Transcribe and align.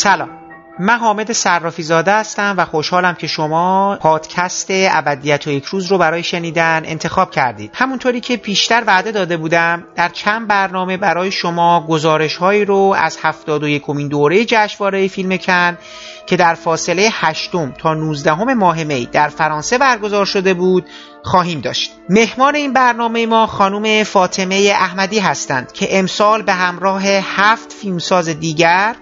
سلام. 0.00 0.30
من 0.78 0.98
حامد 0.98 1.32
صرافی 1.32 1.82
زاده 1.82 2.12
هستم 2.12 2.54
و 2.58 2.64
خوشحالم 2.64 3.14
که 3.14 3.26
شما 3.26 3.98
پادکست 4.00 4.66
ابدیت 4.70 5.46
و 5.46 5.50
یک 5.50 5.64
روز 5.64 5.86
رو 5.86 5.98
برای 5.98 6.22
شنیدن 6.22 6.82
انتخاب 6.84 7.30
کردید. 7.30 7.70
همونطوری 7.74 8.20
که 8.20 8.36
پیشتر 8.36 8.82
وعده 8.86 9.12
داده 9.12 9.36
بودم 9.36 9.84
در 9.96 10.08
چند 10.08 10.48
برنامه 10.48 10.96
برای 10.96 11.30
شما 11.30 11.86
گزارش 11.86 12.36
هایی 12.36 12.64
رو 12.64 12.94
از 12.98 13.18
71 13.22 13.82
یکمین 13.82 14.08
دوره 14.08 14.44
جشنواره 14.44 15.08
فیلم 15.08 15.36
کن 15.36 15.78
که 16.26 16.36
در 16.36 16.54
فاصله 16.54 17.08
8 17.12 17.50
تا 17.78 17.94
19 17.94 18.34
ماه 18.34 18.84
می 18.84 19.06
در 19.06 19.28
فرانسه 19.28 19.78
برگزار 19.78 20.24
شده 20.24 20.54
بود 20.54 20.86
خواهیم 21.22 21.60
داشت. 21.60 21.92
مهمان 22.08 22.54
این 22.54 22.72
برنامه 22.72 23.26
ما 23.26 23.46
خانم 23.46 24.04
فاطمه 24.04 24.72
احمدی 24.74 25.18
هستند 25.18 25.72
که 25.72 25.98
امسال 25.98 26.42
به 26.42 26.52
همراه 26.52 27.02
هفت 27.06 27.72
فیلمساز 27.72 28.28
دیگر 28.28 28.96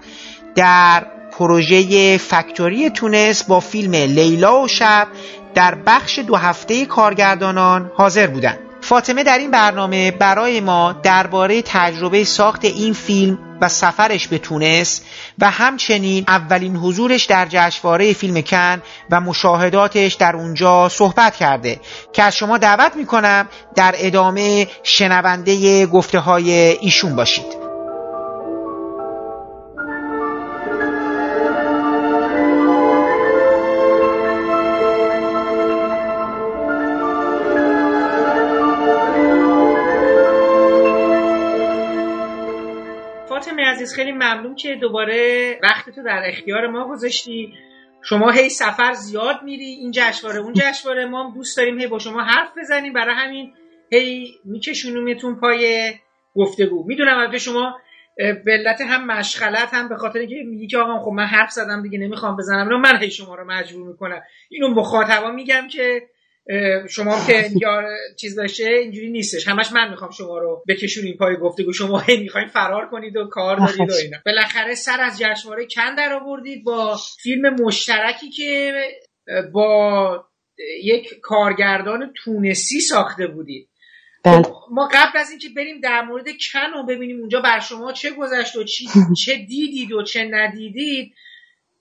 در 0.55 1.05
پروژه 1.31 2.17
فکتوری 2.17 2.89
تونس 2.89 3.43
با 3.43 3.59
فیلم 3.59 3.95
لیلا 3.95 4.61
و 4.61 4.67
شب 4.67 5.07
در 5.53 5.75
بخش 5.75 6.19
دو 6.19 6.35
هفته 6.35 6.85
کارگردانان 6.85 7.91
حاضر 7.95 8.27
بودند. 8.27 8.59
فاطمه 8.81 9.23
در 9.23 9.37
این 9.37 9.51
برنامه 9.51 10.11
برای 10.11 10.59
ما 10.59 10.91
درباره 11.03 11.61
تجربه 11.61 12.23
ساخت 12.23 12.65
این 12.65 12.93
فیلم 12.93 13.39
و 13.61 13.69
سفرش 13.69 14.27
به 14.27 14.37
تونس 14.37 15.01
و 15.39 15.49
همچنین 15.51 16.23
اولین 16.27 16.75
حضورش 16.75 17.25
در 17.25 17.47
جشنواره 17.49 18.13
فیلم 18.13 18.41
کن 18.41 18.81
و 19.11 19.21
مشاهداتش 19.21 20.13
در 20.13 20.35
اونجا 20.35 20.89
صحبت 20.89 21.35
کرده 21.35 21.79
که 22.13 22.23
از 22.23 22.35
شما 22.35 22.57
دعوت 22.57 22.95
می‌کنم 22.95 23.47
در 23.75 23.95
ادامه 23.97 24.67
شنونده 24.83 25.85
گفته 25.85 26.19
های 26.19 26.51
ایشون 26.51 27.15
باشید 27.15 27.68
عزیز 43.89 43.95
خیلی 43.95 44.11
ممنون 44.11 44.55
که 44.55 44.75
دوباره 44.75 45.59
وقت 45.63 45.89
تو 45.89 46.03
در 46.03 46.23
اختیار 46.25 46.67
ما 46.67 46.87
گذاشتی. 46.89 47.53
شما 48.03 48.31
هی 48.31 48.49
سفر 48.49 48.93
زیاد 48.93 49.43
میری 49.43 49.65
این 49.65 49.91
جشنواره 49.91 50.39
اون 50.39 50.53
جشنواره 50.53 51.05
ما 51.05 51.33
دوست 51.35 51.57
داریم 51.57 51.79
هی 51.79 51.87
با 51.87 51.99
شما 51.99 52.23
حرف 52.23 52.57
بزنیم. 52.57 52.93
برای 52.93 53.15
همین 53.15 53.53
هی 53.91 54.33
میکشونومتون 54.45 55.39
پای 55.39 55.93
گفتگو. 56.35 56.83
می‌دونم 56.87 57.17
البته 57.17 57.37
شما 57.37 57.79
به 58.45 58.75
هم 58.89 59.05
مشغلت 59.05 59.73
هم 59.73 59.89
به 59.89 59.95
خاطر 59.95 60.19
اینکه 60.19 60.35
میگی 60.45 60.67
که 60.67 60.77
آقا 60.77 60.99
خب 60.99 61.11
من 61.11 61.25
حرف 61.25 61.51
زدم 61.51 61.81
دیگه 61.81 61.99
نمی‌خوام 61.99 62.37
بزنم. 62.37 62.81
من 62.81 62.97
هی 62.97 63.11
شما 63.11 63.35
رو 63.35 63.45
مجبور 63.45 63.87
می‌کنم. 63.87 64.21
اینو 64.49 64.67
مخاطبا 64.67 65.31
میگم 65.31 65.67
که 65.67 66.01
شما 66.89 67.25
که 67.27 67.49
یا 67.61 67.81
چیز 68.19 68.39
باشه 68.39 68.63
اینجوری 68.63 69.09
نیستش. 69.09 69.47
همش 69.47 69.71
من 69.71 69.89
می‌خوام 69.89 70.11
شما 70.11 70.37
رو 70.37 70.63
بکشونیم 70.67 71.17
پای 71.17 71.35
گفتگو. 71.37 71.73
شما 71.73 71.99
هی 71.99 72.17
می‌خواین 72.17 72.47
فرار 72.47 72.89
کنید 72.89 73.17
و 73.17 73.27
کار 73.27 73.57
دارید 73.57 73.91
و 73.91 73.93
اینا. 74.03 74.17
بالاخره 74.25 74.75
سر 74.75 75.01
از 75.01 75.19
جشنواره 75.19 75.67
کن 75.75 75.95
در 75.95 76.13
آوردید 76.13 76.63
با 76.63 76.97
فیلم 77.23 77.55
مشترکی 77.61 78.29
که 78.29 78.73
با 79.53 80.25
یک 80.83 81.19
کارگردان 81.21 82.13
تونسی 82.15 82.79
ساخته 82.79 83.27
بودید. 83.27 83.69
بله. 84.23 84.43
خب، 84.43 84.65
ما 84.71 84.89
قبل 84.93 85.19
از 85.19 85.29
اینکه 85.29 85.49
بریم 85.55 85.79
در 85.79 86.01
مورد 86.01 86.25
کن 86.25 86.79
و 86.79 86.85
ببینیم 86.85 87.19
اونجا 87.19 87.41
بر 87.41 87.59
شما 87.59 87.91
چه 87.91 88.11
گذشت 88.11 88.55
و 88.55 88.63
چه 89.25 89.35
دیدید 89.35 89.91
و 89.91 90.03
چه 90.03 90.23
ندیدید 90.31 91.13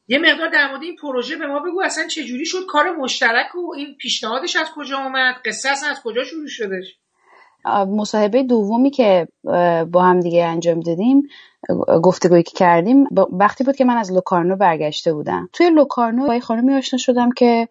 یه 0.08 0.19
مقدار 0.19 0.50
در 0.50 0.70
مورد 0.70 0.82
این 0.82 0.96
پروژه 0.96 1.36
به 1.36 1.46
ما 1.46 1.58
بگو 1.58 1.82
اصلا 1.84 2.06
چه 2.06 2.24
جوری 2.24 2.46
شد؟ 2.46 2.66
کار 2.69 2.96
مشترک 2.96 3.54
و 3.54 3.74
این 3.76 3.94
پیشنهادش 3.98 4.56
از 4.56 4.66
کجا 4.76 4.98
اومد؟ 4.98 5.34
قصه 5.44 5.69
اصلا 5.69 5.91
از 5.91 6.02
کجا 6.02 6.24
شروع 6.24 6.46
شدش؟ 6.48 6.98
مصاحبه 7.88 8.42
دومی 8.42 8.91
که 8.91 9.28
با 9.92 10.02
هم 10.02 10.20
دیگه 10.20 10.44
انجام 10.44 10.80
دادیم 10.80 11.22
گفتگویی 12.02 12.42
که 12.42 12.52
کردیم 12.56 13.04
وقتی 13.32 13.64
بود 13.64 13.76
که 13.76 13.84
من 13.84 13.97
از 13.97 14.12
لوکارنو 14.12 14.56
برگشته 14.56 15.12
بودم. 15.12 15.48
توی 15.52 15.70
لوکارنو 15.70 16.26
با 16.26 16.41
خانمی 16.41 16.74
آشنا 16.74 16.98
شدم 16.98 17.30
که 17.30 17.68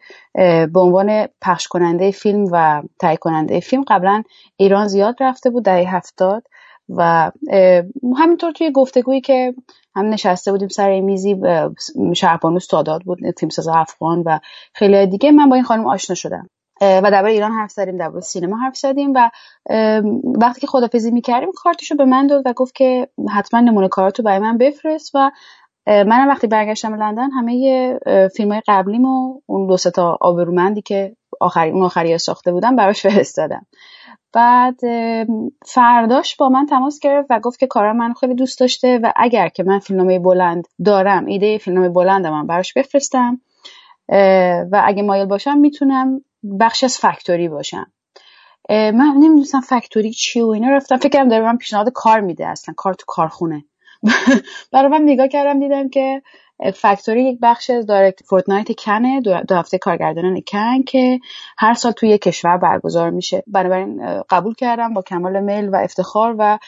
به 0.74 0.80
عنوان 0.80 1.28
پخش 1.42 1.68
کننده 1.68 2.12
فیلم 2.12 2.46
و 2.52 2.84
تهیه 3.00 3.18
کننده 3.18 3.60
فیلم 3.60 3.84
قبلا 3.88 4.24
ایران 4.58 4.88
زیاد 4.88 5.16
رفته 5.20 5.50
بود 5.50 5.64
دهه 5.64 5.96
هفتاد. 5.96 6.44
و 6.90 7.32
همینطور 8.18 8.52
توی 8.52 8.72
گفتگویی 8.72 9.22
که 9.22 9.54
هم 9.96 10.06
نشسته 10.06 10.52
بودیم 10.52 10.68
سر 10.68 11.02
میزی 11.02 11.36
شهربانوس 12.16 12.68
تاداد 12.68 13.02
بود 13.02 13.20
فیلمساز 13.40 13.68
افغان 13.68 14.24
و 14.26 14.40
خیلی 14.74 15.08
دیگه 15.08 15.32
من 15.32 15.50
با 15.50 15.56
این 15.56 15.64
خانم 15.64 15.88
آشنا 15.88 16.16
شدم. 16.16 16.50
و 16.82 17.12
درباره 17.12 17.34
ایران 17.34 17.52
حرف 17.52 17.72
زدیم 17.72 17.98
درباره 17.98 18.22
سینما 18.22 18.58
حرف 18.58 18.78
زدیم 18.78 19.14
و 19.16 19.30
وقتی 20.24 20.62
که 20.62 20.68
خدافزی 20.68 21.12
می‌کردیم 21.12 21.50
کارتشو 21.56 21.96
به 21.96 22.06
من 22.06 22.28
داد 22.28 22.42
و 22.46 22.54
گفت 22.54 22.76
که 22.76 23.08
حتما 23.30 23.60
نمونه 23.60 23.88
کاراتو 23.88 24.24
برای 24.24 24.40
من 24.40 24.58
بفرست 24.58 25.12
و 25.14 25.32
منم 25.88 26.28
وقتی 26.28 26.48
برگشتم 26.48 26.96
لندن 26.96 27.32
همه 27.32 28.00
فیلم 28.36 28.52
های 28.52 28.62
قبلیم 28.68 29.06
و 29.06 29.42
اون 29.46 29.68
دو 29.68 29.78
تا 29.78 30.18
آبرومندی 30.22 30.82
که 30.82 31.16
آخری 31.40 31.72
اون 31.72 31.84
آخری 31.84 32.18
ساخته 32.18 32.52
بودم 32.52 32.76
براش 32.76 33.02
فرستادم. 33.08 33.66
بعد 34.34 34.80
فرداش 35.66 36.36
با 36.36 36.50
من 36.50 36.66
تماس 36.66 37.00
گرفت 37.00 37.28
و 37.30 37.40
گفت 37.40 37.60
که 37.60 37.68
کارم 37.68 37.98
من 37.98 38.14
خیلی 38.14 38.36
دوست 38.36 38.60
داشته 38.60 39.00
و 39.04 39.12
اگر 39.16 39.50
که 39.50 39.64
من 39.64 39.80
فیلمنامه 39.80 40.20
بلند 40.20 40.68
دارم 40.86 41.26
ایده 41.26 41.58
فیلمنامه 41.58 41.90
بلند 41.90 42.28
من 42.28 42.48
براش 42.48 42.74
بفرستم 42.74 43.42
و 44.72 44.82
اگه 44.86 45.04
مایل 45.04 45.26
باشم 45.26 45.58
می‌تونم 45.58 46.22
بخش 46.60 46.84
از 46.84 46.98
Factory 46.98 47.50
باشم. 47.50 47.92
من 48.70 49.14
نمی‌دونستم 49.20 49.62
Factory 49.62 50.12
چی 50.12 50.42
و 50.42 50.48
اینا 50.48 50.70
رفتم 50.70 50.98
فکرم 50.98 51.28
داره 51.28 51.44
من 51.44 51.58
پیشنهاد 51.58 51.90
کار 51.94 52.20
میده 52.20 52.48
اصلا 52.48 52.74
کار 52.78 52.94
تو 52.94 53.04
کارخونه. 53.08 53.66
برای 54.72 54.88
من 54.88 55.02
نگاه 55.02 55.28
کردم 55.28 55.60
دیدم 55.60 55.90
که 55.90 56.22
Factory 56.76 57.24
یک 57.24 57.40
بخش 57.42 57.70
از 57.70 57.86
Directors' 57.86 58.24
Fortnight 58.24 58.80
کنه 58.80 59.22
دو 59.22 59.56
هفته 59.56 59.78
کارگردانان 59.78 60.42
کن 60.48 60.84
که 60.84 61.20
هر 61.58 61.74
سال 61.74 61.92
توی 61.92 62.10
یک 62.10 62.22
کشور 62.22 62.58
برگزار 62.58 63.10
میشه. 63.10 63.44
بنابراین 63.48 64.24
قبول 64.30 64.54
کردم 64.54 64.94
با 64.94 65.02
کمال 65.02 65.40
میل 65.40 65.70
و 65.70 65.76
افتخار 65.76 66.36
و 66.40 66.60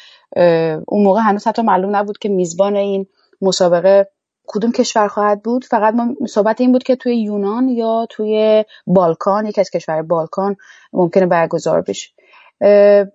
اون 0.87 1.03
موقع 1.03 1.21
هنوز 1.21 1.47
حتی 1.47 1.61
معلوم 1.61 1.95
نبود 1.95 2.17
که 2.17 2.29
میزبان 2.29 2.75
این 2.75 3.07
مسابقه 3.41 4.09
کدوم 4.47 4.71
کشور 4.71 5.07
خواهد 5.07 5.43
بود. 5.43 5.65
فقط 5.65 5.93
ما 5.93 6.15
صحبت 6.27 6.61
این 6.61 6.71
بود 6.71 6.83
که 6.83 6.95
توی 6.95 7.21
یونان 7.21 7.69
یا 7.69 8.07
توی 8.09 8.65
بالکان 8.87 9.45
یکی 9.45 9.61
از 9.61 9.69
کشور 9.69 10.01
بالکان 10.01 10.55
ممکنه 10.93 11.25
برگزار 11.25 11.81
بشه. 11.81 12.09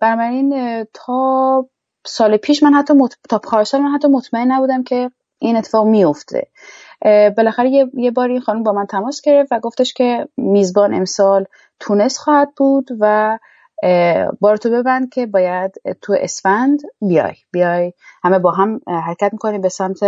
بنابراین 0.01 0.85
تا 0.95 1.67
سال 2.07 2.37
پیش 2.37 2.63
من 2.63 2.75
حتی 2.75 2.95
مط... 2.95 3.15
تا 3.29 3.39
پارسال 3.39 3.81
من 3.81 3.91
حتی 3.91 4.09
مطمئن 4.09 4.53
نبودم 4.53 4.83
که 4.83 5.11
این 5.39 5.57
اتفاق 5.57 5.87
میفته 5.87 6.49
بالاخره 7.37 7.71
یه, 7.95 8.11
بار 8.11 8.29
این 8.29 8.41
خانم 8.41 8.63
با 8.63 8.73
من 8.73 8.87
تماس 8.87 9.21
گرفت 9.21 9.53
و 9.53 9.61
گفتش 9.61 9.93
که 9.93 10.29
میزبان 10.37 10.95
امسال 10.95 11.45
تونس 11.81 12.19
خواهد 12.19 12.49
بود 12.57 12.89
و 13.01 13.39
بار 14.41 14.57
تو 14.57 14.71
ببند 14.71 15.13
که 15.13 15.27
باید 15.27 15.73
تو 16.03 16.17
اسفند 16.21 16.81
بیای. 17.01 17.35
بیای. 17.53 17.93
همه 18.25 18.39
با 18.39 18.51
هم 18.51 18.81
حرکت 18.89 19.33
می‌کنیم 19.33 19.61
به 19.61 19.69
سمت 19.69 19.99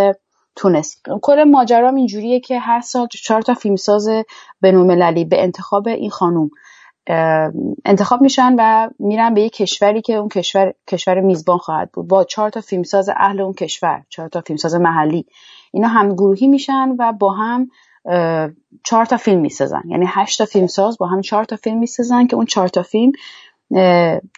تونس. 0.57 0.97
کل 1.23 1.45
ماجرام 1.45 1.95
اینجوریه 1.95 2.41
که 2.41 2.59
هر 2.59 2.81
سال 2.81 3.07
چهار 3.07 3.43
تا 3.43 3.55
فیلمساز 3.55 4.09
بینالمللی 4.61 5.25
به 5.25 5.43
انتخاب 5.43 5.89
این 5.89 6.11
خانوم 6.11 6.51
انتخاب 7.85 8.21
میشن 8.21 8.55
و 8.59 8.91
میرن 8.99 9.35
به 9.35 9.43
یک 9.43 9.53
کشوری 9.53 10.03
که 10.03 10.15
اون 10.15 10.29
کشور 10.29 10.73
کشور 10.89 11.21
میزبان 11.21 11.59
خواهد 11.59 11.93
بود. 11.93 12.09
با 12.09 12.25
چهار 12.25 12.51
تا 12.51 12.61
فیلمساز 12.61 13.09
اهل 13.09 13.41
اون 13.41 13.53
کشور 13.53 14.03
چهار 14.09 14.29
تا 14.29 14.41
فیلمساز 14.41 14.75
محلی. 14.75 15.27
اینا 15.73 15.89
هم 15.89 16.15
گروهی 16.15 16.47
میشن 16.47 16.89
و 16.99 17.13
با 17.13 17.33
هم 17.33 17.69
چهار 18.85 19.05
تا 19.05 19.17
فیلم 19.17 19.41
می‌سازن. 19.41 19.83
یعنی 19.89 20.07
هشت 20.09 20.39
تا 20.39 20.45
فیلمساز 20.45 20.99
با 20.99 21.07
هم 21.07 21.21
چهار 21.21 21.45
تا 21.45 21.57
فیلم 21.57 21.79
می‌سازن 21.79 22.27
که 22.27 22.37
اون 22.37 22.47
چهار 22.47 22.69
تا 22.69 22.83
فیلم 22.83 23.13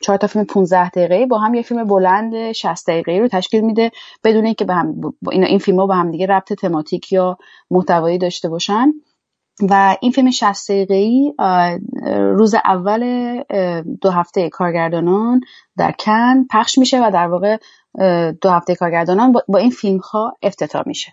چهار 0.02 0.18
تا 0.18 0.26
فیلم 0.26 0.44
15 0.44 0.88
دقیقه 0.90 1.26
با 1.26 1.38
هم 1.38 1.54
یه 1.54 1.62
فیلم 1.62 1.84
بلند 1.84 2.52
60 2.52 2.90
دقیقه 2.90 3.18
رو 3.18 3.28
تشکیل 3.28 3.60
میده 3.60 3.90
بدون 4.24 4.44
اینکه 4.44 4.64
به 4.64 4.74
هم 4.74 5.00
این, 5.32 5.58
فیلم 5.58 5.80
ها 5.80 5.86
با 5.86 5.94
هم 5.94 6.10
دیگه 6.10 6.26
ربط 6.26 6.52
تماتیک 6.52 7.12
یا 7.12 7.38
محتوایی 7.70 8.18
داشته 8.18 8.48
باشن. 8.48 8.92
و 9.62 9.96
این 10.00 10.12
فیلم 10.12 10.30
60 10.30 10.70
ای 10.70 11.34
روز 12.08 12.54
اول 12.54 13.02
دو 14.00 14.10
هفته 14.10 14.48
کارگردانان 14.48 15.40
در 15.76 15.92
کن 15.92 16.44
پخش 16.50 16.78
میشه 16.78 17.06
و 17.06 17.10
در 17.10 17.26
واقع 17.26 17.56
دو 18.40 18.50
هفته 18.50 18.74
کارگردانان 18.74 19.32
با 19.48 19.58
این 19.58 19.70
فیلم 19.70 19.98
ها 19.98 20.36
افتتاح 20.42 20.82
میشه. 20.86 21.12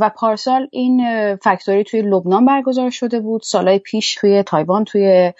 و 0.00 0.10
پارسال 0.16 0.68
این 0.72 1.02
فکتوری 1.36 1.84
توی 1.84 2.02
لبنان 2.02 2.44
برگزار 2.44 2.90
شده 2.90 3.20
بود. 3.20 3.42
سالهای 3.42 3.78
پیش 3.78 4.14
توی 4.14 4.42
تایوان 4.42 4.84
توی 4.84 5.32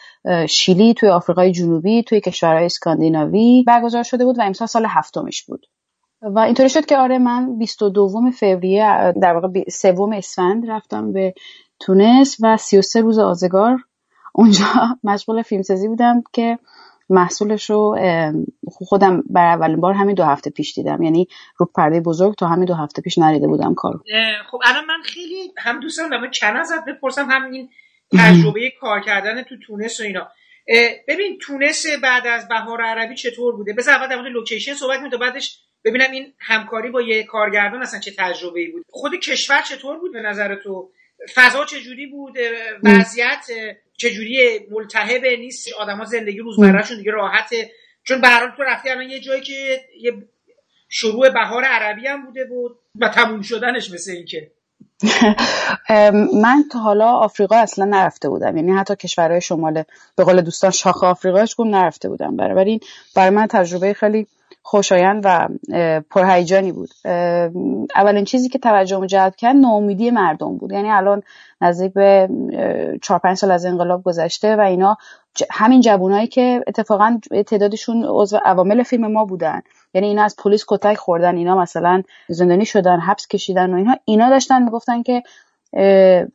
شیلی 0.48 0.94
توی 0.94 1.08
آفریقای 1.08 1.52
جنوبی 1.52 2.02
توی 2.02 2.20
کشورهای 2.20 2.64
اسکاندیناوی 2.64 3.64
برگزار 3.66 4.02
شده 4.02 4.24
بود 4.24 4.38
و 4.38 4.42
امسال 4.42 4.68
سال 4.68 4.86
هفتمش 4.88 5.44
بود. 5.44 5.66
و 6.22 6.38
اینطوری 6.38 6.68
شد 6.68 6.86
که 6.86 6.96
آره 6.96 7.18
من 7.18 7.58
22 7.58 8.30
فوریه 8.30 9.12
در 9.22 9.34
واقع 9.34 9.48
سوم 9.68 10.12
اسفند 10.12 10.70
رفتم 10.70 11.12
به 11.12 11.34
تونس 11.80 12.36
و 12.42 12.56
33 12.56 13.00
روز 13.00 13.18
آزگار. 13.18 13.78
اونجا 14.32 14.64
مشغول 15.04 15.42
فیلمسازی 15.42 15.88
بودم 15.88 16.22
که 16.32 16.58
محصولش 17.10 17.70
رو 17.70 17.98
خودم 18.66 19.22
بر 19.30 19.46
اولین 19.46 19.80
بار 19.80 19.94
همین 19.94 20.14
دو 20.14 20.24
هفته 20.24 20.50
پیش 20.50 20.74
دیدم. 20.74 21.02
یعنی 21.02 21.28
رو 21.56 21.66
پرده 21.76 22.00
بزرگ 22.00 22.34
تا 22.34 22.46
همین 22.46 22.64
دو 22.64 22.74
هفته 22.74 23.02
پیش 23.02 23.18
نریده 23.18 23.46
بودم 23.46 23.74
کارو. 23.74 24.00
خب 24.50 24.58
الان 24.64 24.84
من 24.84 25.02
خیلی 25.04 25.52
هم 25.58 25.80
دوست 25.80 25.98
دارم 25.98 26.30
چند 26.30 26.56
ازت 26.56 26.84
بپرسم 26.84 27.26
همین 27.30 27.68
تجربه 28.18 28.72
کار 28.80 29.00
کردن 29.00 29.42
تو 29.42 29.54
تونس 29.66 30.00
و 30.00 30.02
اینا. 30.02 30.28
ببین 31.08 31.38
تونس 31.40 31.86
بعد 32.02 32.26
از 32.26 32.48
بهار 32.48 32.82
عربی 32.82 33.14
چطور 33.14 33.56
بوده؟ 33.56 33.72
بذار 33.72 33.94
اول 33.94 34.08
در 34.08 34.16
مورد 34.16 34.32
لوکیشن 34.32 34.74
صحبت 34.74 34.98
کنیم 34.98 35.10
تا 35.10 35.16
بعدش 35.16 35.58
ببینم 35.84 36.10
این 36.12 36.32
همکاری 36.38 36.90
با 36.90 37.02
یه 37.02 37.24
کارگردان 37.24 37.82
اصلا 37.82 38.00
چه 38.00 38.12
تجربه 38.18 38.60
ای 38.60 38.66
بود. 38.68 38.82
خود 38.90 39.14
کشور 39.14 39.62
چطور 39.62 39.98
بود 39.98 40.12
به 40.12 40.20
نظر 40.20 40.54
تو؟ 40.54 40.90
فضا 41.34 41.64
چجوری 41.64 42.06
بود؟ 42.06 42.36
وضعیت 42.82 43.46
چجوری؟ 43.96 44.60
ملتهب 44.70 45.24
نیست 45.24 45.68
آدما 45.80 46.04
زندگی 46.04 46.38
روزمرهشون 46.38 46.96
دیگه 46.96 47.10
راحته. 47.10 47.70
چون 48.04 48.20
به 48.20 48.28
تو 48.56 48.62
رفتی 48.62 48.90
الان 48.90 49.10
یه 49.10 49.20
جایی 49.20 49.40
که 49.40 49.80
یه 50.00 50.12
شروع 50.88 51.30
بهار 51.30 51.64
عربی 51.64 52.06
هم 52.06 52.26
بوده 52.26 52.44
بود 52.44 52.78
و 53.00 53.08
تموم 53.08 53.42
شدنش 53.42 53.90
مثل 53.90 54.10
اینکه. 54.10 54.50
من 56.42 56.64
تا 56.72 56.78
حالا 56.78 57.06
آفریقا 57.06 57.56
اصلا 57.56 57.84
نرفته 57.84 58.28
بودم. 58.28 58.56
یعنی 58.56 58.72
حتی 58.72 58.96
کشورهای 58.96 59.40
شمال 59.40 59.82
به 60.16 60.24
قول 60.24 60.40
دوستان 60.40 60.70
شاخ 60.70 61.04
آفریقاش 61.04 61.56
گم 61.56 61.76
نرفته 61.76 62.08
بودم. 62.08 62.36
برای 62.36 62.80
برای 63.14 63.30
من 63.30 63.46
تجربه 63.46 63.94
خیلی 63.94 64.26
خوشایند 64.70 65.22
و 65.24 65.48
پرهیجانی 66.10 66.72
بود. 66.72 66.88
اولین 67.94 68.24
چیزی 68.24 68.48
که 68.48 68.58
توجه 68.58 69.06
جلب 69.06 69.36
کرد 69.36 69.56
ناامیدی 69.56 70.10
مردم 70.10 70.56
بود. 70.56 70.72
یعنی 70.72 70.90
الان 70.90 71.22
نزدیک 71.60 71.92
به 71.92 72.28
چهار 73.02 73.20
پنج 73.20 73.36
سال 73.36 73.50
از 73.50 73.66
انقلاب 73.66 74.02
گذشته 74.02 74.56
و 74.56 74.60
اینا 74.60 74.96
همین 75.50 75.80
جوانایی 75.80 76.26
که 76.26 76.64
اتفاقا 76.66 77.20
تعدادشون 77.46 78.04
عضو 78.08 78.38
عوامل 78.44 78.82
فیلم 78.82 79.12
ما 79.12 79.24
بودن. 79.24 79.60
یعنی 79.94 80.06
اینا 80.06 80.24
از 80.24 80.36
پلیس 80.36 80.64
کتک 80.68 80.96
خوردن 80.96 81.36
اینا 81.36 81.56
مثلا 81.56 82.02
زندانی 82.28 82.64
شدن 82.64 83.00
حبس 83.00 83.26
کشیدن 83.26 83.74
و 83.74 83.76
اینها 83.76 83.96
اینا 84.04 84.30
داشتن 84.30 84.62
می‌گفتن 84.62 85.02
که 85.02 85.22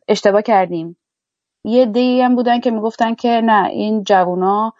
اشتباه 0.08 0.42
کردیم. 0.42 0.96
یه 1.64 1.86
دی 1.86 2.20
هم 2.20 2.34
بودن 2.34 2.60
که 2.60 2.70
می‌گفتن 2.70 3.14
که 3.14 3.28
نه 3.28 3.68
این 3.68 4.02
جوونا 4.02 4.72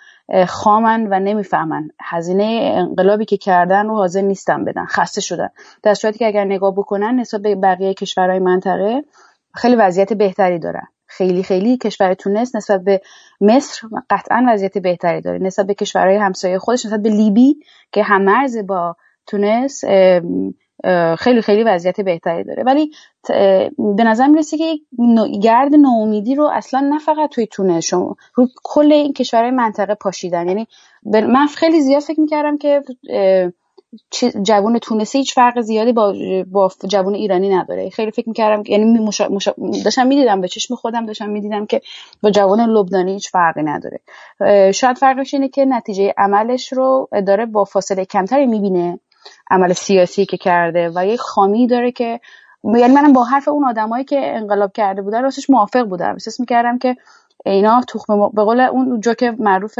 خامن 0.48 1.06
و 1.10 1.20
نمی‌فهمن. 1.20 1.88
هزینه 2.00 2.72
انقلابی 2.74 3.24
که 3.24 3.36
کردن 3.36 3.86
رو 3.86 3.94
حاضر 3.94 4.20
نیستن 4.20 4.64
بدن. 4.64 4.86
خسته 4.86 5.20
شدن. 5.20 5.48
در 5.82 5.94
صورتی 5.94 6.18
که 6.18 6.26
اگر 6.26 6.44
نگاه 6.44 6.74
بکنن 6.74 7.20
نسبت 7.20 7.40
به 7.40 7.54
بقیه 7.54 7.94
کشورهای 7.94 8.38
منطقه 8.38 9.04
خیلی 9.54 9.76
وضعیت 9.76 10.12
بهتری 10.12 10.58
دارن. 10.58 10.86
خیلی 11.06 11.42
خیلی 11.42 11.76
کشور 11.76 12.14
تونس 12.14 12.56
نسبت 12.56 12.84
به 12.84 13.00
مصر 13.40 13.88
قطعا 14.10 14.44
وضعیت 14.48 14.78
بهتری 14.78 15.20
داره. 15.20 15.38
نسبت 15.38 15.66
به 15.66 15.74
کشورهای 15.74 16.16
همسایه 16.16 16.58
خودش 16.58 16.86
نسبت 16.86 17.00
به 17.00 17.10
لیبی 17.10 17.56
که 17.92 18.02
هم 18.02 18.22
مرز 18.22 18.58
با 18.66 18.96
تونس 19.26 19.84
خیلی 21.18 21.42
خیلی 21.42 21.62
وضعیت 21.62 22.00
بهتری 22.00 22.44
داره. 22.44 22.62
ولی 22.62 22.90
به 23.78 24.04
نظر 24.04 24.26
می‌رسه 24.26 24.58
که 24.58 24.78
گرد 25.42 25.74
ناامیدی 25.74 26.34
رو 26.34 26.50
اصلا 26.52 26.80
نه 26.80 26.98
فقط 26.98 27.30
توی 27.30 27.46
تونس 27.46 27.84
شما 27.84 28.16
رو 28.34 28.48
کل 28.64 28.92
این 28.92 29.12
کشورهای 29.12 29.50
منطقه 29.50 29.94
پاشیدن. 29.94 30.48
یعنی 30.48 30.66
من 31.04 31.46
خیلی 31.46 31.80
زیاد 31.80 32.02
فکر 32.02 32.20
می‌کردم 32.20 32.58
که 32.58 32.82
جوون 34.42 34.78
تونسی 34.78 35.18
هیچ 35.18 35.34
فرق 35.34 35.60
زیادی 35.60 35.92
با 35.92 36.14
با 36.52 36.70
جوون 36.88 37.14
ایرانی 37.14 37.48
نداره. 37.48 37.90
خیلی 37.90 38.10
فکر 38.10 38.28
می‌کردم 38.28 38.62
یعنی 38.66 38.98
مشا... 38.98 39.28
مشا... 39.28 39.52
داشتم 39.84 40.06
می‌دیدم 40.06 40.40
به 40.40 40.48
چشم 40.48 40.74
خودم 40.74 41.06
داشتم 41.06 41.30
می‌دیدم 41.30 41.66
که 41.66 41.80
با 42.22 42.30
جوون 42.30 42.60
لبنانی 42.60 43.12
هیچ 43.12 43.30
فرقی 43.30 43.62
نداره. 43.62 44.00
شاید 44.72 44.98
فرقش 44.98 45.34
اینه 45.34 45.48
که 45.48 45.64
نتیجه 45.64 46.14
عملش 46.18 46.72
رو 46.72 47.08
داره 47.26 47.46
با 47.46 47.64
فاصله 47.64 48.04
کمتری 48.04 48.46
می‌بینه. 48.46 49.00
عمل 49.50 49.72
سیاسی 49.72 50.26
که 50.26 50.36
کرده 50.36 50.90
و 50.94 51.06
یک 51.06 51.20
خامی 51.20 51.66
داره 51.66 51.92
که 51.92 52.20
یعنی 52.64 52.94
منم 52.94 53.12
با 53.12 53.24
حرف 53.24 53.48
اون 53.48 53.64
آدمایی 53.64 54.04
که 54.04 54.36
انقلاب 54.36 54.72
کرده 54.72 55.02
بودن 55.02 55.22
راستش 55.22 55.50
موافق 55.50 55.82
بودم. 55.82 56.12
احساس 56.12 56.40
می‌کردم 56.40 56.78
که 56.78 56.96
اینا 57.44 57.80
تخم 57.80 58.30
به 58.30 58.44
قول 58.44 58.60
اون 58.60 59.00
جوک 59.00 59.22
معروف 59.22 59.78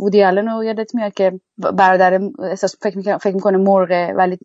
وودی 0.00 0.24
آلن 0.24 0.48
رو 0.48 0.64
یادت 0.64 0.94
میاد 0.94 1.14
که 1.14 1.40
برادر 1.58 2.20
احساس 2.38 2.76
فکر 2.82 2.96
می‌کنه 2.96 3.18
فکر 3.18 3.34
می‌کنه 3.34 3.58
مرغه 3.58 4.12
ولی 4.16 4.38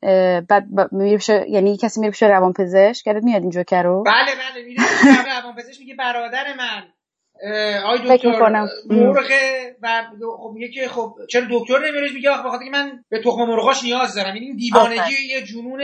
بعد 0.50 0.68
میره 0.92 1.50
یعنی 1.50 1.78
کسی 1.78 2.00
میره 2.00 2.12
پیش 2.12 2.24
روان 2.24 2.54
پزشک 2.54 3.08
یادت 3.08 3.24
میاد 3.24 3.42
این 3.42 3.52
جوکر 3.52 3.84
رو؟ 3.84 4.04
بله 4.04 4.32
بله 4.32 4.66
میره 4.66 4.84
روان 5.42 5.56
پزشک 5.56 5.80
میگه 5.80 5.96
برادر 5.96 6.46
من. 6.58 6.99
آی 7.86 8.18
دکتر 8.18 8.68
مرغه 8.90 9.76
و 9.82 10.04
خب 10.38 10.52
میگه 10.54 10.68
که 10.68 10.88
خب 10.88 11.16
چرا 11.30 11.44
دکتر 11.52 11.80
نمیره 11.80 12.14
میگه 12.14 12.30
آخه 12.30 12.44
بخاطر 12.44 12.66
که 12.66 12.72
من 12.72 13.04
به 13.10 13.22
تخم 13.22 13.42
مرغاش 13.42 13.84
نیاز 13.84 14.16
دارم. 14.16 14.34
این 14.34 14.56
دیوانگی 14.56 15.14
یه 15.30 15.42
جنون 15.42 15.82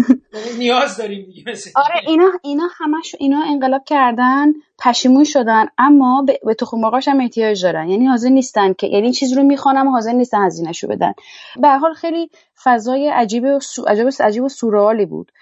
نیاز 0.58 0.96
داریم 0.96 1.26
دیگه. 1.26 1.52
آره 1.76 2.00
اینا 2.06 2.30
اینا 2.42 2.68
همش 2.78 3.14
اینا 3.18 3.42
انقلاب 3.48 3.84
کردن 3.84 4.52
پشیمون 4.78 5.24
شدن 5.24 5.66
اما 5.78 6.24
به, 6.26 6.40
به 6.44 6.54
تخم 6.54 6.78
مرغاش 6.78 7.08
هم 7.08 7.20
احتیاج 7.20 7.62
دارن. 7.62 7.88
یعنی 7.88 8.06
حاضر 8.06 8.28
نیستن 8.28 8.72
که 8.72 8.86
یعنی 8.86 9.12
چیز 9.12 9.32
رو 9.32 9.42
می‌خوانم 9.42 9.88
حاضر 9.88 10.12
نیستن 10.12 10.46
هزینهشو 10.46 10.88
بدن. 10.88 11.12
به 11.60 11.68
حال 11.68 11.94
خیلی 11.94 12.30
فضای 12.64 13.08
عجیب 13.08 13.44
و 13.44 13.60
سو... 13.60 13.84
عجیب, 14.20 14.44
و 14.44 14.48
سورئالی 14.48 15.06
بود. 15.06 15.32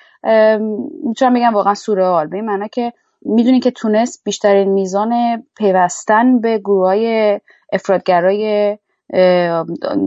می‌تونم 1.05 1.35
بگم 1.35 1.55
واقعا 1.55 1.75
سورئال 1.75 2.27
به 2.27 2.37
این 2.37 2.45
معنی 2.45 2.69
که 2.69 2.93
می‌دونی 3.23 3.61
که 3.61 3.71
تونس 3.71 4.23
بیشترین 4.25 4.69
میزان 4.69 5.43
پیوستن 5.57 6.41
به 6.41 6.59
گروه 6.59 6.87
های 6.87 7.41
افرادگرای 7.73 8.79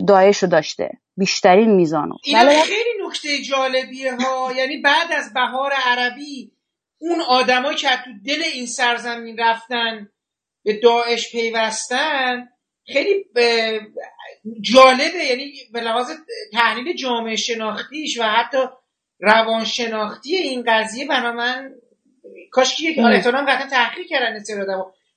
داعش 0.07 0.43
رو 0.43 0.49
داشته. 0.49 0.89
بیشترین 1.17 1.71
میزانو. 1.71 2.15
این 2.23 2.39
خیلی 2.39 2.89
نکته 3.07 3.29
جالبیه 3.41 4.15
ها. 4.15 4.51
یعنی 4.57 4.77
بعد 4.77 5.11
از 5.11 5.33
بهار 5.33 5.71
عربی 5.85 6.51
اون 6.97 7.21
آدمایی 7.21 7.77
که 7.77 7.87
تو 7.87 8.11
دل 8.25 8.41
این 8.53 8.65
سرزمین 8.65 9.37
رفتن 9.39 10.09
به 10.63 10.79
داعش 10.79 11.31
پیوستن 11.31 12.49
خیلی 12.85 13.25
جالبه. 14.61 15.23
یعنی 15.29 15.51
به 15.73 15.81
لحاظ 15.81 16.11
تحلیل 16.53 16.95
جامعه 16.95 17.35
شناختیش 17.35 18.19
و 18.19 18.23
حتی 18.23 18.57
روانشناختی 19.19 20.35
این 20.35 20.63
قضیه 20.67 21.07
برای 21.07 21.33
من 21.33 21.71
کاش 22.51 22.75
که 22.75 22.83
یک 22.83 22.99
احترام 22.99 23.45
قطعا 23.45 23.67
تحقیق 23.69 24.05
کردن 24.07 24.39
سر 24.39 24.65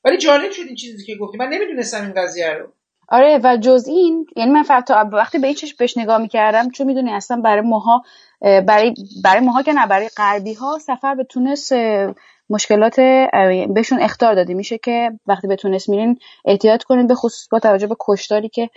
ولی 0.04 0.19
جالب 0.19 0.50
شد 0.50 0.62
این 0.66 0.75
چیزی 0.75 1.04
که 1.04 1.16
گفتی. 1.16 1.38
من 1.38 1.49
نمی‌دونستم 1.49 2.02
این 2.02 2.12
قضیه 2.12 2.50
رو. 2.50 2.73
آره 3.09 3.40
و 3.45 3.57
جز 3.57 3.85
این 3.88 4.26
یعنی 4.37 4.50
من 4.50 4.62
فقط 4.62 4.90
وقتی 5.12 5.38
به 5.38 5.54
چش 5.54 5.75
بهش 5.75 5.99
نگاه 5.99 6.19
می‌کردم 6.19 6.71
چون 6.71 6.87
می‌دونی 6.87 7.12
اصلا 7.12 7.40
برای 7.40 7.61
ماها 7.61 8.02
برای 8.40 8.95
برای 9.25 9.40
ماها 9.40 9.62
که 9.62 9.73
نه 9.73 9.87
برای 9.87 10.09
غربی 10.16 10.54
ها 10.54 10.78
سفر 10.78 11.14
به 11.14 11.25
تونس 11.25 11.73
مشکلات 12.50 13.00
بهشون 13.75 14.00
اختار 14.00 14.35
داده 14.35 14.54
میشه 14.54 14.78
که 14.78 15.11
وقتی 15.26 15.49
به 15.49 15.57
تونس 15.57 15.88
میرین 15.88 16.19
احتیاط 16.45 16.83
کنین 16.83 17.07
به 17.07 17.14
خصوص 17.14 17.49
با 17.49 17.59
توجه 17.59 17.87
به 17.87 17.97
کشتاری 18.00 18.49
که 18.49 18.71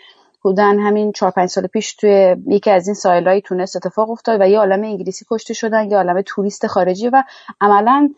بودن. 0.45 0.79
همین 0.79 1.11
چهار 1.11 1.31
پنج 1.31 1.49
سال 1.49 1.67
پیش 1.67 1.95
توی 1.95 2.35
یکی 2.47 2.71
از 2.71 2.87
این 2.87 2.93
سایل 2.93 3.39
تونس 3.39 3.75
اتفاق 3.75 4.09
افتاد 4.09 4.41
و 4.41 4.47
یه 4.47 4.59
عالم 4.59 4.83
انگلیسی 4.83 5.25
کشته 5.31 5.53
شدن 5.53 5.91
یه 5.91 5.97
عالم 5.97 6.21
توریست 6.21 6.67
خارجی 6.67 7.09
و 7.09 7.23
عملا 7.61 8.09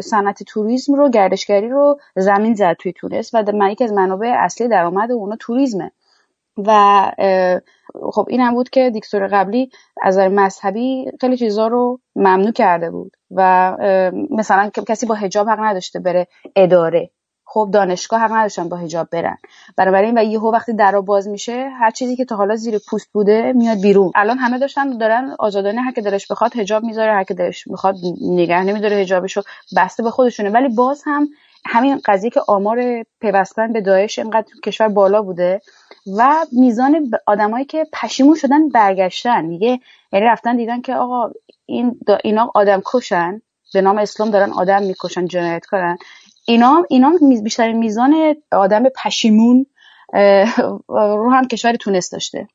صنعت 0.00 0.42
توریسم 0.42 0.94
رو 0.94 1.10
گردشگری 1.10 1.68
رو 1.68 1.98
زمین 2.16 2.54
زد 2.54 2.76
توی 2.78 2.92
تونس 2.92 3.30
و 3.34 3.70
یکی 3.70 3.84
از 3.84 3.92
منابع 3.92 4.34
اصلی 4.38 4.68
درآمد 4.68 5.12
اونا 5.12 5.36
توریسمه. 5.40 5.90
و 6.58 7.10
خب 8.12 8.26
این 8.28 8.40
هم 8.40 8.54
بود 8.54 8.70
که 8.70 8.90
دیکتور 8.90 9.26
قبلی 9.26 9.70
از 10.02 10.18
مذهبی 10.18 11.10
خیلی 11.20 11.36
چیزا 11.36 11.66
رو 11.66 12.00
ممنوع 12.16 12.52
کرده 12.52 12.90
بود 12.90 13.16
و 13.30 13.76
مثلا 14.30 14.70
کسی 14.88 15.06
با 15.06 15.14
حجاب 15.14 15.48
حق 15.48 15.60
نداشته 15.60 16.00
بره 16.00 16.26
اداره 16.56 17.10
خب 17.46 17.68
دانشگاه 17.72 18.20
حق 18.20 18.32
نداشتن 18.32 18.68
با 18.68 18.76
حجاب 18.76 19.08
برن. 19.10 19.38
بنابراین 19.76 20.18
و 20.18 20.22
یهو 20.22 20.52
وقتی 20.52 20.72
درا 20.72 21.00
باز 21.00 21.28
میشه 21.28 21.68
هر 21.80 21.90
چیزی 21.90 22.16
که 22.16 22.24
تا 22.24 22.36
حالا 22.36 22.56
زیر 22.56 22.78
پوست 22.90 23.08
بوده 23.12 23.52
میاد 23.52 23.80
بیرون. 23.80 24.12
الان 24.14 24.38
همه 24.38 24.58
داشتن 24.58 24.98
دارن 24.98 25.36
آزادانه 25.38 25.80
هر 25.80 25.92
که 25.92 26.00
دلش 26.00 26.26
بخواد 26.26 26.56
حجاب 26.56 26.82
می‌ذاره 26.82 27.12
هر 27.12 27.24
که 27.24 27.34
دلش 27.34 27.66
می‌خواد 27.66 27.96
نگه 28.22 28.62
نمیداره 28.62 28.96
حجابشو 28.96 29.42
بسته 29.76 30.02
به 30.02 30.10
خودشونه. 30.10 30.50
ولی 30.50 30.68
باز 30.68 31.02
هم 31.06 31.28
همین 31.66 32.00
قضیه 32.04 32.30
که 32.30 32.40
آمار 32.48 33.02
پیوستن 33.20 33.72
به 33.72 33.80
داعش 33.80 34.18
اینقدر 34.18 34.52
کشور 34.64 34.88
بالا 34.88 35.22
بوده 35.22 35.60
و 36.16 36.46
میزان 36.52 37.10
آدمایی 37.26 37.64
که 37.64 37.86
پشیمون 37.92 38.34
شدن 38.34 38.68
برگشتن. 38.68 39.44
میگه 39.44 39.80
یعنی 40.12 40.26
رفتن 40.26 40.56
دیدن 40.56 40.80
که 40.80 40.94
آقا 40.94 41.30
این 41.66 42.00
اینا 42.24 42.50
آدم 42.54 42.82
کشن 42.84 43.42
به 43.74 43.80
نام 43.80 43.98
اسلام 43.98 44.30
دارن 44.30 44.50
آدم 44.52 44.82
می‌کشن 44.82 45.26
جنایت 45.26 45.66
کنن. 45.66 45.98
اینا 46.44 46.84
اینا 46.88 47.12
بیشترین 47.42 47.76
میزان 47.78 48.34
آدم 48.52 48.88
پشیمون 48.88 49.66
رو 50.88 51.30
هم 51.32 51.48
کشور 51.48 51.74
تونس 51.74 52.10
داشته. 52.10 52.48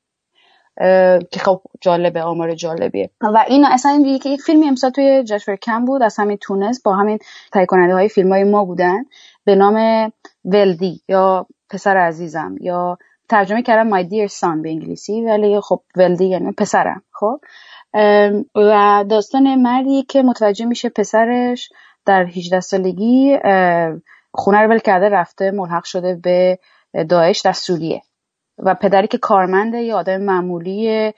که 1.31 1.39
خب 1.39 1.61
جالبه 1.81 2.21
آمار 2.21 2.55
جالبیه. 2.55 3.09
و 3.21 3.45
این 3.47 3.65
اصلا 3.65 4.03
یکی 4.05 4.37
فیلمی 4.37 4.67
امسال 4.67 4.91
توی 4.91 5.23
جشنواره 5.23 5.57
کم 5.57 5.85
بود 5.85 6.03
از 6.03 6.17
همین 6.19 6.37
تونس 6.37 6.81
با 6.81 6.95
همین 6.95 7.19
تهیه 7.51 7.65
کننده 7.65 7.93
های 7.93 8.09
فیلم 8.09 8.31
های 8.31 8.43
ما 8.43 8.65
بودن 8.65 9.05
به 9.45 9.55
نام 9.55 10.11
ولدی 10.45 11.01
یا 11.07 11.47
پسر 11.69 11.97
عزیزم 11.97 12.55
یا 12.61 12.97
ترجمه 13.29 13.63
کردم 13.63 14.01
My 14.01 14.05
Dear 14.05 14.31
Son 14.31 14.61
به 14.63 14.69
انگلیسی 14.69 15.21
ولی 15.21 15.59
خب 15.59 15.81
ولدی 15.95 16.25
یعنی 16.25 16.51
پسرم 16.51 17.03
خب. 17.11 17.39
و 18.55 19.05
داستان 19.09 19.55
مردی 19.55 20.03
که 20.03 20.21
متوجه 20.21 20.65
میشه 20.65 20.89
پسرش 20.89 21.69
در 22.09 22.25
18 22.25 22.59
سالگی 22.59 23.37
خونه 24.33 24.59
رو 24.59 24.69
ول 24.69 24.79
کرده 24.79 25.09
رفته 25.09 25.51
ملحق 25.51 25.83
شده 25.83 26.15
به 26.15 26.59
داعش 27.09 27.41
در 27.41 27.53
سوریه 27.53 28.01
و 28.63 28.75
پدری 28.75 29.07
که 29.07 29.17
کارمنده 29.17 29.77
یه 29.77 29.95
آدم 29.95 30.21
معمولی 30.21 31.13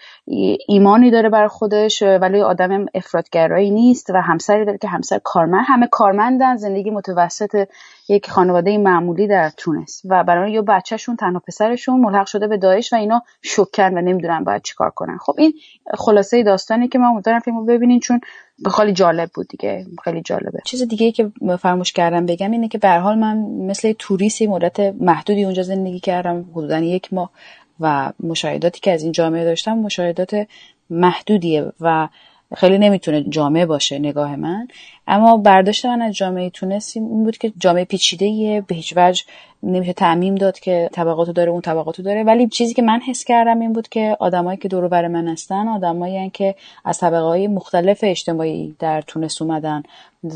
ایمانی 0.67 1.11
داره 1.11 1.29
بر 1.29 1.47
خودش 1.47 2.01
ولی 2.01 2.41
آدم 2.41 2.85
افرادگرایی 2.93 3.71
نیست 3.71 4.09
و 4.09 4.21
همسری 4.21 4.65
داره 4.65 4.77
که 4.77 4.87
همسر 4.87 5.19
کارمند. 5.23 5.65
همه 5.67 5.87
کارمندن 5.87 6.55
زندگی 6.55 6.89
متوسط 6.89 7.67
یک 8.09 8.29
خانواده 8.29 8.77
معمولی 8.77 9.27
در 9.27 9.49
تونس. 9.57 10.01
و 10.09 10.23
برای 10.23 10.51
یه 10.51 10.61
بچهشون 10.61 11.15
تنها 11.15 11.41
پسرشون 11.47 11.99
ملحق 11.99 12.25
شده 12.25 12.47
به 12.47 12.57
داعش 12.57 12.93
و 12.93 12.95
اینا 12.95 13.21
شکن 13.41 13.97
و 13.97 14.01
نمی‌دونن 14.01 14.43
باید 14.43 14.61
چیکار 14.61 14.89
کنن. 14.89 15.17
خب 15.17 15.33
این 15.37 15.53
خلاصه 15.93 16.43
داستانی 16.43 16.87
که 16.87 16.99
من 16.99 17.05
امیدوارم 17.05 17.39
فیلمو 17.39 17.65
ببینین 17.65 17.99
چون 17.99 18.21
خیلی 18.69 18.93
جالب 18.93 19.29
بود 19.33 19.47
دیگه. 19.47 19.85
خیلی 20.03 20.21
جالبه. 20.21 20.59
چیز 20.65 20.83
دیگه 20.83 21.11
که 21.11 21.31
فراموش 21.59 21.93
کردم 21.93 22.25
بگم 22.25 22.51
اینه 22.51 22.67
که 22.67 22.77
به 22.77 22.89
حال 22.89 23.17
من 23.17 23.37
مثل 23.37 23.93
توریستی 23.99 24.47
مدت 24.47 24.79
محدودی 24.79 25.43
اونجا 25.43 25.63
زندگی 25.63 25.99
کردم. 25.99 26.45
حدودا 26.51 26.79
یک 26.79 27.13
ماه. 27.13 27.31
و 27.79 28.11
مشاهداتی 28.19 28.79
که 28.79 28.91
از 28.91 29.03
این 29.03 29.11
جامعه 29.11 29.43
داشتم 29.43 29.77
مشاهدات 29.77 30.47
محدودیه. 30.89 31.71
و 31.79 32.07
خیلی 32.55 32.77
نمی‌تونه 32.77 33.23
جامعه 33.23 33.65
باشه 33.65 33.99
نگاه 33.99 34.35
من. 34.35 34.67
اما 35.07 35.37
برداشت 35.37 35.85
من 35.85 36.01
از 36.01 36.15
جامعه 36.15 36.49
تونس 36.49 36.97
این 36.97 37.23
بود 37.23 37.37
که 37.37 37.53
جامعه 37.57 37.85
پیچیده 37.85 38.61
به 38.67 38.75
هیچ 38.75 38.93
وجه 38.97 39.23
نمیشه 39.63 39.93
تعمیم 39.93 40.35
داد 40.35 40.59
که 40.59 40.89
طبقاتو 40.93 41.31
داره 41.33 41.51
اون 41.51 41.61
طبقاتو 41.61 42.03
داره. 42.03 42.23
ولی 42.23 42.47
چیزی 42.47 42.73
که 42.73 42.81
من 42.81 42.99
حس 43.07 43.23
کردم 43.23 43.59
این 43.59 43.73
بود 43.73 43.89
که 43.89 44.17
آدمایی 44.19 44.57
که 44.57 44.67
دور 44.67 44.87
بر 44.87 45.07
من 45.07 45.27
هستن 45.27 45.67
آدمایی 45.67 46.29
که 46.29 46.55
از 46.85 46.99
طبقه 46.99 47.21
های 47.23 47.47
مختلف 47.47 47.99
اجتماعی 48.03 48.75
در 48.79 49.01
تونس 49.01 49.41
اومدن 49.41 49.83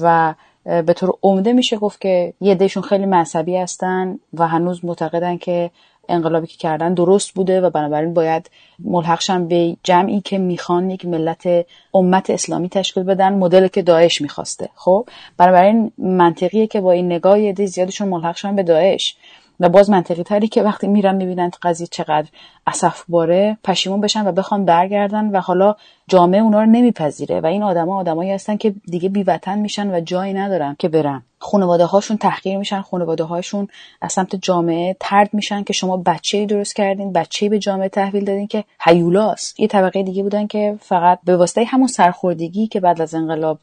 و 0.02 0.34
به 0.66 0.94
طور 0.94 1.14
عمده 1.24 1.54
میشه 1.54 1.78
گفت 1.78 2.02
که 2.02 2.34
یه 2.42 2.56
دهشون 2.56 2.84
خیلی 2.84 3.06
مذهبی 3.06 3.58
هستن 3.58 4.20
و 4.34 4.48
هنوز 4.48 4.86
معتقدن 4.86 5.38
که 5.38 5.72
انقلابی 6.10 6.48
که 6.48 6.58
کردن 6.58 6.94
درست 6.94 7.34
بوده 7.34 7.62
و 7.62 7.70
بنابراین 7.70 8.14
باید 8.14 8.50
ملحقشن 8.80 9.48
به 9.48 9.78
جمعی 9.84 10.22
که 10.22 10.38
می‌خوان 10.38 10.90
یک 10.90 11.06
ملت 11.06 11.48
امت 11.94 12.30
اسلامی 12.30 12.70
تشکیل 12.70 13.04
بدن 13.04 13.34
مدل 13.34 13.68
که 13.68 13.82
داعش 13.82 14.22
می‌خواسته. 14.22 14.70
خب 14.76 15.10
بنابراین 15.38 15.92
منطقیه 15.98 16.68
که 16.68 16.82
با 16.82 16.92
این 16.92 17.06
نگاه 17.06 17.40
یه 17.40 17.66
زیادشون 17.66 18.08
ملحقشن 18.08 18.56
به 18.56 18.64
داعش. 18.64 19.18
و 19.60 19.70
باز 19.70 19.90
منطقی 19.90 20.24
تری 20.24 20.48
که 20.48 20.64
وقتی 20.64 20.88
میرن 20.88 21.16
می‌بینن 21.16 21.52
قضیه 21.62 21.88
چقدر 21.88 22.28
اصف 22.68 23.04
باره 23.10 23.58
پشیمون 23.64 24.02
بشن 24.02 24.28
و 24.28 24.32
بخوان 24.32 24.66
برگردن 24.66 25.30
و 25.30 25.40
حالا 25.40 25.76
جامعه 26.08 26.42
اونا 26.42 26.62
رو 26.62 26.66
نمیپذیره 26.66 27.40
و 27.42 27.46
این 27.46 27.64
آدما 27.64 28.00
آدمایی 28.00 28.32
هستن 28.32 28.58
که 28.58 28.74
دیگه 28.86 29.10
بیوطن 29.10 29.60
میشن 29.60 29.96
و 29.96 30.00
جایی 30.00 30.34
ندارن 30.34 30.76
که 30.80 30.90
برن. 30.90 31.24
خانواده 31.40 31.86
هاشون 31.86 32.18
تحقیر 32.18 32.58
میشن 32.58 32.82
خانواده 32.82 33.24
هاشون 33.24 33.68
از 34.02 34.14
سمت 34.14 34.36
جامعه 34.36 34.96
ترد 35.00 35.30
میشن 35.34 35.64
که 35.64 35.74
شما 35.74 35.98
بچه 35.98 36.46
درست 36.46 36.76
کردین 36.76 37.14
بچه 37.14 37.50
به 37.50 37.60
جامعه 37.60 37.90
تحویل 37.90 38.26
دادین 38.26 38.48
که 38.48 38.64
هیولاست. 38.80 39.60
یه 39.60 39.68
طبقه 39.68 40.04
دیگه 40.04 40.24
بودن 40.24 40.48
که 40.48 40.78
فقط 40.82 41.20
به 41.24 41.38
واسطه 41.38 41.64
همون 41.64 41.88
سرخوردگی 41.88 42.68
که 42.68 42.80
بعد 42.80 43.02
از 43.02 43.16
انقلاب 43.16 43.60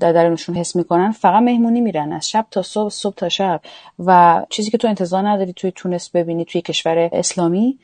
درونشون 0.00 0.56
حس 0.56 0.76
می‌کنن 0.76 1.12
فقط 1.12 1.42
مهمونی 1.42 1.80
میرن 1.80 2.12
از 2.12 2.28
شب 2.28 2.46
تا 2.50 2.62
صبح 2.62 2.90
صبح 2.90 3.14
تا 3.14 3.28
شب. 3.28 3.60
و 3.98 4.42
چیزی 4.50 4.70
که 4.70 4.78
تو 4.78 4.88
انتظار 4.88 5.28
نداری 5.28 5.52
توی 5.52 5.70
تونس 5.70 6.10
ببینی 6.10 6.44
توی 6.44 6.62
کشور 6.62 7.10
اسلامی 7.12 7.78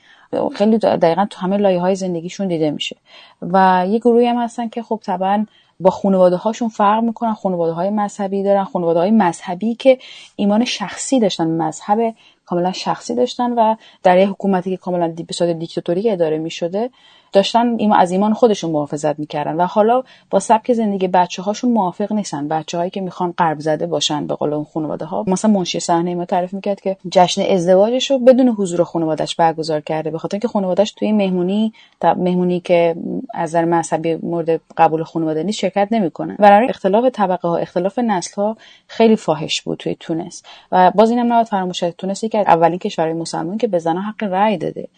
خیلی 0.55 0.79
دقیقا 0.79 1.27
تو 1.31 1.41
همه 1.41 1.57
لایه 1.57 1.81
های 1.81 1.95
زندگیشون 1.95 2.49
دیده 2.49 2.71
میشه. 2.71 2.97
و 3.43 3.87
یه 3.89 3.99
گروهی 3.99 4.27
هم 4.27 4.39
هستن 4.39 4.69
که 4.69 4.83
خب 4.83 5.01
طبعا 5.05 5.47
با 5.81 5.91
خانواده 5.91 6.37
هاشون 6.37 6.69
فرق 6.69 7.03
می‌کنن 7.03 7.35
خانواده 7.35 7.73
های 7.73 7.91
مذهبی 7.91 8.43
دارن 8.43 8.65
خانواده 8.65 8.99
های 8.99 9.11
مذهبی 9.11 9.75
که 9.75 9.99
ایمان 10.37 10.65
شخصی 10.65 11.21
داشتن 11.21 11.47
مذهب 11.47 12.15
کاملا 12.47 12.73
شخصی 12.73 13.15
داشتن 13.15 13.53
و 13.53 13.77
در 14.03 14.19
یه 14.19 14.29
حکومتی 14.29 14.71
که 14.71 14.77
کاملا 14.77 15.15
به 15.27 15.35
صورت 15.35 15.51
دیکتاتوری 15.51 16.11
اداره 16.11 16.39
می‌شده 16.39 16.91
داشتن 17.33 17.93
از 17.93 18.11
ایمان 18.11 18.35
خودشون 18.35 18.71
محافظت 18.71 19.19
می‌کردن 19.19 19.57
و 19.57 19.67
حالا 19.67 20.03
با 20.31 20.41
سبک 20.41 20.73
زندگی 20.73 21.09
بچه 21.09 21.43
هاشون 21.43 21.73
موافق 21.73 22.13
نیستن. 22.13 22.49
بچه 22.49 22.79
هایی 22.79 22.91
که 22.91 23.01
می‌خوان 23.01 23.35
قرب 23.37 23.61
زده 23.61 23.87
باشن 23.87 24.27
به 24.27 24.35
قول 24.35 24.53
اون 24.53 24.67
خانواده 24.75 25.05
ها 25.05 25.25
مثلا 25.27 25.51
منشی 25.51 25.81
صحنه 25.81 26.15
ما 26.15 26.25
تعریف 26.25 26.55
می‌کرد 26.55 26.81
که 26.81 26.97
جشن 27.13 27.43
ازدواجش 27.43 28.11
رو 28.11 28.19
بدون 28.19 28.49
حضور 28.49 28.85
خانوادهش 28.85 29.35
برگزار 29.35 29.81
کرده 29.81 30.11
به 30.11 30.19
خاطر 30.19 30.35
اینکه 30.35 30.49
خانوادهش 30.49 30.93
توی 30.93 31.13
مهمونی 31.13 31.73
مهمونی 32.03 32.61
که 32.61 32.97
از 33.35 33.51
نظر 33.51 33.65
مذهبی 33.65 34.15
مورد 34.15 34.61
قبول 34.77 35.03
خانواده 35.03 35.43
نیست 35.43 35.59
شرکت 35.59 35.89
نمی‌کنن 35.91 36.37
برای 36.39 36.69
اختلاف 36.69 37.05
طبقه 37.13 37.49
ها 37.49 37.57
اختلاف 37.57 37.99
نسل 37.99 38.43
ها 38.43 38.57
خیلی 38.87 39.17
فاحش 39.17 39.63
بود 39.63 39.79
توی 39.79 39.97
تونس. 40.01 40.43
و 40.73 40.91
باز 40.91 41.11
اینم 41.11 41.33
نباید 41.33 41.47
فراموش 41.47 41.81
تونس 41.99 42.25
که 42.25 42.39
اولین 42.39 42.79
کشورهای 42.79 43.15
مسلمان 43.15 43.59
که 43.59 43.67
به 43.67 43.79
زنها 43.79 44.11
حق 44.11 44.23
رأی 44.23 44.59
داده. 44.59 44.89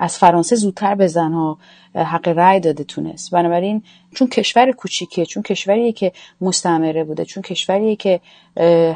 از 0.00 0.18
فرانسه 0.18 0.56
زودتر 0.56 0.94
به 0.94 1.06
زنها 1.06 1.58
حق 1.94 2.28
رأی 2.28 2.60
داده 2.60 2.84
تونست. 2.84 3.30
بنابراین 3.30 3.82
چون 4.14 4.28
کشور 4.28 4.72
کوچیکه 4.72 5.26
چون 5.26 5.42
کشوریه 5.42 5.92
که 5.92 6.12
مستعمره 6.40 7.04
بوده 7.04 7.24
چون 7.24 7.42
کشوریه 7.42 7.96
که 7.96 8.20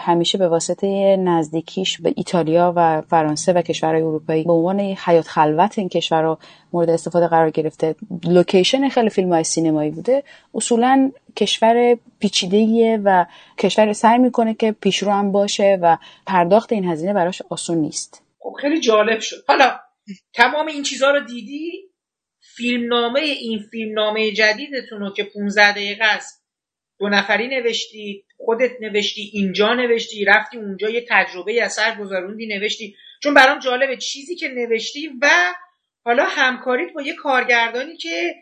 همیشه 0.01 0.39
به 0.39 0.49
واسطه 0.49 1.17
نزدیکیش 1.17 2.01
به 2.01 2.15
ایتالیا 2.17 2.73
و 2.77 3.03
فرانسه 3.03 3.53
و 3.53 3.63
کشورهای 3.63 4.03
اروپایی 4.03 4.45
به 4.45 4.53
عنوان 4.53 4.81
حیات 4.81 5.29
خلوت 5.29 5.79
این 5.79 5.89
کشور 5.89 6.23
رو 6.23 6.39
مورد 6.73 6.91
استفاده 6.91 7.29
قرار 7.29 7.51
گرفته. 7.51 7.95
لوکیشن 8.25 8.89
خیلی 8.89 9.11
فیلم 9.11 9.33
های 9.33 9.45
سینمایی 9.45 9.91
بوده. 9.91 10.23
اصولا 10.55 11.11
کشور 11.37 11.97
پیچیدهیه 12.19 13.01
و 13.05 13.25
کشور 13.59 13.93
سعی 13.93 14.19
می‌کنه 14.19 14.55
که 14.55 14.73
پیشرو 14.73 15.13
هم 15.13 15.33
باشه 15.33 15.79
و 15.83 15.97
پرداخت 16.27 16.73
این 16.73 16.85
هزینه 16.85 17.13
براش 17.13 17.43
آسون 17.51 17.79
نیست. 17.79 18.23
خب 18.39 18.57
خیلی 18.61 18.81
جالب 18.81 19.21
شد. 19.21 19.37
حالا 19.49 19.71
تمام 20.35 20.67
این 20.67 20.83
چیزها 20.83 21.11
رو 21.11 21.21
دیدی؟ 21.21 21.91
فیلمنامه 22.57 23.21
این 23.21 23.59
فیلمنامه 23.71 24.33
جدیدتون 24.33 25.01
رو 25.01 25.13
که 25.13 25.25
15 25.25 25.73
دقیقه 25.73 26.05
است 26.05 26.45
دو 26.99 27.09
نفری 27.09 27.49
نوشتی 27.49 28.25
خودت 28.37 28.71
نوشتی 28.81 29.31
اینجا 29.33 29.75
نوشتی 29.75 30.25
رفتی 30.25 30.57
اونجا 30.57 30.91
یه 30.91 31.07
تجربه 31.11 31.63
اثر 31.65 31.97
گذروندی 32.01 32.47
نوشتی. 32.47 32.97
چون 33.23 33.35
برام 33.35 33.59
جالبه 33.59 33.97
چیزی 33.97 34.37
که 34.37 34.49
نوشتی 34.49 35.11
و 35.23 35.55
حالا 36.05 36.25
همکاریت 36.25 36.93
با 36.93 37.03
یه 37.03 37.15
کارگردانی 37.15 37.97
که 37.97 38.35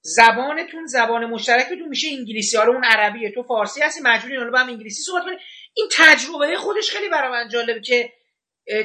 زبانتون 0.00 0.86
زبان 0.86 1.24
مشترکتون 1.24 1.88
میشه 1.88 2.08
انگلیسی 2.18 2.56
حالا 2.56 2.72
اون 2.72 2.84
عربیه 2.84 3.32
تو 3.32 3.42
فارسی 3.42 3.80
هستی 3.82 4.00
مجبوری 4.04 4.36
حالا 4.36 4.50
با 4.50 4.58
هم 4.58 4.68
انگلیسی 4.68 5.02
صحبت 5.02 5.24
کنی. 5.24 5.36
این 5.74 5.88
تجربه 5.92 6.56
خودش 6.56 6.90
خیلی 6.90 7.08
برای 7.08 7.30
من 7.30 7.48
جالبه 7.48 7.80
که 7.80 8.12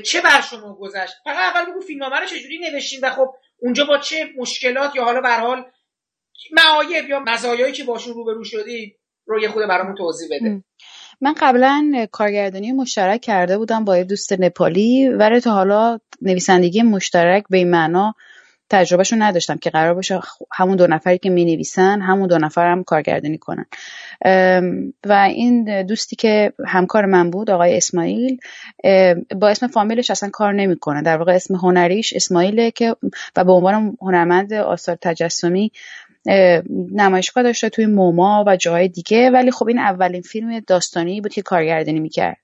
چه 0.03 0.21
بر 0.21 0.41
شما 0.41 0.73
گذشت؟ 0.73 1.13
فقط 1.23 1.55
اول 1.55 1.71
بگو 1.71 1.81
فیلمنامه 1.81 2.19
رو 2.19 2.25
چجوری 2.25 2.59
نوشتین 2.59 2.99
و 3.03 3.09
خب 3.09 3.33
اونجا 3.59 3.85
با 3.85 3.97
چه 3.97 4.29
مشکلات 4.37 4.95
یا 4.95 5.03
حالا 5.03 5.21
به 5.21 5.29
حال 5.29 5.65
معایب 6.51 7.09
یا 7.09 7.19
مزایایی 7.19 7.73
که 7.73 7.83
باشون 7.83 8.13
روبرو 8.13 8.43
شدی 8.43 8.95
رو 9.25 9.41
یه 9.41 9.49
خود 9.49 9.67
برامون 9.67 9.95
توضیح 9.95 10.27
بده. 10.31 10.63
من 11.21 11.33
قبلا 11.33 12.07
کارگردانی 12.11 12.71
مشترک 12.71 13.21
کرده 13.21 13.57
بودم 13.57 13.85
با 13.85 13.97
یه 13.97 14.03
دوست 14.03 14.33
نپالی 14.33 15.09
ولی 15.09 15.39
تا 15.39 15.51
حالا 15.51 15.99
نویسندگی 16.21 16.81
مشترک 16.81 17.43
به 17.49 17.57
این 17.57 17.69
معنا 17.69 18.13
تجربهشون 18.71 19.21
نداشتم 19.21 19.57
که 19.57 19.69
قرار 19.69 19.93
باشه 19.93 20.19
همون 20.51 20.77
دو 20.77 20.87
نفری 20.87 21.17
که 21.17 21.29
می 21.29 21.45
نویسن 21.45 22.01
همون 22.01 22.27
دو 22.27 22.37
نفر 22.37 22.71
هم 22.71 22.83
کارگردانی 22.83 23.37
کنن. 23.37 23.65
و 25.05 25.13
این 25.13 25.83
دوستی 25.85 26.15
که 26.15 26.53
همکار 26.67 27.05
من 27.05 27.29
بود 27.29 27.49
آقای 27.49 27.77
اسماعیل 27.77 28.37
با 29.35 29.49
اسم 29.49 29.67
فامیلش 29.67 30.11
اصلا 30.11 30.29
کار 30.29 30.53
نمی‌کنه. 30.53 31.01
در 31.01 31.17
واقع 31.17 31.33
اسم 31.35 31.55
هنریش 31.55 32.13
اسماعیله 32.13 32.71
که 32.71 32.95
و 33.35 33.43
به 33.43 33.51
عنوان 33.51 33.97
هنرمند 34.01 34.53
آثار 34.53 34.97
تجسمی 35.01 35.71
نمایشگاه 36.91 37.43
داشته 37.43 37.69
توی 37.69 37.85
موما 37.85 38.43
و 38.47 38.55
جاهای 38.55 38.87
دیگه. 38.87 39.29
ولی 39.29 39.51
خب 39.51 39.67
این 39.67 39.79
اولین 39.79 40.21
فیلم 40.21 40.59
داستانی 40.59 41.21
بود 41.21 41.33
که 41.33 41.41
کارگردانی 41.41 41.99
می‌کرد. 41.99 42.37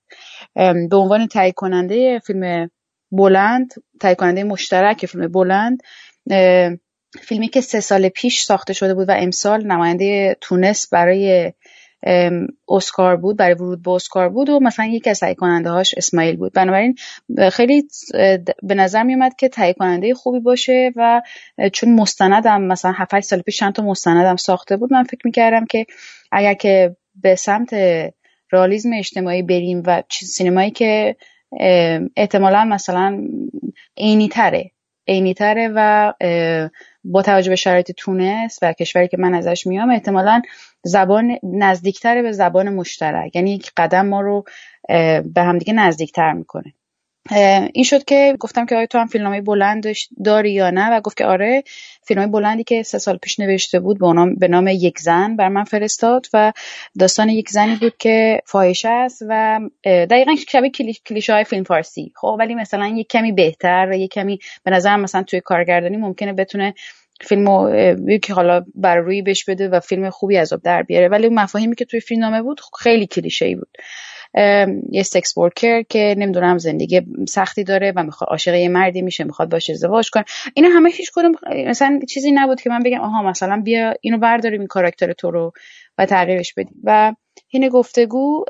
به 0.90 0.98
عنوان 0.98 1.28
تهیه 1.28 1.52
کننده 1.52 2.20
فیلم 2.20 2.70
بلند 3.12 3.74
تهیه 4.00 4.16
کننده 4.16 4.44
مشترک 4.44 5.06
فیلم 5.06 5.28
بلند 5.28 5.84
فیلمی 7.22 7.48
که 7.48 7.62
سه 7.62 7.80
سال 7.80 8.10
پیش 8.10 8.42
ساخته 8.42 8.74
شده 8.74 8.94
بود 8.94 9.10
و 9.10 9.12
امسال 9.12 9.68
نماینده 9.68 10.38
تونس 10.42 10.90
برای 10.90 11.54
اسکار 12.70 13.16
بود 13.16 13.38
برای 13.38 13.54
ورود 13.54 13.84
به 13.84 13.92
اسکار 13.92 14.30
بود 14.30 14.50
و 14.50 14.60
مثلا 14.60 14.86
یکی 14.86 15.10
از 15.10 15.20
تهیه 15.20 15.34
کننده 15.34 15.70
هاش 15.70 15.94
اسماعیل 15.98 16.36
بود. 16.36 16.54
بنابراین 16.54 16.96
خیلی 17.52 17.88
به 18.64 18.76
نظر 18.76 19.04
می 19.04 19.14
اومد 19.14 19.36
که 19.36 19.50
تهیه 19.50 19.74
کننده 19.74 20.14
خوبی 20.14 20.40
باشه 20.40 20.92
و 20.96 21.22
چون 21.74 21.96
مستندم 21.96 22.62
مثلا 22.62 22.92
7 22.96 23.20
سال 23.20 23.42
پیش 23.42 23.58
چند 23.58 23.74
تا 23.74 23.84
مستندم 23.84 24.36
ساخته 24.36 24.78
بود 24.78 24.94
من 24.94 25.04
فکر 25.04 25.22
می‌کردم 25.24 25.66
که 25.66 25.86
اگر 26.32 26.54
که 26.54 26.96
به 27.16 27.36
سمت 27.36 27.76
رالیزم 28.52 28.90
اجتماعی 28.98 29.42
بریم 29.42 29.84
و 29.86 30.04
سینمایی 30.10 30.72
که 30.72 31.16
احتمالا 32.18 32.66
مثلا 32.66 33.28
عینی 33.98 34.30
تره 34.30 34.72
عینی 35.08 35.34
تره 35.34 35.72
و 35.76 36.14
با 37.04 37.22
توجه 37.22 37.50
به 37.50 37.56
شرایط 37.56 37.92
تونس 37.92 38.60
و 38.62 38.74
کشوری 38.74 39.08
که 39.08 39.18
من 39.18 39.34
ازش 39.34 39.68
میام 39.68 39.90
احتمالا 39.90 40.42
زبان 40.84 41.38
نزدیکتره 41.44 42.22
به 42.22 42.32
زبان 42.32 42.70
مشترک. 42.70 43.36
یعنی 43.36 43.54
یک 43.54 43.72
قدم 43.78 44.06
ما 44.06 44.22
رو 44.22 44.46
به 45.24 45.42
همدیگه 45.42 45.74
نزدیکتر 45.74 46.34
می‌کنه. 46.34 46.74
این 47.74 47.84
شد 47.84 48.04
که 48.04 48.36
گفتم 48.40 48.66
که 48.66 48.76
آیا 48.76 48.86
تو 48.86 48.98
هم 48.98 49.08
فیلمنامه 49.08 49.42
بلند 49.42 49.86
داری 50.24 50.52
یا 50.52 50.70
نه؟ 50.70 50.90
و 50.92 51.02
گفت 51.02 51.18
که 51.18 51.26
آره 51.26 51.64
فیلم 52.04 52.32
بلندی 52.32 52.64
که 52.64 52.84
سه 52.84 52.98
سال 52.98 53.18
پیش 53.18 53.40
نوشته 53.40 53.80
بود 53.80 54.00
به 54.40 54.48
نام, 54.48 54.68
یک 54.68 55.00
زن 55.00 55.36
بر 55.36 55.50
من 55.50 55.64
فرستاد 55.64 56.28
و 56.34 56.54
داستان 57.00 57.30
یک 57.30 57.50
زنی 57.50 57.76
بود 57.76 57.98
که 57.98 58.42
فاحشه 58.46 58.90
است 58.90 59.24
و 59.30 59.60
دقیقا 59.86 60.36
شبیه 60.50 60.72
کلیشه 61.06 61.34
های 61.34 61.44
فیلم 61.44 61.64
فارسی. 61.64 62.12
خب 62.16 62.36
ولی 62.40 62.56
مثلا 62.56 62.88
یک 62.88 63.08
کمی 63.08 63.32
بهتر 63.32 63.92
یک 63.92 64.12
کمی 64.12 64.40
به 64.64 64.72
نظر 64.72 64.96
مثلا 64.96 65.24
توی 65.24 65.42
کارگردانی 65.42 65.98
ممکنه 65.98 66.34
بتونه 66.34 66.74
فیلمو 67.22 67.70
که 68.18 68.34
حالا 68.34 68.66
بر 68.76 68.96
روی 68.96 69.22
بش 69.22 69.46
بده 69.46 69.70
و 69.70 69.80
فیلم 69.80 70.10
خوبی 70.10 70.38
از 70.38 70.54
آب 70.54 70.62
در 70.62 70.84
بیاره. 70.84 71.08
ولی 71.08 71.30
مفاهیمی 71.30 71.76
که 71.76 71.86
توی 71.86 72.00
فیلم 72.00 72.22
نامه 72.22 72.42
بود 72.42 72.62
خیلی 72.80 73.08
کلیشه 73.08 73.46
ای 73.46 73.56
بود. 73.56 73.70
یه 74.92 75.04
سکس 75.04 75.38
ورکر 75.38 75.82
که 75.82 76.16
نمی‌دونم 76.18 76.58
زندگی 76.58 77.02
سختی 77.30 77.64
داره 77.64 77.94
و 77.96 78.04
می‌خواد 78.04 78.30
عاشق 78.30 78.54
یه 78.54 78.70
مردی 78.70 79.02
میشه 79.02 79.24
می‌خواد 79.24 79.50
باشه 79.50 79.74
ازدواج 79.74 80.10
کنه. 80.10 80.26
اینا 80.54 80.70
همه 80.70 80.90
هیچ 80.90 81.12
کدوم 81.16 81.32
مثلا 81.68 82.00
چیزی 82.10 82.32
نبود 82.32 82.62
که 82.62 82.70
من 82.70 82.84
بگم 82.84 83.00
آها 83.00 83.24
مثلا 83.24 83.62
بیا 83.62 83.94
اینو 84.02 84.18
برداریم 84.18 84.60
این 84.60 84.68
کاراکتر 84.68 85.14
تو 85.14 85.32
رو 85.32 85.52
و 85.98 86.06
تغییرش 86.06 86.54
بدیم. 86.54 86.82
و 86.84 87.14
این 87.50 87.70
گفتگو 87.70 88.46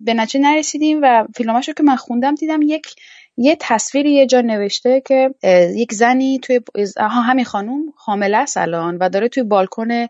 به 0.00 0.14
نتیجه 0.14 0.40
نرسیدیم 0.40 0.98
و 1.02 1.26
فیلماشو 1.36 1.72
که 1.72 1.82
من 1.82 1.96
خوندم 1.96 2.34
دیدم 2.34 2.62
یک 2.62 2.86
یه 3.36 3.56
تصویری 3.60 4.12
یه 4.12 4.26
جا 4.26 4.40
نوشته 4.40 5.02
که 5.06 5.30
یک 5.76 5.92
زنی 5.92 6.38
توی 6.38 6.60
همین 6.98 7.44
خانوم 7.44 7.82
حامله 7.96 8.36
است 8.36 8.56
الان 8.56 8.96
و 8.96 9.08
داره 9.08 9.28
توی 9.28 9.42
بالکن 9.42 10.06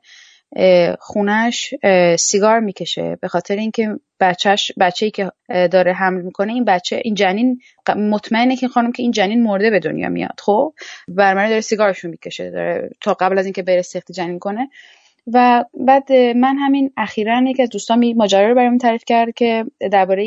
خونش 0.98 1.74
سیگار 2.18 2.60
می‌کشه. 2.60 3.18
به 3.20 3.28
خاطر 3.28 3.56
اینکه 3.56 3.88
بچهش 4.24 4.72
بچه‌ای 4.80 5.10
که 5.10 5.30
داره 5.48 5.92
حمل 5.92 6.22
می‌کنه 6.22 6.52
این 6.52 6.64
بچه 6.64 7.00
این 7.04 7.14
جنین 7.14 7.60
مطمئنه 7.96 8.56
که 8.56 8.68
خانم 8.68 8.92
که 8.92 9.02
این 9.02 9.12
جنین 9.12 9.42
مرده 9.42 9.70
به 9.70 9.78
دنیا 9.78 10.08
میاد 10.08 10.40
خب؟ 10.40 10.74
برمانه 11.08 11.48
داره 11.48 11.60
سیگارشو 11.60 12.08
می‌کشه 12.08 12.50
داره 12.50 12.90
تا 13.00 13.14
قبل 13.14 13.38
از 13.38 13.44
اینکه 13.44 13.62
بره 13.62 13.82
سخت 13.82 14.12
جنین 14.12 14.38
کنه. 14.38 14.68
و 15.32 15.64
بعد 15.74 16.12
من 16.12 16.56
همین 16.56 16.90
اخیرا 16.96 17.42
یکی 17.46 17.62
از 17.62 17.68
دوستان 17.68 18.12
ماجرا 18.12 18.48
رو 18.48 18.54
برام 18.54 18.78
تعریف 18.78 19.02
کرد 19.06 19.34
که 19.34 19.64
درباره 19.92 20.24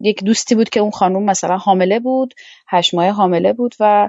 یک 0.00 0.24
دوستی 0.24 0.54
بود 0.54 0.68
که 0.68 0.80
اون 0.80 0.90
خانم 0.90 1.22
مثلا 1.22 1.56
حامله 1.56 2.00
بود 2.00 2.34
هشت 2.68 2.94
ماه 2.94 3.08
حامله 3.08 3.52
بود 3.52 3.74
و 3.80 4.08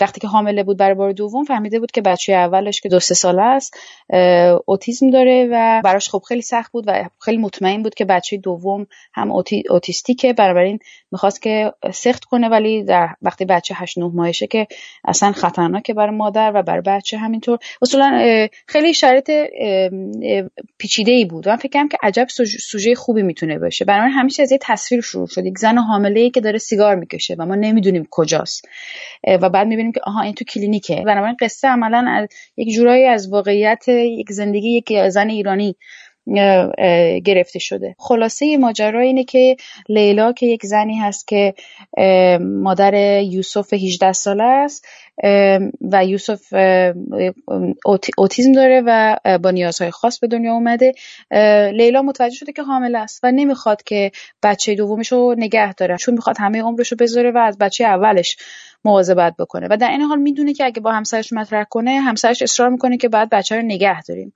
وقتی 0.00 0.20
که 0.20 0.28
حامله 0.28 0.62
بود 0.62 0.76
برای 0.76 0.94
بار 0.94 1.12
دوم 1.12 1.44
فهمیده 1.44 1.80
بود 1.80 1.90
که 1.90 2.00
بچه 2.00 2.32
اولش 2.32 2.80
که 2.80 2.88
دو 2.88 3.00
سه 3.00 3.14
ساله 3.14 3.42
است 3.42 3.76
اوتیسم 4.66 5.10
داره 5.10 5.48
و 5.52 5.80
براش 5.84 6.08
خب 6.08 6.22
خیلی 6.28 6.42
سخت 6.42 6.72
بود 6.72 6.84
و 6.86 7.08
خیلی 7.18 7.36
مطمئن 7.36 7.82
بود 7.82 7.94
که 7.94 8.04
بچه 8.04 8.36
دوم 8.36 8.86
هم 9.12 9.32
اوتی، 9.32 9.62
اوتیستیکه. 9.70 10.32
بنابراین 10.32 10.78
می‌خواست 11.12 11.42
که 11.42 11.72
سخت 11.92 12.24
کنه 12.24 12.48
ولی 12.48 12.84
در 12.84 13.08
وقتی 13.22 13.44
بچه 13.44 13.74
هشت 13.76 13.98
نه 13.98 14.10
ماهشه 14.14 14.46
که 14.46 14.66
اصلا 15.04 15.32
خطرناکه 15.32 15.94
برای 15.94 16.16
مادر 16.16 16.52
و 16.54 16.62
برای 16.62 16.82
بچه 16.86 17.18
همینطور. 17.18 17.58
اصولا 17.82 18.48
خیلی 18.66 18.94
شرایط 18.94 19.30
پیچیده 20.78 21.12
ای 21.12 21.24
بود. 21.24 21.48
من 21.48 21.56
فکرم 21.56 21.88
که 21.88 21.98
عجب 22.02 22.26
سوژه 22.60 22.94
خوبی 22.94 23.22
می‌تونه 23.22 23.58
باشه. 23.58 23.84
بنابراین 23.84 24.12
همیشه 24.12 24.42
از 24.42 24.52
یه 24.52 24.58
تصویر 24.62 25.00
شروع 25.00 25.26
شد. 25.26 25.46
یک 25.46 25.58
زن 25.58 25.78
حامله 25.78 26.20
ای 26.20 26.30
که 26.30 26.40
داره 26.40 26.58
سیگار 26.58 26.94
می‌کشه 26.94 27.34
و 27.38 27.46
ما 27.46 27.54
نمی‌دونیم 27.54 28.06
کجاست. 28.10 28.68
و 29.42 29.48
بعد 29.48 29.69
می‌بینیم 29.70 29.92
که 29.92 30.00
آها 30.04 30.20
این 30.22 30.34
تو 30.34 30.44
کلینیکه. 30.44 31.02
بنابراین 31.06 31.36
قصه 31.40 31.68
عملا 31.68 32.26
یک 32.56 32.74
جورایی 32.74 33.04
از 33.04 33.32
واقعیت 33.32 33.88
یک 33.88 34.32
زندگی 34.32 34.68
یک 34.76 35.08
زن 35.08 35.28
ایرانی. 35.28 35.76
گرفته 37.24 37.58
شده. 37.58 37.94
خلاصه 37.98 38.56
ماجرا 38.56 39.00
اینه 39.00 39.24
که 39.24 39.56
لیلا 39.88 40.32
که 40.32 40.46
یک 40.46 40.66
زنی 40.66 40.96
هست 40.98 41.28
که 41.28 41.54
مادر 42.40 43.22
یوسف 43.22 43.72
18 43.72 44.12
ساله 44.12 44.44
است 44.44 44.86
و 45.80 46.04
یوسف 46.04 46.54
اوتیزم 48.18 48.52
داره 48.52 48.82
و 48.86 49.16
با 49.42 49.50
نیازهای 49.50 49.90
خاص 49.90 50.18
به 50.18 50.26
دنیا 50.26 50.52
اومده. 50.52 50.92
لیلا 51.72 52.02
متوجه 52.02 52.34
شده 52.34 52.52
که 52.52 52.62
حامل 52.62 52.96
است 52.96 53.20
و 53.22 53.32
نمی‌خواد 53.32 53.82
که 53.82 54.10
بچه 54.42 54.74
دومش 54.74 55.12
رو 55.12 55.34
نگه 55.38 55.74
داره 55.74 55.96
چون 55.96 56.14
می‌خواد 56.14 56.36
همه 56.38 56.62
عمرش 56.62 56.92
رو 56.92 56.96
بذاره 57.00 57.30
و 57.30 57.38
از 57.38 57.58
بچه 57.58 57.84
اولش 57.84 58.36
مواظبت 58.84 59.34
بکنه. 59.38 59.66
و 59.70 59.76
در 59.76 59.90
این 59.90 60.00
حال 60.00 60.18
می‌دونه 60.18 60.54
که 60.54 60.64
اگه 60.64 60.80
با 60.80 60.92
همسرش 60.92 61.32
مطرح 61.32 61.64
کنه 61.64 61.90
همسرش 61.90 62.42
اصرار 62.42 62.68
می‌کنه 62.68 62.96
که 62.96 63.08
بعد 63.08 63.30
بچه 63.30 63.56
رو 63.56 63.62
نگه 63.62 64.02
داریم. 64.02 64.32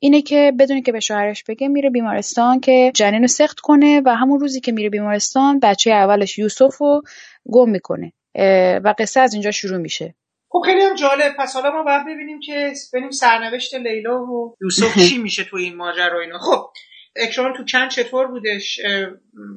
اینه 0.00 0.22
که 0.22 0.52
بدونی 0.58 0.82
که 0.82 0.92
به 0.92 1.00
شوهرش 1.00 1.44
بگه 1.44 1.68
میره 1.68 1.90
بیمارستان 1.90 2.60
که 2.60 2.92
جنین 2.94 3.20
رو 3.20 3.26
سخت 3.26 3.60
کنه 3.60 4.02
و 4.04 4.16
همون 4.16 4.40
روزی 4.40 4.60
که 4.60 4.72
میره 4.72 4.90
بیمارستان 4.90 5.60
بچه 5.60 5.90
اولش 5.90 6.38
یوسف 6.38 6.76
رو 6.76 7.02
گم 7.52 7.70
می‌کنه. 7.70 8.12
و 8.84 8.94
قصه 8.98 9.20
از 9.20 9.32
اینجا 9.32 9.50
شروع 9.50 9.78
میشه. 9.78 10.14
خب 10.48 10.62
خیلی 10.64 10.80
هم 10.80 10.94
جالب. 10.94 11.34
پس 11.38 11.54
حالا 11.54 11.70
ما 11.70 11.82
باید 11.82 12.02
ببینیم 12.06 12.40
که 12.40 12.72
ببینیم 12.92 13.10
سرنوشت 13.10 13.74
لیلا 13.74 14.22
و 14.22 14.56
یوسف 14.62 14.98
چی 15.08 15.18
میشه 15.18 15.44
تو 15.44 15.56
این 15.56 15.76
ماجرا 15.76 16.20
اینا. 16.20 16.38
خب 16.38 16.70
اکران 17.16 17.52
تو 17.56 17.64
کن 17.64 17.88
چطور 17.88 18.26
بودش؟ 18.26 18.80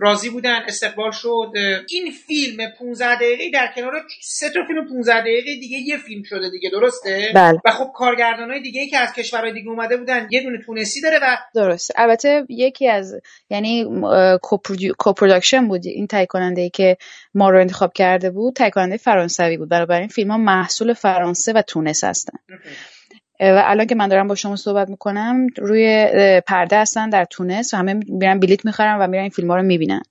راضی 0.01 0.29
بودن؟ 0.29 0.59
استقبال 0.67 1.11
شد؟ 1.11 1.51
این 1.89 2.11
فیلم 2.27 2.69
15 2.79 3.15
دقیقه 3.15 3.49
در 3.53 3.71
کنار 3.75 3.93
سه 4.21 4.49
تا 4.49 4.59
فیلم 4.67 4.87
15 4.87 5.21
دقیقه 5.21 5.55
دیگه 5.55 5.77
یه 5.77 5.97
فیلم 5.97 6.23
شده 6.23 6.49
دیگه 6.49 6.69
درسته؟ 6.69 7.31
بله. 7.35 7.59
و 7.65 7.71
خب 7.71 7.91
های 7.95 8.61
دیگه 8.61 8.81
ای 8.81 8.89
که 8.89 8.97
از 8.97 9.13
کشورهای 9.13 9.53
دیگه 9.53 9.69
اومده 9.69 9.97
بودن 9.97 10.27
یه 10.31 10.43
دونه 10.43 10.57
تونسی 10.65 11.01
داره 11.01 11.19
و 11.21 11.37
درسته 11.55 11.93
البته 11.97 12.45
یکی 12.49 12.87
از 12.87 13.21
یعنی 13.49 13.85
co-production 14.97 15.67
بود 15.67 15.85
این 15.85 16.07
تهیه 16.07 16.25
کننده 16.25 16.61
ای 16.61 16.69
که 16.69 16.97
ما 17.33 17.49
رو 17.49 17.59
انتخاب 17.59 17.93
کرده 17.93 18.29
بود 18.29 18.55
تهیه 18.55 18.71
کننده 18.71 18.97
فرانسوی 18.97 19.57
بود. 19.57 19.73
این 19.73 20.07
فیلم 20.07 20.31
ها 20.31 20.37
محصول 20.37 20.93
فرانسه 20.93 21.53
و 21.53 21.61
تونس 21.61 22.03
هستن. 22.03 22.37
و 23.39 23.63
الان 23.65 23.87
که 23.87 23.95
من 23.95 24.07
دارم 24.07 24.27
با 24.27 24.35
شما 24.35 24.55
صحبت 24.55 24.89
می‌کنم 24.89 25.47
روی 25.57 26.07
پرده 26.47 26.79
هستن 26.79 27.09
در 27.09 27.25
تونس 27.25 27.73
و 27.73 27.77
همه 27.77 27.93
میرن 27.93 28.39
بلیت 28.39 28.65
می‌خرن 28.65 28.99
و 28.99 29.07
میرن 29.07 29.21
این 29.21 29.31
فیلم 29.31 29.51
ها 29.51 29.57
رو 29.57 29.63
می‌بینن. 29.63 30.01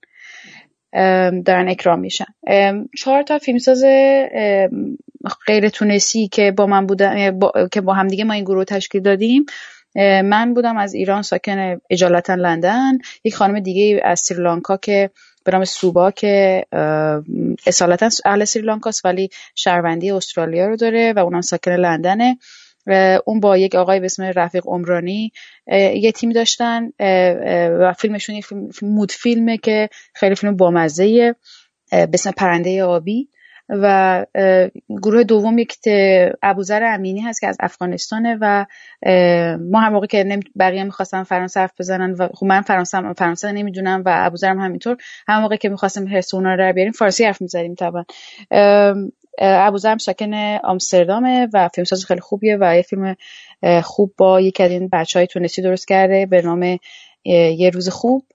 دارن 1.45 1.69
اکران 1.69 1.99
میشن. 1.99 2.25
چهار 2.97 3.23
تا 3.23 3.37
فیلمساز 3.39 3.83
غیر 5.47 5.69
تونسی 5.69 6.27
که 6.27 6.51
با 6.51 6.65
من 6.65 6.85
بودن 6.85 7.39
که 7.71 7.81
با 7.81 7.93
همدیگه 7.93 8.23
ما 8.23 8.33
این 8.33 8.43
گروه 8.43 8.63
تشکیل 8.65 9.01
دادیم 9.01 9.45
من 10.23 10.53
بودم 10.53 10.77
از 10.77 10.93
ایران 10.93 11.21
ساکن 11.21 11.81
اجالتا 11.89 12.35
لندن. 12.35 12.97
یک 13.23 13.35
خانم 13.35 13.59
دیگه 13.59 14.01
از 14.03 14.19
سریلانکا 14.19 14.77
که 14.77 15.09
به 15.45 15.51
نام 15.51 15.65
سوبا 15.65 16.11
که 16.11 16.63
اصالتا 17.67 18.09
اهل 18.25 18.45
سریلانکاست 18.45 19.05
ولی 19.05 19.29
شهروندی 19.55 20.11
استرالیا 20.11 20.67
رو 20.67 20.75
داره 20.75 21.13
و 21.13 21.19
اونم 21.19 21.41
ساکن 21.41 21.71
لندنه. 21.71 22.37
اون 23.25 23.39
با 23.39 23.57
یک 23.57 23.75
آقای 23.75 23.99
به 23.99 24.05
اسم 24.05 24.23
رفیق 24.23 24.67
عمرانی 24.67 25.31
یه 25.95 26.11
تیم 26.11 26.29
داشتن 26.29 26.89
و 27.79 27.93
فیلمشون 27.93 28.35
یه 28.35 28.41
فیلم 28.41 28.69
مود 28.81 29.11
فیلمه 29.11 29.57
که 29.57 29.89
خیلی 30.13 30.35
فیلم 30.35 30.57
بامزه 30.57 31.35
به 31.91 32.09
اسم 32.13 32.31
پرنده 32.31 32.83
آبی. 32.83 33.29
و 33.69 34.25
گروه 34.89 35.23
دوم 35.23 35.57
یک 35.57 35.77
ابوذر 36.43 36.83
امینی 36.93 37.21
هست 37.21 37.41
که 37.41 37.47
از 37.47 37.57
افغانستانه 37.59 38.37
و 38.41 38.65
ما 39.71 39.79
هم 39.79 39.93
موقع 39.93 40.07
که 40.07 40.39
بقیه 40.59 40.83
می‌خواستم 40.83 41.23
فرانسه 41.23 41.59
حرف 41.59 41.71
بزنن 41.79 42.11
و 42.13 42.27
خب 42.33 42.45
من 42.45 42.61
فرانسه 42.61 43.13
فرانسه 43.13 43.51
نمی‌دونم 43.51 44.03
و 44.05 44.13
ابوذرم 44.15 44.59
همینطور 44.59 44.97
هم 45.27 45.41
موقع 45.41 45.55
که 45.55 45.69
می‌خواستم 45.69 46.07
حرس 46.07 46.33
اونا 46.33 46.55
رو 46.55 46.73
بیاریم 46.73 46.91
فارسی 46.91 47.25
حرف 47.25 47.41
می‌زدیم 47.41 47.75
طبعا. 47.75 48.03
ابوذر 49.39 49.97
ساکن 49.97 50.33
آمستردامه 50.63 51.47
و 51.53 51.69
فیلمساز 51.75 52.05
خیلی 52.05 52.19
خوبیه 52.19 52.57
و 52.61 52.75
یه 52.75 52.81
فیلم 52.81 53.15
خوب 53.83 54.13
با 54.17 54.41
یکی 54.41 54.63
از 54.63 54.71
این 54.71 54.89
بچه 54.91 55.19
های 55.19 55.27
تونسی 55.27 55.61
درست 55.61 55.87
کرده 55.87 56.25
به 56.25 56.41
نام 56.41 56.79
یه 57.23 57.69
روز 57.69 57.89
خوب. 57.89 58.25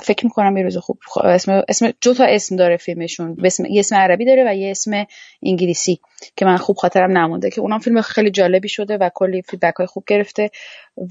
فکر 0.00 0.24
می‌کنم 0.24 0.56
یه 0.56 0.62
روز 0.62 0.76
خوب. 0.76 0.98
اسم 1.24 1.62
اسم 1.68 1.90
دو 2.02 2.14
تا 2.14 2.24
اسم 2.24 2.56
داره 2.56 2.76
فیلمشون. 2.76 3.36
اسم 3.44 3.64
یه 3.64 3.80
اسم 3.80 3.96
عربی 3.96 4.24
داره 4.24 4.44
و 4.50 4.54
یه 4.54 4.70
اسم 4.70 5.06
انگلیسی 5.42 6.00
که 6.36 6.44
من 6.44 6.56
خوب 6.56 6.76
خاطرم 6.76 7.18
نمونده 7.18 7.50
که 7.50 7.60
اونم 7.60 7.78
فیلم 7.78 8.00
خیلی 8.00 8.30
جالبی 8.30 8.68
شده 8.68 8.96
و 8.96 9.10
کلی 9.14 9.42
فیدبک 9.42 9.74
های 9.74 9.86
خوب 9.86 10.04
گرفته 10.06 10.50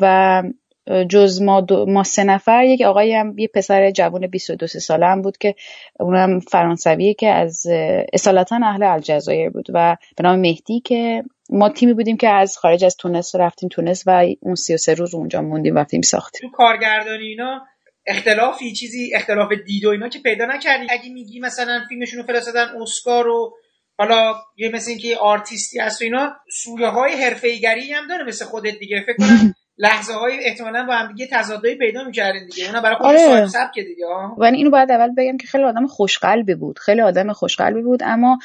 و 0.02 0.44
جز 1.10 1.42
ما, 1.42 1.62
دو، 1.62 1.86
ما 1.86 2.04
سه 2.04 2.24
نفر. 2.24 2.64
یک 2.64 2.82
آقای 2.82 3.14
هم 3.14 3.38
یه 3.38 3.48
پسر 3.48 3.92
جوان 3.92 4.28
22 4.28 4.68
ساله 4.68 5.06
هم 5.06 5.22
بود 5.22 5.38
که 5.38 5.56
اونم 6.00 6.40
فرانسویه 6.40 7.14
که 7.14 7.28
از 7.30 7.66
اصالتا 8.14 8.60
اهل 8.64 8.84
الجزایر 8.84 9.50
بود 9.50 9.68
و 9.74 9.98
به 10.18 10.24
نام 10.24 10.40
مهدی 10.40 10.80
که 10.80 11.24
ما 11.50 11.70
تیمی 11.70 11.94
بودیم 11.94 12.18
که 12.18 12.30
از 12.30 12.58
خارج 12.58 12.86
از 12.86 12.98
تونس 12.98 13.36
رفتیم 13.36 13.70
تونس 13.70 14.04
و 14.06 14.26
اون 14.40 14.56
33 14.56 14.94
روز 14.94 15.16
اونجا 15.16 15.42
موندیم 15.42 15.76
و 15.76 15.84
فیلم 15.84 16.02
ساختیم. 16.02 16.50
تو 16.50 16.58
کارگردانی 16.58 17.26
اینا 17.26 17.62
اختلافی 18.08 18.74
چیزی 18.74 19.12
اختلاف 19.16 19.50
دید 19.66 19.86
و 19.86 19.90
اینا 19.90 20.10
که 20.10 20.20
پیدا 20.20 20.46
نکردی؟ 20.46 20.88
اگه 20.90 21.10
میگی 21.10 21.40
مثلا 21.40 21.82
فیلمشون 21.90 22.20
رو 22.20 22.26
فرستادن 22.26 22.82
اسکار 22.82 23.28
و 23.28 23.54
حالا 23.98 24.36
یه 24.58 24.70
مثل 24.70 24.90
اینکه 24.90 25.18
آرتیستی 25.18 25.80
هست 25.80 26.02
و 26.02 26.04
اینا 26.04 26.36
سویه 26.50 26.88
های 26.88 27.24
حرفه‌ایگری 27.24 27.94
هم 27.94 28.08
داره 28.08 28.24
مثل 28.24 28.46
خودت 28.46 28.80
دیگه. 28.80 29.04
فکر 29.08 29.18
کنم 29.18 29.56
لحظه 29.78 30.14
های 30.14 30.34
احتمالا 30.46 30.86
با 30.86 30.94
هم 30.94 31.08
دیگه 31.08 31.28
تضادایی 31.32 31.76
پیدا 31.76 32.04
می‌کردین 32.04 32.46
دیگه. 32.46 32.68
اونا 32.68 32.82
برای 32.82 32.96
خودش 32.96 33.20
آره. 33.20 33.48
سبک 33.48 33.76
دیگه 33.76 34.06
و 34.38 34.44
اینو 34.44 34.70
باید 34.70 34.92
اول 34.92 35.16
بگم 35.18 35.38
که 35.38 35.48
خیلی 35.48 35.64
آدم 35.64 35.88
خوشقلبی 35.88 36.56
بود. 36.56 36.80
خیلی 36.80 37.02
آدم 37.02 37.34
خوشقلبی 37.34 37.82
بود 37.82 38.04
اما 38.04 38.40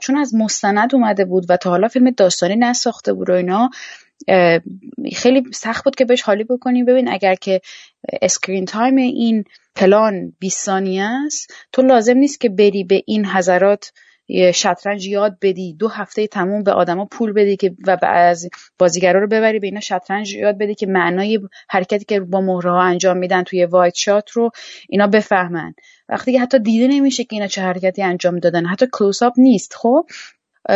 چون 0.00 0.18
از 0.18 0.34
مستند 0.34 0.94
اومده 0.94 1.24
بود 1.24 1.44
و 1.48 1.56
تا 1.56 1.70
حالا 1.70 1.88
فیلم 1.88 2.10
داستانی 2.10 2.56
نساخته 2.56 3.12
بود 3.12 3.30
و 3.30 3.32
اینا 3.32 3.70
خیلی 5.16 5.42
سخت 5.52 5.84
بود 5.84 5.94
که 5.94 6.04
بهش 6.04 6.22
حالی 6.22 6.44
بکنیم. 6.44 6.84
ببین 6.84 7.08
اگر 7.08 7.34
که 7.34 7.60
screen 8.22 8.64
time 8.64 8.96
این 8.96 9.44
پلان 9.76 10.32
20 10.38 10.64
ثانیه 10.64 11.04
است 11.26 11.54
تو 11.72 11.82
لازم 11.82 12.16
نیست 12.16 12.40
که 12.40 12.48
بری 12.48 12.84
به 12.84 13.02
این 13.06 13.26
حضرات 13.26 13.92
شطرنج 14.54 15.06
یاد 15.06 15.38
بدی. 15.42 15.74
دو 15.74 15.88
هفته 15.88 16.26
تموم 16.26 16.62
به 16.62 16.72
آدما 16.72 17.04
پول 17.04 17.32
بدی 17.32 17.56
که 17.56 17.74
و 17.86 17.98
از 18.02 18.48
بازیگرا 18.78 19.20
رو 19.20 19.26
ببری 19.26 19.58
به 19.58 19.66
اینا 19.66 19.80
شطرنج 19.80 20.34
یاد 20.34 20.58
بدی 20.58 20.74
که 20.74 20.86
معنای 20.86 21.40
حرکتی 21.68 22.04
که 22.04 22.20
با 22.20 22.40
مهره 22.40 22.70
ها 22.70 22.82
انجام 22.82 23.16
میدن 23.16 23.42
توی 23.42 23.64
وایت 23.64 23.94
شات 23.94 24.30
رو 24.30 24.50
اینا 24.88 25.06
بفهمن. 25.06 25.74
وقتی 26.08 26.32
که 26.32 26.40
حتی 26.40 26.58
دیده 26.58 26.88
نمیشه 26.88 27.24
که 27.24 27.36
اینا 27.36 27.46
چه 27.46 27.62
حرکتی 27.62 28.02
انجام 28.02 28.38
دادن. 28.38 28.66
حتی 28.66 28.86
کلوز 28.92 29.20
نیست. 29.36 29.74
خب؟ 29.76 30.06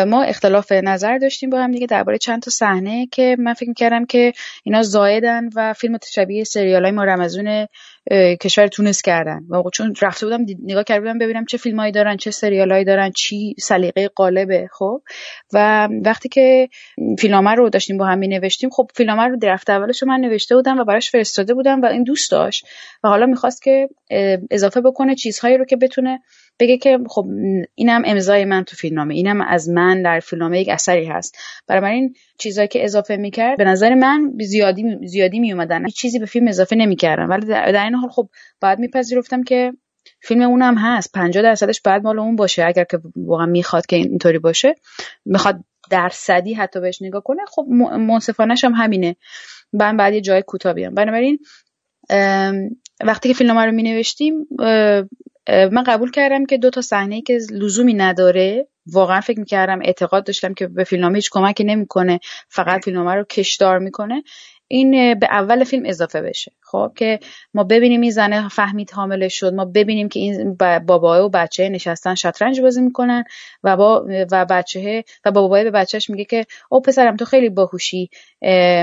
ما 0.07 0.22
اختلاف 0.22 0.72
نظر 0.72 1.18
داشتیم 1.18 1.51
با 1.51 1.59
هم 1.59 1.72
دیگه 1.72 1.87
درباره 1.87 2.18
چند 2.18 2.42
تا 2.42 2.51
صحنه 2.51 3.07
که 3.07 3.37
من 3.38 3.55
فکر 3.55 3.72
کردم 3.72 4.07
که 4.07 4.33
اینا 4.64 4.83
زایدن 4.83 5.48
و 5.55 5.72
فیلم 5.72 5.98
شبیه 6.12 6.44
سریال 6.44 6.83
های 6.83 6.92
ما 6.92 7.05
رمزون 7.05 7.66
کشور 8.40 8.66
تونس 8.66 9.03
کردن. 9.03 9.40
و 9.51 9.70
چون 9.70 9.94
رفته 10.03 10.27
بودم 10.27 10.46
نگاه 10.64 10.85
کرده 10.85 11.01
بودم 11.01 11.18
ببینم 11.18 11.44
چه 11.44 11.59
فیلمایی 11.59 11.92
دارن 11.92 12.16
چه 12.16 12.31
سریالایی 12.31 12.85
دارن 12.85 13.11
چی 13.11 13.55
سلیقه 13.59 14.09
قالبه 14.09 14.68
خب. 14.72 15.03
و 15.53 15.88
وقتی 16.05 16.29
که 16.29 16.68
فیلمنامه 17.18 17.51
رو 17.51 17.70
داشتیم 17.70 17.98
با 17.98 18.07
هم 18.07 18.18
نوشتیم 18.18 18.70
خب 18.70 18.90
فیلمنامه 18.94 19.29
رو 19.29 19.37
درفت 19.37 19.70
اولش 19.70 20.03
من 20.03 20.20
نوشته 20.20 20.55
بودم 20.55 20.79
و 20.79 20.85
براش 20.85 21.11
فرستاده 21.11 21.55
بودم 21.55 21.83
و 21.83 21.87
این 21.87 22.03
دوست 22.03 22.31
داشت. 22.31 22.66
و 23.05 23.09
حالا 23.09 23.27
می‌خواست 23.27 23.62
که 23.62 23.88
اضافه 24.51 24.81
بکنه 24.81 25.14
چیزهایی 25.14 25.59
رو 25.59 25.64
که 25.64 25.77
بتونه 25.77 26.20
بگه 26.60 26.78
که 26.78 26.98
خب 27.08 27.26
اینم 27.74 28.02
امضای 28.06 28.44
من 28.44 28.64
تو 28.64 28.76
فیلمنامه. 28.76 29.14
اینم 29.14 29.40
از 29.40 29.68
من 29.68 30.02
در 30.02 30.20
فیلمنامه 30.20 30.60
یک 30.60 30.68
اثری 30.68 31.06
هست. 31.06 31.38
این 31.68 32.14
چیزهایی 32.38 32.68
که 32.68 32.84
اضافه 32.84 33.16
می‌کرد 33.16 33.58
به 33.58 33.64
نظر 33.64 33.94
من 33.94 34.32
زیادی 34.40 34.98
زیادی 35.06 35.40
میومدن 35.40 35.84
هیچ 35.84 35.96
چیزی 35.96 36.18
به 36.18 36.26
فیلم 36.26 36.48
اضافه 36.48 36.76
نمی‌کردم 36.76 37.30
ولی 37.30 37.46
در 37.46 37.84
این 37.84 37.94
حال 37.94 38.10
خب 38.10 38.28
بعد 38.60 38.78
میپذیرفتم 38.78 39.42
که 39.42 39.72
فیلم 40.20 40.42
اونم 40.42 40.78
هست. 40.78 41.12
50 41.12 41.42
درصدش 41.42 41.80
بعد 41.80 42.02
مال 42.02 42.18
اون 42.18 42.36
باشه. 42.36 42.64
اگر 42.64 42.84
که 42.84 43.00
واقعا 43.16 43.46
می‌خواد 43.46 43.86
که 43.86 43.96
اینطوری 43.96 44.38
باشه 44.38 44.74
می‌خواد 45.24 45.64
درصدی 45.90 46.54
حتی 46.54 46.80
بهش 46.80 47.02
نگاه 47.02 47.22
کنه 47.22 47.42
خب 47.48 47.66
منصفانش 47.98 48.64
هم 48.64 48.72
همینه. 48.72 49.16
من 49.72 49.96
بعد 49.96 50.14
یه 50.14 50.20
جای 50.20 50.42
کوتاه 50.42 50.72
بیام 50.72 50.94
بنابراین 50.94 51.38
وقتی 53.04 53.28
که 53.28 53.34
فیلم 53.34 53.58
رو 53.58 53.72
می 53.72 53.82
نوشتیم 53.82 54.34
من 55.48 55.82
قبول 55.82 56.11
کردم 56.11 56.46
که 56.46 56.58
دو 56.58 56.70
تا 56.70 56.80
صحنه 56.80 57.22
که 57.22 57.38
لزومی 57.50 57.94
نداره 57.94 58.68
واقعا 58.87 59.20
فکر 59.20 59.38
می‌کردم 59.38 59.78
اعتقاد 59.82 60.26
داشتم 60.26 60.54
که 60.54 60.66
به 60.66 60.84
فیلمنامه 60.84 61.14
هیچ 61.14 61.30
کمکی 61.32 61.64
نمی‌کنه 61.64 62.20
فقط 62.48 62.84
فیلمنامه 62.84 63.14
رو 63.14 63.24
کشدار 63.24 63.78
می‌کنه. 63.78 64.22
این 64.70 65.18
به 65.18 65.26
اول 65.30 65.64
فیلم 65.64 65.82
اضافه 65.87 66.20
بشه. 66.20 66.52
خب 66.62 66.92
که 66.96 67.20
ما 67.54 67.64
ببینیم 67.64 68.00
این 68.00 68.11
زنه 68.11 68.48
فهمید 68.48 68.90
حامله 68.90 69.28
شد. 69.28 69.54
ما 69.54 69.64
ببینیم 69.64 70.08
که 70.08 70.20
این 70.20 70.56
بابا 70.87 71.26
و 71.26 71.28
بچه 71.28 71.68
نشستن 71.68 72.14
شطرنج 72.14 72.61
بازی 72.61 72.80
می‌کنن 72.82 73.24
و 73.62 73.76
با 73.76 74.06
و 74.30 74.44
بچه 74.44 75.04
و 75.24 75.30
بابای 75.30 75.64
به 75.64 75.70
بچهش 75.70 76.11
میگه 76.11 76.24
که 76.24 76.46
او 76.70 76.80
پسرم 76.80 77.16
تو 77.16 77.24
خیلی 77.24 77.48
باهوشی 77.48 78.11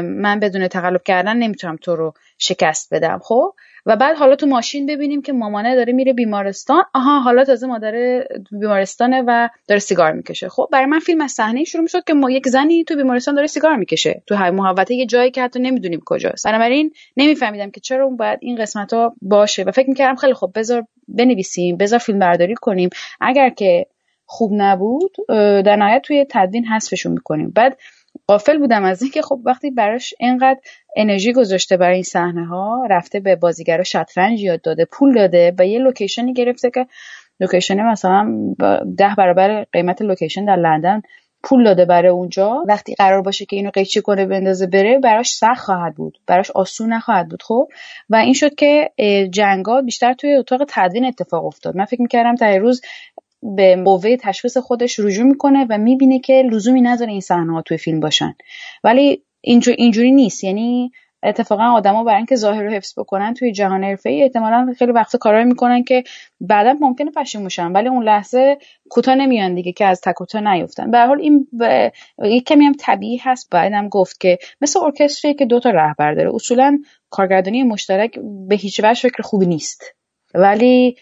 من 0.03 0.39
بدون 0.41 0.67
تقلب 0.67 1.03
کردن 1.03 1.37
نمی‌تونم 1.37 1.75
تو 1.75 1.95
رو 1.95 2.13
شکست 2.37 2.93
بدم. 2.93 3.19
خب 3.23 3.53
و 3.85 3.95
بعد 3.95 4.17
حالا 4.17 4.35
تو 4.35 4.45
ماشین 4.47 4.85
ببینیم 4.85 5.21
که 5.21 5.33
مامانه 5.33 5.75
داره 5.75 5.93
میره 5.93 6.13
بیمارستان. 6.13 6.83
آها 6.93 7.19
حالا 7.19 7.43
تازه 7.43 7.67
مادر 7.67 8.23
بیمارستانه 8.51 9.23
و 9.27 9.49
داره 9.67 9.79
سیگار 9.79 10.11
می‌کشه. 10.11 10.49
خب 10.49 10.69
برای 10.71 10.85
من 10.85 10.99
فیلم 10.99 11.21
از 11.21 11.31
صحنه 11.31 11.63
شروع 11.63 11.83
می‌شد 11.83 12.03
که 12.03 12.13
ما 12.13 12.31
یک 12.31 12.47
زنی 12.47 12.83
تو 12.83 12.95
بیمارستان 12.95 13.35
داره 13.35 13.47
سیگار 13.47 13.75
می‌کشه. 13.75 14.21
تو 14.27 14.35
محوطه 14.35 14.95
یه 14.95 15.05
جایی 15.05 15.31
که 15.31 15.43
حتی 15.43 15.59
نمی‌دونیم 15.59 16.01
کجاست 16.05 16.47
بنابراین 16.47 16.91
نمیفهمیدم 17.17 17.71
که 17.71 17.79
چرا 17.79 18.05
اون 18.05 18.17
باید 18.17 18.39
این 18.41 18.55
قسمت 18.55 18.93
ها 18.93 19.15
باشه 19.21 19.63
و 19.63 19.71
فکر 19.71 19.89
می‌کردم 19.89 20.15
خیلی 20.15 20.33
خب 20.33 20.51
بذار 20.55 20.87
بنویسیم 21.07 21.77
بذار 21.77 21.99
فیلم 21.99 22.19
برداری 22.19 22.55
کنیم. 22.55 22.89
اگر 23.21 23.49
که 23.49 23.85
خوب 24.25 24.51
نبود 24.53 25.15
در 25.65 25.75
نهایت 25.75 26.01
توی 26.01 26.25
تدوین 26.29 26.65
حذفشون 26.65 27.11
می‌کنیم. 27.11 27.51
بعد 27.55 27.77
قافل 28.27 28.57
بودم 28.57 28.83
از 28.83 29.01
اینکه 29.01 29.21
خب 29.21 29.39
وقتی 29.45 29.71
براش 29.71 30.13
اینقدر 30.19 30.59
انرژی 30.95 31.33
گذاشته 31.33 31.77
برای 31.77 31.93
این 31.93 32.03
صحنه 32.03 32.45
ها 32.45 32.87
رفته 32.89 33.19
به 33.19 33.35
بازیگرا 33.35 33.83
شطرنج 33.83 34.41
یاد 34.41 34.61
داده 34.61 34.85
پول 34.85 35.15
داده 35.15 35.53
و 35.59 35.67
یه 35.67 35.79
لوکیشنی 35.79 36.33
گرفته 36.33 36.69
که 36.69 36.87
لوکیشن 37.39 37.81
مثلا 37.81 38.55
ده 38.97 39.15
برابر 39.17 39.63
قیمت 39.63 40.01
لوکیشن 40.01 40.45
در 40.45 40.55
لندن 40.55 41.01
پول 41.43 41.63
داده 41.63 41.85
برای 41.85 42.09
اونجا. 42.09 42.63
وقتی 42.67 42.95
قرار 42.95 43.21
باشه 43.21 43.45
که 43.45 43.55
اینو 43.55 43.69
قیچی 43.69 44.01
کنه 44.01 44.25
بندازه 44.25 44.67
بره 44.67 44.99
براش 44.99 45.33
سخت 45.33 45.63
خواهد 45.65 45.95
بود. 45.95 46.17
براش 46.27 46.51
آسون 46.51 46.93
نخواهد 46.93 47.29
بود 47.29 47.43
خب؟ 47.43 47.67
و 48.09 48.15
این 48.15 48.33
شد 48.33 48.55
که 48.55 48.91
جنگات 49.31 49.85
بیشتر 49.85 50.13
توی 50.13 50.35
اتاق 50.35 50.63
تدوین 50.67 51.05
اتفاق 51.05 51.45
افتاد. 51.45 51.77
من 51.77 51.85
فکر 51.85 52.01
می‌کردم 52.01 52.35
تا 52.35 52.55
روز 52.55 52.81
به 53.41 53.83
قوه 53.85 54.17
تشخیص 54.17 54.57
خودش 54.57 54.99
رجوع 54.99 55.25
می‌کنه 55.25 55.65
و 55.69 55.77
می‌بینه 55.77 56.19
که 56.19 56.33
لزومی 56.51 56.81
نداره 56.81 57.11
این 57.11 57.21
صحنه 57.21 57.53
ها 57.53 57.61
توی 57.61 57.77
فیلم 57.77 57.99
باشن. 57.99 58.35
ولی 58.83 59.23
اینجوری 59.41 60.11
نیست. 60.11 60.43
یعنی 60.43 60.91
اتفاقا 61.23 61.63
آدما 61.63 62.03
برای 62.03 62.17
اینکه 62.17 62.35
ظاهر 62.35 62.63
رو 62.63 62.69
حفظ 62.69 62.99
بکنن 62.99 63.33
توی 63.33 63.51
جهان 63.51 63.83
حرفه‌ای 63.83 64.23
احتمالا 64.23 64.73
خیلی 64.77 64.91
وقت 64.91 65.15
کارایی 65.15 65.45
می‌کنن 65.45 65.83
که 65.83 66.03
بعدا 66.39 66.73
ممکنه 66.81 67.11
پشیمون 67.11 67.49
ولی 67.57 67.87
اون 67.87 68.03
لحظه 68.03 68.57
کوتاه 68.89 69.15
نمیان 69.15 69.55
دیگه 69.55 69.71
که 69.71 69.85
از 69.85 70.01
تکوتا 70.01 70.39
نیفتن. 70.39 70.91
به 70.91 70.99
حال 70.99 71.21
این 71.21 71.47
ب... 71.59 71.89
کمی 72.47 72.65
هم 72.65 72.73
طبیعی 72.79 73.17
هست. 73.17 73.49
بعدم 73.51 73.89
گفت 73.89 74.19
که 74.19 74.37
مثل 74.61 74.79
ارکستری 74.79 75.33
که 75.33 75.45
دو 75.45 75.59
تا 75.59 75.69
رهبر 75.69 76.13
داره. 76.13 76.35
اصولا 76.35 76.79
کارگردانی 77.09 77.63
مشترک 77.63 78.19
به 78.47 78.55
هیچ 78.55 78.81
وجه 78.83 79.09
فکر 79.09 79.23
خوبی 79.23 79.45
نیست. 79.45 79.95
ولی 80.35 80.97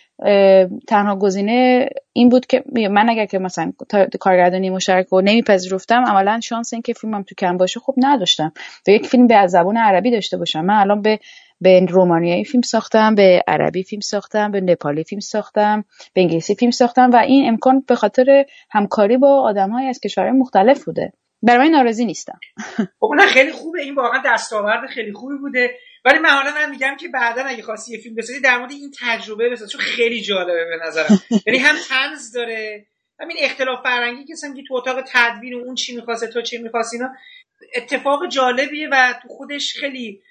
تنها 0.87 1.15
گزینه 1.15 1.89
این 2.13 2.29
بود 2.29 2.45
که 2.45 2.63
من 2.91 3.09
اگر 3.09 3.25
که 3.25 3.39
مثلا 3.39 3.73
کارگردانی 4.19 4.69
مشترک 4.69 5.07
رو 5.07 5.21
نمیپذیرفتم 5.21 6.03
عملا 6.05 6.39
شانس 6.39 6.73
این 6.73 6.81
که 6.81 6.93
فیلمم 6.93 7.23
تو 7.23 7.35
کم 7.35 7.57
باشه 7.57 7.79
خوب 7.79 7.95
نداشتم. 7.97 8.53
و 8.87 8.91
یک 8.91 9.07
فیلم 9.07 9.27
به 9.27 9.47
زبان 9.47 9.77
عربی 9.77 10.11
داشته 10.11 10.37
باشم. 10.37 10.65
من 10.65 10.73
الان 10.73 11.01
به 11.01 11.19
به 11.61 11.85
رومانیایی 11.89 12.45
فیلم 12.45 12.61
ساختم 12.61 13.15
به 13.15 13.43
عربی 13.47 13.83
فیلم 13.83 13.99
ساختم 13.99 14.51
به 14.51 14.61
نپالی 14.61 15.03
فیلم 15.03 15.19
ساختم 15.19 15.85
به 16.13 16.21
انگلیسی 16.21 16.55
فیلم 16.55 16.71
ساختم 16.71 17.11
و 17.11 17.15
این 17.15 17.47
امکان 17.47 17.83
به 17.87 17.95
خاطر 17.95 18.45
همکاری 18.71 19.17
با 19.17 19.41
آدمهایی 19.41 19.87
از 19.87 19.99
کشورهای 19.99 20.39
مختلف 20.39 20.83
بوده. 20.83 21.13
برای 21.41 21.69
ناراضی 21.69 22.05
نیستم. 22.05 22.39
خب 22.99 23.09
خیلی 23.27 23.51
خوبه. 23.51 23.81
این 23.81 23.95
واقعا 23.95 24.21
دستاورد 24.25 24.89
خیلی 24.89 25.13
خوبی 25.13 25.37
بوده. 25.37 25.71
ولی 26.05 26.19
من 26.19 26.29
حالا 26.29 26.51
من 26.51 26.69
میگم 26.69 26.95
که 26.99 27.07
بعدا 27.07 27.43
اگه 27.43 27.63
خواستی 27.63 27.91
یه 27.91 27.99
فیلم 27.99 28.15
بسازی 28.15 28.39
در 28.39 28.57
مورد 28.57 28.71
این 28.71 28.93
تجربه 29.01 29.49
بساز 29.49 29.71
چون 29.71 29.81
خیلی 29.81 30.21
جالبه 30.21 30.65
به 30.65 30.85
نظرم. 30.85 31.19
یعنی 31.47 31.59
هم 31.59 31.75
تنز 31.89 32.31
داره 32.31 32.85
همین 33.19 33.37
اختلاف 33.39 33.83
فرهنگی 33.83 34.25
که 34.25 34.33
که 34.55 34.63
تو 34.67 34.73
اتاق 34.73 35.03
تدوین 35.07 35.53
و 35.53 35.57
اون 35.57 35.75
چی 35.75 35.95
می‌خواسته 35.95 36.27
تو 36.27 36.41
چی 36.41 36.57
می‌خواستی 36.57 36.97
اینا 36.97 37.09
اتفاق 37.75 38.27
جالبیه 38.27 38.89
و 38.91 39.13
تو 39.21 39.27
خودش 39.27 39.73
خیلی 39.79 40.21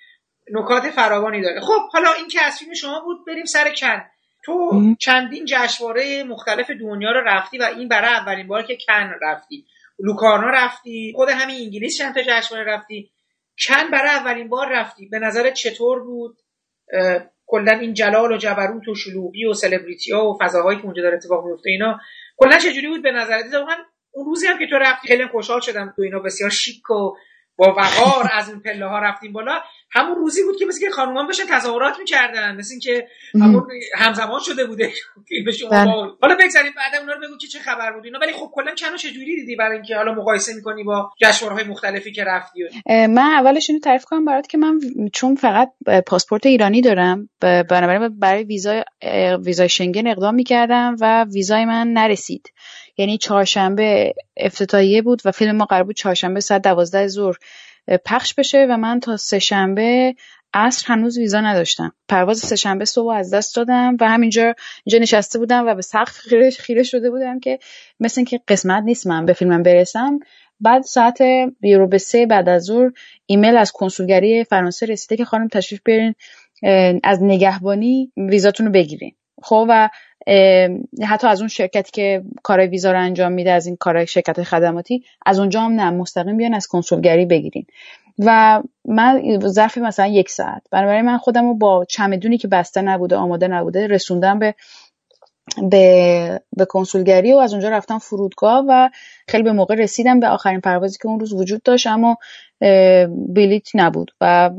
نکات 0.51 0.91
فراوانی 0.91 1.43
داره. 1.43 1.61
خب 1.61 1.89
حالا 1.93 2.13
این 2.13 2.29
که 2.29 2.43
از 2.43 2.59
فیلم 2.59 2.75
شما 2.75 3.01
بود 3.01 3.27
بریم 3.27 3.45
سر 3.45 3.75
کن. 3.75 4.03
تو 4.45 4.83
چندین 4.99 5.45
جشنواره 5.49 6.25
مختلف 6.25 6.71
دنیا 6.71 7.13
رو 7.13 7.21
رفتی 7.21 7.59
و 7.59 7.63
این 7.63 7.89
برای 7.89 8.15
اولین 8.15 8.47
بار 8.47 8.63
که 8.63 8.79
کن 8.87 9.15
رفتی. 9.23 9.67
لوکارنو 9.99 10.49
رفتی. 10.49 11.13
خود 11.17 11.29
همین 11.29 11.57
انگلیس 11.57 11.99
چند 11.99 12.15
تا 12.15 12.23
جشنواره 12.23 12.73
رفتی. 12.73 13.11
چند 13.57 13.91
برای 13.91 14.11
اولین 14.11 14.49
بار 14.49 14.73
رفتی 14.73 15.07
به 15.07 15.19
نظر 15.19 15.51
چطور 15.51 16.01
بود؟ 16.01 16.39
کلا 17.47 17.73
این 17.73 17.95
جلال 17.95 18.33
و 18.33 18.37
جبروت 18.37 18.89
و 18.89 18.95
شلوغی 18.95 19.45
و 19.45 19.55
سلبریتی 19.55 20.13
ها 20.13 20.31
و 20.31 20.39
فضاهایی 20.41 20.79
که 20.79 20.85
اونجا 20.85 21.03
داره 21.03 21.17
اتفاق 21.17 21.47
میفته 21.47 21.71
اینا 21.71 22.01
کلا 22.37 22.59
چجوری 22.59 22.89
بود؟ 22.89 23.03
به 23.03 23.13
نظرت 23.13 23.55
واقعا 23.55 23.77
اون 24.11 24.27
روزی 24.27 24.47
هم 24.47 24.59
که 24.59 24.67
تو 24.67 24.77
رفتی 24.77 25.09
خیلی 25.09 25.27
خوشحال 25.27 25.61
شدم 25.61 25.93
تو 25.97 26.03
اینا. 26.03 26.19
بسیار 26.19 26.51
شیک 26.51 26.91
و 26.91 27.13
با 27.57 27.75
وقار 27.77 28.31
از 28.33 28.51
اون 28.51 28.61
پله 28.61 28.87
ها 28.87 28.99
رفتیم 28.99 29.33
بالا. 29.33 29.63
همون 29.93 30.17
روزی 30.17 30.43
بود 30.43 30.57
که 30.59 30.67
مثل 30.67 30.81
که 30.81 30.91
خانومان 30.91 31.27
باشن 31.27 31.43
تظاهرات 31.51 31.99
می‌کردن 31.99 32.57
مثل 32.57 32.73
اینکه 32.73 33.09
همون 33.35 33.69
همزمان 33.95 34.41
شده 34.41 34.65
بوده 34.65 34.93
شما 35.61 35.69
بله. 35.71 35.91
حالا 36.23 36.37
بگذاریم 36.41 36.73
بعد 36.77 37.01
اونا 37.01 37.13
رو 37.13 37.21
بگو 37.21 37.37
که 37.37 37.47
چه 37.47 37.59
خبر 37.59 37.93
بود 37.93 38.05
اینا. 38.05 38.19
ولی 38.19 38.33
خب 38.33 38.51
کلا 38.55 38.75
چنو 38.75 38.97
چجوری 38.97 39.37
دیدی 39.37 39.57
برای 39.57 39.77
اینکه 39.77 39.97
حالا 39.97 40.15
مقایسه 40.15 40.55
می‌کنی 40.55 40.85
با 40.85 41.11
جشنواره‌های 41.23 41.65
مختلفی 41.65 42.13
که 42.13 42.25
رفتی؟ 42.25 42.61
من 42.89 43.19
اولش 43.19 43.71
اینو 43.71 43.81
تعریف 43.81 44.05
کنم 44.05 44.25
برات 44.25 44.47
که 44.47 44.59
من 44.59 44.81
چون 45.13 45.35
فقط 45.35 45.73
پاسپورت 46.07 46.47
ایرانی 46.47 46.81
دارم 46.81 47.29
بنابراین 47.41 48.19
برای 48.19 48.45
ویزای 48.45 48.85
ویزای 49.45 49.69
شنگن 49.69 50.07
اقدام 50.07 50.35
می‌کردم 50.35 50.97
و 51.01 51.25
ویزای 51.25 51.65
من 51.65 51.89
نرسید. 51.89 52.53
یعنی 52.97 53.19
چهارشنبه 53.19 54.15
افتتاحیه 54.37 55.03
بود 55.03 55.23
و 55.25 55.33
فیلم 55.33 55.57
ما 55.57 55.65
قرار 55.65 55.85
بود 55.85 55.97
چهارشنبه 55.97 56.41
ساعت 56.41 56.63
دوازده 56.63 57.07
ظهر 57.09 57.37
پخش 58.05 58.35
بشه 58.35 58.67
و 58.71 58.77
من 58.77 59.01
تا 59.01 59.17
سه 59.17 59.39
شنبه 59.39 60.15
عصر 60.55 60.93
هنوز 60.93 61.19
ویزا 61.19 61.41
نداشتم. 61.41 61.93
پرواز 62.09 62.39
سه 62.39 62.57
شنبه 62.57 62.85
صبح 62.85 63.09
از 63.09 63.35
دست 63.35 63.57
دادم 63.57 63.97
و 64.01 64.09
همینجا 64.09 64.55
اینجا 64.85 64.99
نشسته 64.99 65.39
بودم 65.39 65.67
و 65.67 65.75
به 65.75 65.83
سقف 65.83 66.19
خیره, 66.19 66.51
خیره 66.51 66.83
شده 66.83 67.11
بودم 67.11 67.41
که 67.41 67.59
مثل 68.01 68.19
اینکه 68.21 68.41
قسمت 68.49 68.83
نیست 68.83 69.07
من 69.07 69.27
به 69.27 69.33
فیلمم 69.33 69.63
برسم. 69.63 70.19
بعد 70.61 70.83
ساعت 70.83 71.21
یورو 71.63 71.87
به 71.87 71.99
سه 71.99 72.27
بعد 72.27 72.49
از 72.49 72.63
ظهر 72.63 72.91
ایمیل 73.27 73.57
از 73.57 73.73
کنسولگری 73.73 74.45
فرانسه 74.45 74.87
رسیده 74.87 75.17
که 75.17 75.25
خانم 75.25 75.49
تشریف 75.49 75.81
برین 75.87 76.15
از 77.05 77.23
نگهبانی 77.23 78.13
ویزاتون 78.17 78.67
رو 78.67 78.73
بگیرین. 78.73 79.15
خب 79.43 79.67
و 79.69 79.89
حتی 81.07 81.27
از 81.27 81.41
اون 81.41 81.49
شرکتی 81.49 81.91
که 81.93 82.23
کار 82.43 82.67
ویزا 82.67 82.93
رو 82.93 82.99
انجام 83.01 83.33
میده 83.33 83.53
از 83.53 83.67
این 83.67 83.77
کار 83.77 84.05
شرکت 84.05 84.43
خدماتی 84.43 85.05
از 85.27 85.39
اونجا 85.39 85.61
هم 85.61 85.73
نه 85.73 85.91
مستقیم 85.91 86.37
بیان 86.37 86.55
از 86.55 86.67
کنسولگری 86.67 87.27
بگیرین. 87.27 87.67
و 88.19 88.63
من 88.85 89.39
ظرف 89.47 89.79
مثلا 89.79 90.07
یک 90.07 90.31
ساعت. 90.31 90.63
بنابراین 90.71 91.05
من 91.05 91.19
خودم 91.19 91.49
رو 91.49 91.55
با 91.55 91.85
چمدونی 91.85 92.39
که 92.39 92.49
بسته 92.49 92.83
نبوده 92.83 93.17
آماده 93.17 93.49
نبوده 93.49 93.87
رسوندم 93.87 94.39
به 94.39 94.55
به, 95.71 96.41
به 96.57 96.65
کنسولگری 96.65 97.33
و 97.33 97.37
از 97.37 97.53
اونجا 97.53 97.69
رفتم 97.69 97.99
فرودگاه 97.99 98.65
و 98.69 98.89
خیلی 99.29 99.43
به 99.43 99.53
موقع 99.53 99.75
رسیدم 99.75 100.21
به 100.21 100.29
آخرین 100.29 100.61
پروازی 100.61 100.99
که 101.03 101.09
اون 101.09 101.21
روز 101.21 101.33
وجود 101.33 101.63
داشت 101.63 101.87
اما 101.87 102.17
بلیت 103.29 103.69
نبود. 103.75 104.11
و 104.21 104.51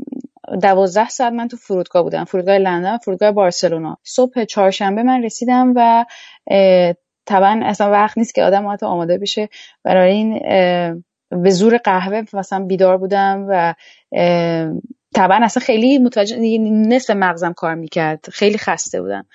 دوازده 0.62 1.08
ساعت 1.08 1.32
من 1.32 1.48
تو 1.48 1.56
فرودگاه 1.56 2.02
بودم 2.02 2.24
فرودگاه 2.24 2.58
لندن 2.58 2.98
فرودگاه 2.98 3.30
بارسلونا. 3.30 3.98
صبح 4.02 4.44
چهارشنبه 4.44 5.02
من 5.02 5.22
رسیدم 5.22 5.72
و 5.76 6.04
طبعا 7.26 7.60
اصلا 7.64 7.90
وقت 7.90 8.18
نیست 8.18 8.34
که 8.34 8.42
آدم 8.44 8.68
حتی 8.68 8.86
آماده 8.86 9.18
بشه. 9.18 9.48
برای 9.84 10.12
این 10.12 10.38
به 11.42 11.50
زور 11.50 11.76
قهوه 11.76 12.22
مثلا 12.32 12.64
بیدار 12.64 12.96
بودم 12.98 13.46
و 13.48 13.74
طبعا 15.14 15.40
اصلا 15.42 15.62
خیلی 15.62 15.98
متوجه 15.98 16.58
نصف 16.58 17.10
مغزم 17.10 17.52
کار 17.52 17.74
می‌کرد. 17.74 18.26
خیلی 18.32 18.58
خسته 18.58 19.02
بودم. 19.02 19.26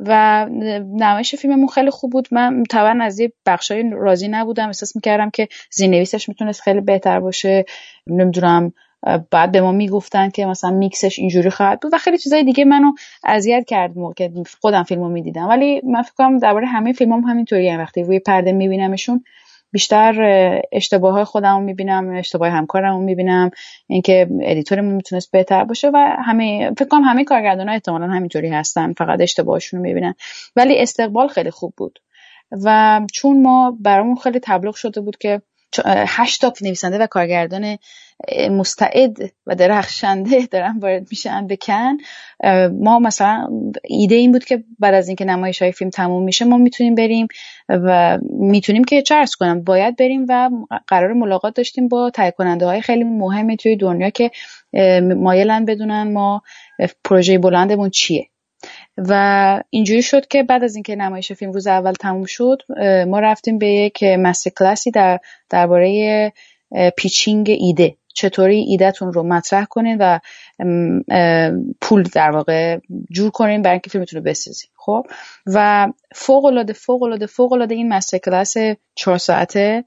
و 0.00 0.46
نمایش 1.00 1.34
فیلممون 1.34 1.68
خیلی 1.68 1.90
خوب 1.90 2.12
بود. 2.12 2.28
من 2.30 2.64
طبعا 2.70 2.98
از 3.02 3.20
یه 3.20 3.32
بخشای 3.46 3.90
راضی 3.92 4.28
نبودم. 4.28 4.66
احساس 4.66 4.96
می‌کردم 4.96 5.30
که 5.30 5.48
زیرنویسش 5.70 6.28
می‌تونست 6.28 6.60
خیلی 6.60 6.80
بهتر 6.80 7.20
باشه. 7.20 7.64
نمی‌دونم 8.06 8.72
بعد 9.30 9.52
به 9.52 9.60
ما 9.60 9.72
می‌گفتن 9.72 10.30
که 10.30 10.46
مثلا 10.46 10.70
میکسش 10.70 11.18
اینجوری 11.18 11.50
خواهد 11.50 11.80
بود 11.80 11.94
و 11.94 11.98
خیلی 11.98 12.18
چیزای 12.18 12.44
دیگه 12.44 12.64
منو 12.64 12.92
اذیت 13.24 13.64
کرد 13.66 13.98
موقع 13.98 14.28
خودم 14.60 14.82
فیلمو 14.82 15.08
می‌دیدم. 15.08 15.48
ولی 15.48 15.80
من 15.84 16.02
فکر 16.02 16.14
کنم 16.14 16.38
درباره 16.38 16.66
همه 16.66 16.92
فیلمام 16.92 17.20
هم 17.20 17.30
همینطوریه. 17.30 17.74
هم 17.74 17.80
وقتی 17.80 18.02
روی 18.02 18.18
پرده 18.18 18.52
میبینمشون 18.52 19.24
بیشتر 19.72 20.14
اشتباه 20.72 21.12
های 21.12 21.24
خودم 21.24 21.54
رو 21.56 21.60
می‌بینم 21.60 22.16
اشتباه 22.16 22.48
همکارم 22.48 22.94
رو 22.94 23.02
می‌بینم. 23.02 23.50
اینکه 23.86 24.28
editorمون 24.42 24.94
می‌تونست 24.94 25.30
بهتر 25.30 25.64
باشه 25.64 25.90
و 25.94 26.16
همه 26.24 26.70
فکر 26.78 26.88
کنم 26.88 27.02
همه 27.04 27.24
کارگردان 27.24 27.68
ها 27.68 27.74
احتمالا 27.74 28.06
همینطوری 28.06 28.48
هستن. 28.48 28.92
فقط 28.92 29.20
اشتباهشون 29.20 29.80
رو 29.80 29.86
می‌بینن. 29.86 30.14
ولی 30.56 30.78
استقبال 30.78 31.28
خیلی 31.28 31.50
خوب 31.50 31.74
بود. 31.76 31.98
و 32.64 33.00
چون 33.12 33.42
ما 33.42 33.76
برامون 33.80 34.16
خیلی 34.16 34.40
تبلیغ 34.42 34.74
شده 34.74 35.00
بود 35.00 35.18
که 35.18 35.42
هشت 35.86 36.40
تا 36.40 36.52
نویسنده 36.62 36.98
و 36.98 37.06
کارگردان 37.06 37.78
مستعد 38.50 39.16
و 39.46 39.54
درخشنده 39.54 40.46
دارن 40.46 40.78
وارد 40.78 41.06
میشن 41.10 41.46
به 41.46 41.66
کن 41.66 41.96
ما 42.72 42.98
مثلا 42.98 43.48
ایده 43.84 44.14
این 44.14 44.32
بود 44.32 44.44
که 44.44 44.64
بعد 44.78 44.94
از 44.94 45.08
اینکه 45.08 45.24
نمایش 45.24 45.62
های 45.62 45.72
فیلم 45.72 45.90
تموم 45.90 46.24
میشه 46.24 46.44
ما 46.44 46.56
می‌تونیم 46.56 46.94
بریم 46.94 47.28
و 47.68 48.18
می‌تونیم 48.30 48.84
که 48.84 49.02
چه 49.02 49.24
کنم 49.38 49.64
باید 49.64 49.96
بریم 49.96 50.26
و 50.28 50.50
قرار 50.86 51.12
ملاقات 51.12 51.54
داشتیم 51.54 51.88
با 51.88 52.10
تهیه 52.10 52.30
کننده 52.30 52.66
های 52.66 52.80
خیلی 52.80 53.04
مهمی 53.04 53.56
توی 53.56 53.76
دنیا 53.76 54.10
که 54.10 54.30
مایلن 55.00 55.64
بدونن 55.64 56.12
ما 56.12 56.42
پروژه 57.04 57.38
بلندمون 57.38 57.90
چیه. 57.90 58.28
و 58.96 59.62
اینجوری 59.70 60.02
شد 60.02 60.26
که 60.26 60.42
بعد 60.42 60.64
از 60.64 60.74
اینکه 60.74 60.96
نمایش 60.96 61.32
فیلم 61.32 61.52
روز 61.52 61.66
اول 61.66 61.92
تموم 61.92 62.24
شد 62.24 62.62
ما 63.08 63.20
رفتیم 63.20 63.58
به 63.58 63.66
یک 63.66 64.02
مستر 64.02 64.50
کلاسی 64.50 64.90
در 64.90 65.18
درباره 65.50 66.32
پیچینگ 66.96 67.50
ایده. 67.50 67.96
چطوری 68.14 68.56
ایدهتون 68.56 69.12
رو 69.12 69.22
مطرح 69.22 69.64
کنین 69.64 69.96
و 70.00 70.18
پول 71.80 72.02
در 72.02 72.30
واقع 72.30 72.78
جور 73.10 73.30
کنین 73.30 73.62
برای 73.62 73.72
اینکه 73.72 73.90
فیلمتون 73.90 74.18
رو 74.18 74.24
بسازین. 74.24 74.70
خب؟ 74.76 75.06
و 75.46 75.88
فوق 76.14 76.44
العاده 76.44 76.72
فوق 76.72 77.02
العاده 77.02 77.26
فوق 77.26 77.52
العاده 77.52 77.74
این 77.74 77.88
مستر 77.88 78.18
کلاس 78.18 78.54
چهار 78.94 79.18
ساعته 79.18 79.84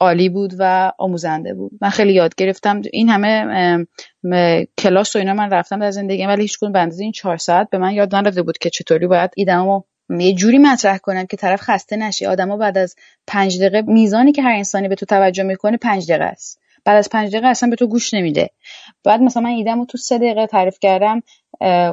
عالی 0.00 0.28
بود 0.28 0.54
و 0.58 0.92
آموزنده 0.98 1.54
بود. 1.54 1.72
من 1.80 1.88
خیلی 1.88 2.12
یاد 2.12 2.34
گرفتم. 2.34 2.82
این 2.92 3.08
همه 3.08 3.86
کلاس 4.78 5.16
و 5.16 5.18
اینا 5.18 5.34
من 5.34 5.50
رفتم 5.50 5.80
در 5.80 5.90
زندگی 5.90 6.26
ولی 6.26 6.42
هیچ 6.42 6.58
به 6.60 6.78
اندازه 6.78 7.02
این 7.02 7.12
چهار 7.12 7.36
ساعت 7.36 7.70
به 7.70 7.78
من 7.78 7.92
یاد 7.92 8.14
نداده 8.14 8.42
بود 8.42 8.58
که 8.58 8.70
چطوری 8.70 9.06
باید 9.06 9.30
ایدمو 9.36 9.82
یه 10.10 10.34
جوری 10.34 10.58
مطرح 10.58 10.98
کنن 10.98 11.26
که 11.26 11.36
طرف 11.36 11.60
خسته 11.62 11.96
نشه. 11.96 12.28
آدما 12.28 12.56
بعد 12.56 12.78
از 12.78 12.94
پنج 13.26 13.60
دقیقه 13.60 13.82
میزانی 13.92 14.32
که 14.32 14.42
هر 14.42 14.52
انسانی 14.52 14.88
به 14.88 14.94
تو 14.94 15.06
توجه 15.06 15.42
می‌کنه 15.42 15.76
پنج 15.76 16.10
دقیقه 16.10 16.24
است. 16.24 16.60
بعد 16.84 16.96
از 16.96 17.08
پنج 17.10 17.30
دقیقه 17.30 17.46
اصلا 17.46 17.70
به 17.70 17.76
تو 17.76 17.86
گوش 17.86 18.14
نمیده. 18.14 18.50
بعد 19.04 19.20
مثلا 19.20 19.42
من 19.42 19.50
ایدمو 19.50 19.86
تو 19.86 19.98
سه 19.98 20.18
دقیقه 20.18 20.46
تعریف 20.46 20.78
کردم. 20.80 21.22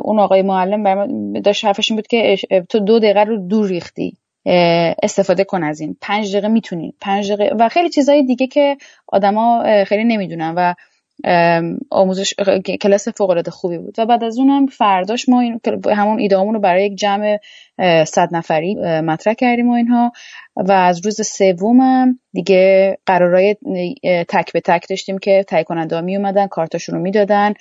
اون 0.03 0.19
آقای 0.19 0.41
معلم 0.41 1.41
داشت 1.41 1.65
حرفش 1.65 1.91
این 1.91 1.97
بود 1.97 2.07
که 2.07 2.37
تو 2.69 2.79
دو 2.79 2.99
دقیقه 2.99 3.23
رو 3.23 3.47
دور 3.47 3.67
ریختی. 3.67 4.17
استفاده 5.03 5.43
کن 5.43 5.63
از 5.63 5.79
این. 5.79 5.97
پنج 6.01 6.31
دقیقه 6.31 6.47
می‌تونی 6.47 6.93
پنج 7.01 7.31
دقیقه 7.31 7.55
و 7.55 7.69
خیلی 7.69 7.89
چیزهای 7.89 8.23
دیگه 8.23 8.47
که 8.47 8.77
آدما 9.07 9.63
خیلی 9.87 10.03
نمی‌دونن 10.03 10.53
و 10.57 10.73
آموزش 11.91 12.33
کلاس 12.81 13.07
فوق 13.07 13.29
العاده 13.29 13.51
خوبی 13.51 13.77
بود. 13.77 13.95
و 13.97 14.05
بعد 14.05 14.23
از 14.23 14.37
اونم 14.37 14.67
فرداش 14.67 15.29
ما 15.29 15.39
این 15.39 15.59
همون 15.91 16.19
ایدهامون 16.19 16.53
رو 16.53 16.59
برای 16.59 16.85
یک 16.85 16.95
جمع 16.95 17.39
صد 18.05 18.29
نفری 18.31 18.75
مطرح 19.01 19.33
کردیم 19.33 19.69
و 19.69 19.73
اینها. 19.73 20.11
و 20.55 20.71
از 20.71 21.05
روز 21.05 21.27
سومم 21.27 22.19
دیگه 22.33 22.97
قرارای 23.05 23.55
تک 24.29 24.53
به 24.53 24.61
تک 24.61 24.89
داشتیم 24.89 25.17
که 25.17 25.45
تهیه 25.47 25.63
کننده 25.63 26.01
می 26.01 26.17
اومدن 26.17 26.47
کارتاشون 26.47 26.95
رو 26.95 27.01
می‌دادن 27.01 27.53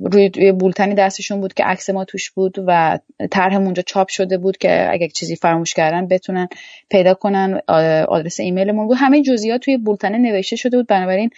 روی 0.00 0.52
بولتنی 0.52 0.94
دستشون 0.94 1.40
بود 1.40 1.54
که 1.54 1.64
عکس 1.64 1.90
ما 1.90 2.04
توش 2.04 2.30
بود 2.30 2.54
و 2.66 2.98
طرح 3.30 3.56
اونجا 3.56 3.82
چاپ 3.82 4.08
شده 4.08 4.38
بود 4.38 4.58
که 4.58 4.92
اگه 4.92 5.08
چیزی 5.08 5.36
فراموش 5.36 5.74
کردن 5.74 6.08
بتونن 6.08 6.48
پیدا 6.90 7.14
کنن 7.14 7.60
آدرس 8.08 8.40
ایمیلمون 8.40 8.86
بود. 8.86 8.96
همه 9.00 9.22
جزئیات 9.22 9.60
توی 9.60 9.76
بولتنه 9.76 10.18
نوشته 10.18 10.56
شده 10.56 10.76
بود. 10.76 10.86
بنابراین 10.86 11.30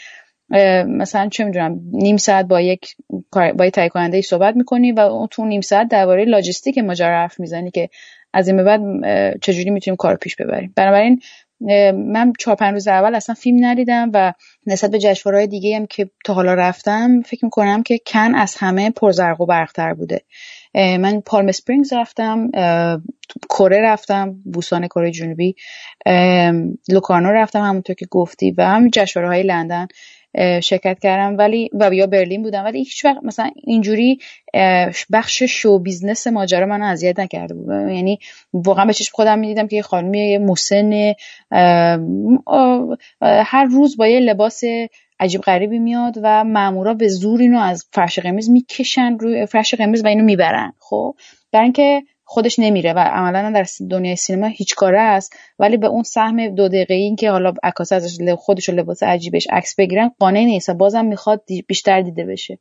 مثلا 0.86 1.28
چه 1.28 1.44
می‌دونم 1.44 1.80
نیم 1.92 2.16
ساعت 2.16 2.46
با 2.46 2.60
یک 2.60 2.96
با 3.30 3.66
یک 3.66 3.88
کننده 3.88 4.16
ای 4.16 4.22
صحبت 4.22 4.56
می‌کنی 4.56 4.92
و 4.92 5.26
تو 5.30 5.44
نیم 5.44 5.60
ساعت 5.60 5.88
درباره 5.88 6.24
لاجستیک 6.24 6.78
ماجرا 6.78 7.16
حرف 7.16 7.40
می‌زنی 7.40 7.70
که 7.70 7.88
از 8.32 8.48
این 8.48 8.56
به 8.56 8.62
بعد 8.62 8.80
چجوری 9.40 9.70
می‌تونیم 9.70 9.96
کار 9.96 10.16
پیش 10.16 10.36
ببریم. 10.36 10.72
بنابراین 10.76 11.20
من 11.92 12.32
چهار 12.38 12.56
پنج 12.56 12.74
روز 12.74 12.88
اول 12.88 13.14
اصلا 13.14 13.34
فیلم 13.34 13.64
ندیدم 13.64 14.10
و 14.14 14.32
نسبت 14.66 14.90
به 14.90 14.98
جشنواره‌های 14.98 15.46
دیگه 15.46 15.76
هم 15.76 15.86
که 15.86 16.10
تا 16.24 16.34
حالا 16.34 16.54
رفتم 16.54 17.22
فکر 17.22 17.44
می‌کنم 17.44 17.82
که 17.82 17.98
کن 18.06 18.34
از 18.34 18.56
همه 18.58 18.90
پرزرق 18.90 19.40
و 19.40 19.46
برقتر 19.46 19.94
بوده. 19.94 20.20
من 20.74 21.20
پالم 21.20 21.52
سپرینگز 21.52 21.92
رفتم 21.92 22.50
کره 23.50 23.80
رفتم 23.82 24.36
بوسان 24.52 24.86
کره 24.86 25.10
جنوبی 25.10 25.54
لوکارنو 26.88 27.32
رفتم 27.32 27.60
همونطور 27.60 27.96
که 27.96 28.06
گفتی 28.06 28.50
و 28.50 28.62
هم 28.62 28.88
جشنواره‌های 28.88 29.42
لندن. 29.42 29.86
شرکت 30.62 30.98
کردم. 31.02 31.38
ولی 31.38 31.70
و 31.72 31.94
یا 31.94 32.06
برلین 32.06 32.42
بودم. 32.42 32.64
ولی 32.64 32.78
هیچ 32.78 33.04
وقت 33.04 33.24
مثلا 33.24 33.50
اینجوری 33.64 34.18
بخش 35.12 35.42
show 35.42 35.78
business 35.78 36.26
ماجرا 36.26 36.66
منو 36.66 36.84
اذیت 36.84 37.20
نکرده 37.20 37.54
بود. 37.54 37.68
یعنی 37.70 38.18
واقعا 38.52 38.84
به 38.84 38.92
چشم 38.92 39.12
خودم 39.14 39.38
می‌دیدم 39.38 39.66
که 39.66 39.76
یه 39.76 39.82
خانمی 39.82 40.38
مسن 40.38 41.12
هر 43.22 43.64
روز 43.64 43.96
با 43.96 44.06
یه 44.06 44.20
لباس 44.20 44.60
عجیب 45.20 45.40
غریبی 45.40 45.78
میاد 45.78 46.14
و 46.22 46.44
مامورا 46.44 46.94
به 46.94 47.08
زور 47.08 47.40
اینو 47.40 47.58
از 47.58 47.86
فرش 47.92 48.18
قرمز 48.18 48.50
می‌کشن 48.50 49.18
روی 49.18 49.46
فرش 49.46 49.74
قرمز 49.74 50.04
و 50.04 50.08
اینو 50.08 50.24
می‌برن. 50.24 50.72
خب؟ 50.78 51.14
برای 51.52 51.64
اینکه 51.64 52.02
خودش 52.32 52.58
نمیره 52.58 52.92
و 52.92 52.98
عملا 52.98 53.50
در 53.50 53.66
دنیای 53.90 54.16
سینما 54.16 54.46
هیچ 54.46 54.74
کاره 54.74 55.00
است. 55.00 55.36
ولی 55.58 55.76
به 55.76 55.86
اون 55.86 56.02
سهم 56.02 56.48
دو 56.54 56.68
دقیقه 56.68 56.94
این 56.94 57.16
که 57.16 57.30
حالا 57.30 57.52
عکاس 57.62 57.92
ازش 57.92 58.18
خودش 58.38 58.68
لباس 58.68 59.02
عجیبش 59.02 59.46
عکس 59.50 59.74
بگیرن 59.74 60.10
قانع 60.18 60.44
نیست 60.44 60.68
و 60.68 60.74
بازم 60.74 61.04
می‌خواد 61.04 61.42
بیشتر 61.66 62.00
دیده 62.00 62.24
بشه. 62.24 62.58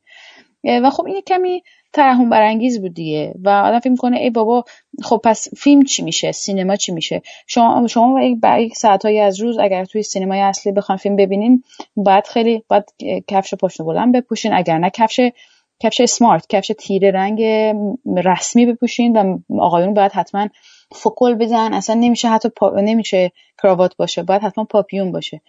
و 0.64 0.90
خب 0.90 1.06
این 1.06 1.20
کمی 1.26 1.62
ترحم 1.92 2.30
برانگیز 2.30 2.80
بود 2.80 2.94
دیگه 2.94 3.34
و 3.44 3.48
آدم 3.48 3.78
فکر 3.78 3.90
می‌کنه 3.90 4.18
ای 4.18 4.30
بابا 4.30 4.64
خب 5.02 5.20
پس 5.24 5.48
فیلم 5.56 5.84
چی 5.84 6.02
میشه؟ 6.02 6.32
سینما 6.32 6.76
چی 6.76 6.92
میشه؟ 6.92 7.22
شما 7.46 7.86
شما 7.86 8.20
برای 8.40 8.68
ساعتهایی 8.68 9.20
از 9.20 9.40
روز 9.40 9.58
اگر 9.58 9.84
توی 9.84 10.02
سینمای 10.02 10.40
اصلی 10.40 10.72
بخوان 10.72 10.98
فیلم 10.98 11.16
ببینین 11.16 11.64
باید 11.96 12.26
خیلی 12.26 12.64
باید 12.68 12.84
کفش 13.28 13.54
پشت 13.54 13.82
بلند 13.82 14.16
بپوشین. 14.16 14.52
اگر 14.52 14.78
نه 14.78 14.90
کفش 14.90 15.20
کفش 15.82 16.04
سمارت 16.04 16.46
کفش 16.48 16.72
تیره 16.78 17.10
رنگ 17.10 17.42
رسمی 18.24 18.66
بپوشین 18.66 19.16
و 19.16 19.38
آقایون 19.60 19.94
باید 19.94 20.12
حتما 20.12 20.48
فکل 20.94 21.34
بزن. 21.34 21.72
اصلا 21.72 21.96
نمیشه 22.00 22.28
حتی 22.28 22.48
پا... 22.48 22.70
نمیشه 22.80 23.32
کراوات 23.62 23.96
باشه 23.96 24.22
باید 24.22 24.42
حتما 24.42 24.64
پاپیون 24.64 25.12
باشه. 25.12 25.40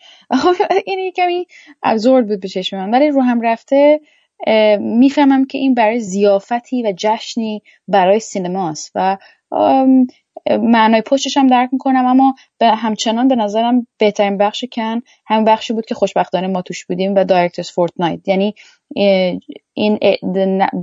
این 0.86 1.12
کمی 1.12 1.48
absurd 1.84 2.28
بود 2.28 2.39
به 2.39 2.48
چشم 2.48 2.78
من 2.78 2.91
ولی 2.91 3.10
رو 3.10 3.22
هم 3.22 3.41
رفته 3.41 4.02
می‌فهمم 4.80 5.46
که 5.46 5.58
این 5.58 5.74
برای 5.74 6.00
ضیافتی 5.99 6.84
و 6.84 6.93
جشنی 6.98 7.62
برای 7.88 8.19
سینماست 8.19 8.91
و 8.96 9.17
معنای 10.50 11.02
پشتش 11.02 11.38
هم 11.38 11.48
درک 11.48 11.70
می‌کنم 11.72 12.06
اما 12.06 12.36
به 12.58 12.68
همچنان 12.68 13.28
به 13.28 13.36
نظرم 13.36 13.88
بهترین 13.98 14.38
بخش 14.38 14.66
کن 14.72 15.02
همین 15.28 15.46
بخشی 15.46 15.74
بود 15.74 15.86
که 15.86 15.96
خوشبختانه 15.96 16.48
ما 16.48 16.62
توش 16.62 16.86
بودیم 16.86 17.16
و 17.16 17.24
Directors' 17.23 17.71
Fortnight 17.71 18.28
یعنی 18.28 18.56
این 19.74 20.00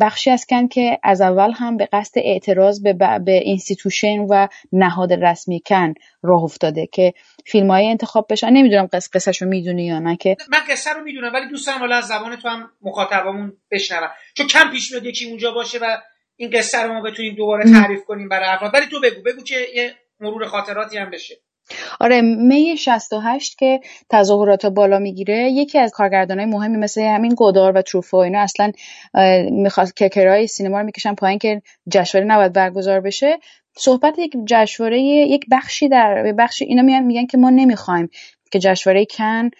بخشی 0.00 0.30
از 0.30 0.46
کن 0.46 0.68
که 0.68 0.98
از 1.02 1.20
اول 1.20 1.52
هم 1.52 1.76
به 1.76 1.88
قصد 1.92 2.12
اعتراض 2.16 2.82
به, 2.82 2.92
به 3.24 3.32
institution 3.32 4.18
و 4.18 4.48
نهاد 4.72 5.12
رسمی 5.12 5.60
کن 5.66 5.94
راه 6.22 6.42
افتاده 6.42 6.86
که 6.86 7.14
فیلم 7.46 7.70
های 7.70 7.86
انتخاب 7.86 8.26
بشن. 8.30 8.50
نمی‌دونم 8.50 8.88
قص 8.92 9.08
قصهش 9.12 9.42
رو 9.42 9.48
می‌دونی 9.48 9.86
یا 9.86 9.98
نه 9.98 10.16
که 10.16 10.36
من 10.48 10.58
قصه 10.70 10.92
رو 10.92 11.02
می‌دونم 11.02 11.32
ولی 11.32 11.48
دوست 11.48 11.66
دارم 11.66 11.92
از 11.92 12.04
زبان 12.04 12.36
تو 12.36 12.48
هم 12.48 12.70
مخاطبامون 12.82 13.52
بشنوم 13.70 14.10
چون 14.34 14.46
کم 14.46 14.70
پیش 14.70 14.92
میاد 14.92 15.06
یکی 15.06 15.28
اونجا 15.28 15.52
باشه 15.52 15.78
و 15.78 15.96
این 16.40 16.50
قصه 16.50 16.82
رو 16.82 16.92
ما 16.92 17.00
بتونیم 17.00 17.34
دوباره 17.34 17.72
تعریف 17.72 18.04
کنیم 18.04 18.28
برای 18.28 18.48
افراد. 18.48 18.74
ولی 18.74 18.86
تو 18.86 19.00
بگو 19.00 19.22
بگو 19.22 19.42
که 19.42 19.56
یه 19.74 19.94
مرور 20.20 20.46
خاطراتی 20.46 20.98
هم 20.98 21.10
بشه. 21.10 21.34
آره 22.00 22.20
می 22.20 22.76
68 22.76 23.58
که 23.58 23.80
تظاهرات 24.10 24.66
بالا 24.66 24.98
می‌گیره 24.98 25.50
یکی 25.50 25.78
از 25.78 25.92
کارگردانای 25.92 26.46
مهمی 26.46 26.76
مثل 26.76 27.02
همین 27.02 27.34
گودار 27.34 27.72
و 27.76 27.82
تروفو 27.82 28.16
اینا 28.16 28.40
اصلا 28.40 28.72
می‌خواد 29.50 29.94
ککرای 29.94 30.46
سینما 30.46 30.80
رو 30.80 30.86
می‌کشن 30.86 31.14
پایین 31.14 31.38
که 31.38 31.62
جشنواره 31.92 32.30
نباید 32.30 32.52
برگزار 32.52 33.00
بشه. 33.00 33.38
صحبت 33.76 34.18
یک 34.18 34.36
جشنواره 34.46 35.00
یک 35.00 35.44
بخشی 35.50 35.88
در 35.88 36.32
بخشی 36.38 36.64
اینا 36.64 36.82
میگن 36.82 37.02
میگن 37.02 37.26
که 37.26 37.38
ما 37.38 37.50
نمی‌خوایم 37.50 38.08
که 38.52 38.58
جشنواره 38.58 39.06
کن 39.06 39.50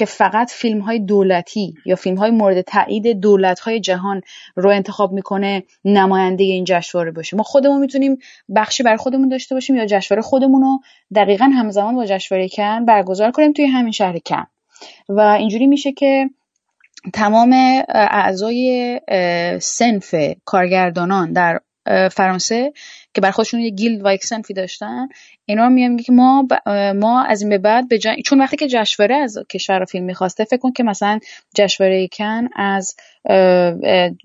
که 0.00 0.06
فقط 0.06 0.50
فیلم 0.50 0.80
های 0.80 0.98
دولتی 0.98 1.74
یا 1.84 1.96
فیلم 1.96 2.16
های 2.16 2.30
مورد 2.30 2.60
تایید 2.60 3.20
دولت 3.20 3.60
های 3.60 3.80
جهان 3.80 4.20
رو 4.56 4.70
انتخاب 4.70 5.12
می‌کنه 5.12 5.62
نماینده 5.84 6.44
این 6.44 6.64
جشنواره 6.64 7.10
باشه. 7.10 7.36
ما 7.36 7.42
خودمون 7.42 7.80
می‌تونیم 7.80 8.18
بخشی 8.56 8.82
بر 8.82 8.96
خودمون 8.96 9.28
داشته 9.28 9.54
باشیم 9.54 9.76
یا 9.76 9.86
جشنواره 9.86 10.22
خودمون 10.22 10.62
رو 10.62 10.80
دقیقا 11.14 11.44
همزمان 11.44 11.94
با 11.94 12.06
جشنواره 12.06 12.48
کن 12.48 12.84
برگزار 12.84 13.30
کنیم 13.30 13.52
توی 13.52 13.64
همین 13.66 13.92
شهر 13.92 14.18
کن. 14.18 14.46
و 15.08 15.20
اینجوری 15.20 15.66
میشه 15.66 15.92
که 15.92 16.30
تمام 17.14 17.52
اعضای 17.88 19.00
سنف 19.60 20.14
کارگردانان 20.44 21.32
در 21.32 21.60
فرانسه 22.10 22.72
که 23.14 23.20
بر 23.20 23.30
خودشون 23.30 23.60
یه 23.60 23.70
گیلد 23.70 24.06
و 24.06 24.14
یک 24.14 24.24
سنفی 24.24 24.54
داشتن. 24.54 25.08
اینا 25.44 25.68
میگن 25.68 25.96
که 25.96 26.12
ما 26.12 26.46
ما 26.94 27.24
از 27.24 27.40
این 27.40 27.50
به 27.50 27.58
بعد 27.58 27.88
به 27.88 27.98
چون 27.98 28.40
وقتی 28.40 28.56
که 28.56 28.68
جشنواره 28.68 29.14
از 29.16 29.38
کشور 29.50 29.84
فیلم 29.84 30.04
می‌خواسته 30.04 30.44
فکر 30.44 30.60
کن 30.60 30.72
که 30.72 30.82
مثلا 30.82 31.18
جشنواره 31.54 32.08
کن 32.12 32.48
از 32.56 32.96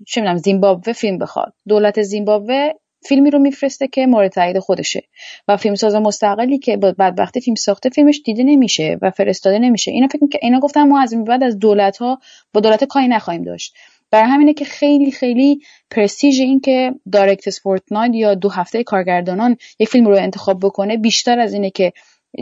چه 0.06 0.20
می‌دونم 0.20 0.36
زیمبابوه 0.36 0.92
فیلم 0.92 1.18
بخواد. 1.18 1.52
دولت 1.68 2.02
زیمبابوه 2.02 2.70
فیلمی 3.08 3.30
رو 3.30 3.38
میفرسته 3.38 3.88
که 3.88 4.06
مورد 4.06 4.30
تایید 4.30 4.58
خودشه. 4.58 5.02
و 5.48 5.56
فیلمساز 5.56 5.94
مستقلی 5.94 6.58
که 6.58 6.76
بعد 6.76 7.18
وقتی 7.18 7.40
فیلم 7.40 7.54
ساخته 7.54 7.88
فیلمش 7.88 8.20
دیده 8.24 8.42
نمیشه 8.42 8.98
و 9.02 9.10
فرستاده 9.10 9.58
نمیشه. 9.58 9.90
اینا 9.90 10.06
فکر 10.06 10.28
که 10.28 10.38
اینا 10.42 10.60
گفتن 10.60 10.88
ما 10.88 11.00
از 11.00 11.12
این 11.12 11.24
بعد 11.24 11.42
از 11.42 11.58
دولت 11.58 11.96
ها 11.96 12.20
با 12.52 12.60
دولت 12.60 12.84
کاری 12.84 13.08
نخواهیم 13.08 13.42
داشت. 13.42 13.74
برای 14.10 14.30
همینه 14.30 14.54
که 14.54 14.64
خیلی 14.64 15.10
خیلی 15.10 15.60
پرستیژ 15.90 16.40
این 16.40 16.60
که 16.60 16.94
Directors' 17.12 17.50
Fortnight 17.50 18.14
یا 18.14 18.34
دو 18.34 18.48
هفته 18.48 18.84
کارگردانان 18.84 19.56
یک 19.78 19.88
فیلم 19.88 20.06
رو 20.06 20.16
انتخاب 20.16 20.60
بکنه 20.60 20.96
بیشتر 20.96 21.38
از 21.38 21.52
اینه 21.52 21.70
که 21.70 21.92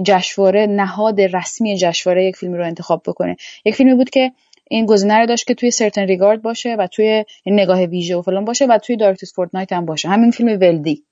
جشنواره 0.07 0.67
نهاد 0.67 1.21
رسمی 1.21 1.77
جشنواره 1.77 2.25
یک 2.25 2.37
فیلم 2.37 2.55
رو 2.55 2.65
انتخاب 2.65 3.03
بکنه. 3.07 3.37
یک 3.65 3.75
فیلمی 3.75 3.95
بود 3.95 4.11
که 4.11 4.33
این 4.71 4.87
گزینه 4.87 5.19
رو 5.19 5.27
داشت 5.27 5.47
که 5.47 5.55
توی 5.55 5.71
Un 5.71 5.78
Certain 5.78 6.03
Regard 6.03 6.43
باشه 6.43 6.77
و 6.79 6.87
توی 6.87 7.25
نگاه 7.47 7.85
ویژه 7.85 8.17
و 8.17 8.23
فلان 8.23 8.45
باشه 8.45 8.67
و 8.67 8.79
توی 8.79 8.97
Directors' 8.97 9.25
Fortnight 9.25 9.73
هم 9.73 9.87
باشه. 9.87 10.09
همین 10.09 10.31
فیلم 10.31 10.49
ولدی 10.49 11.05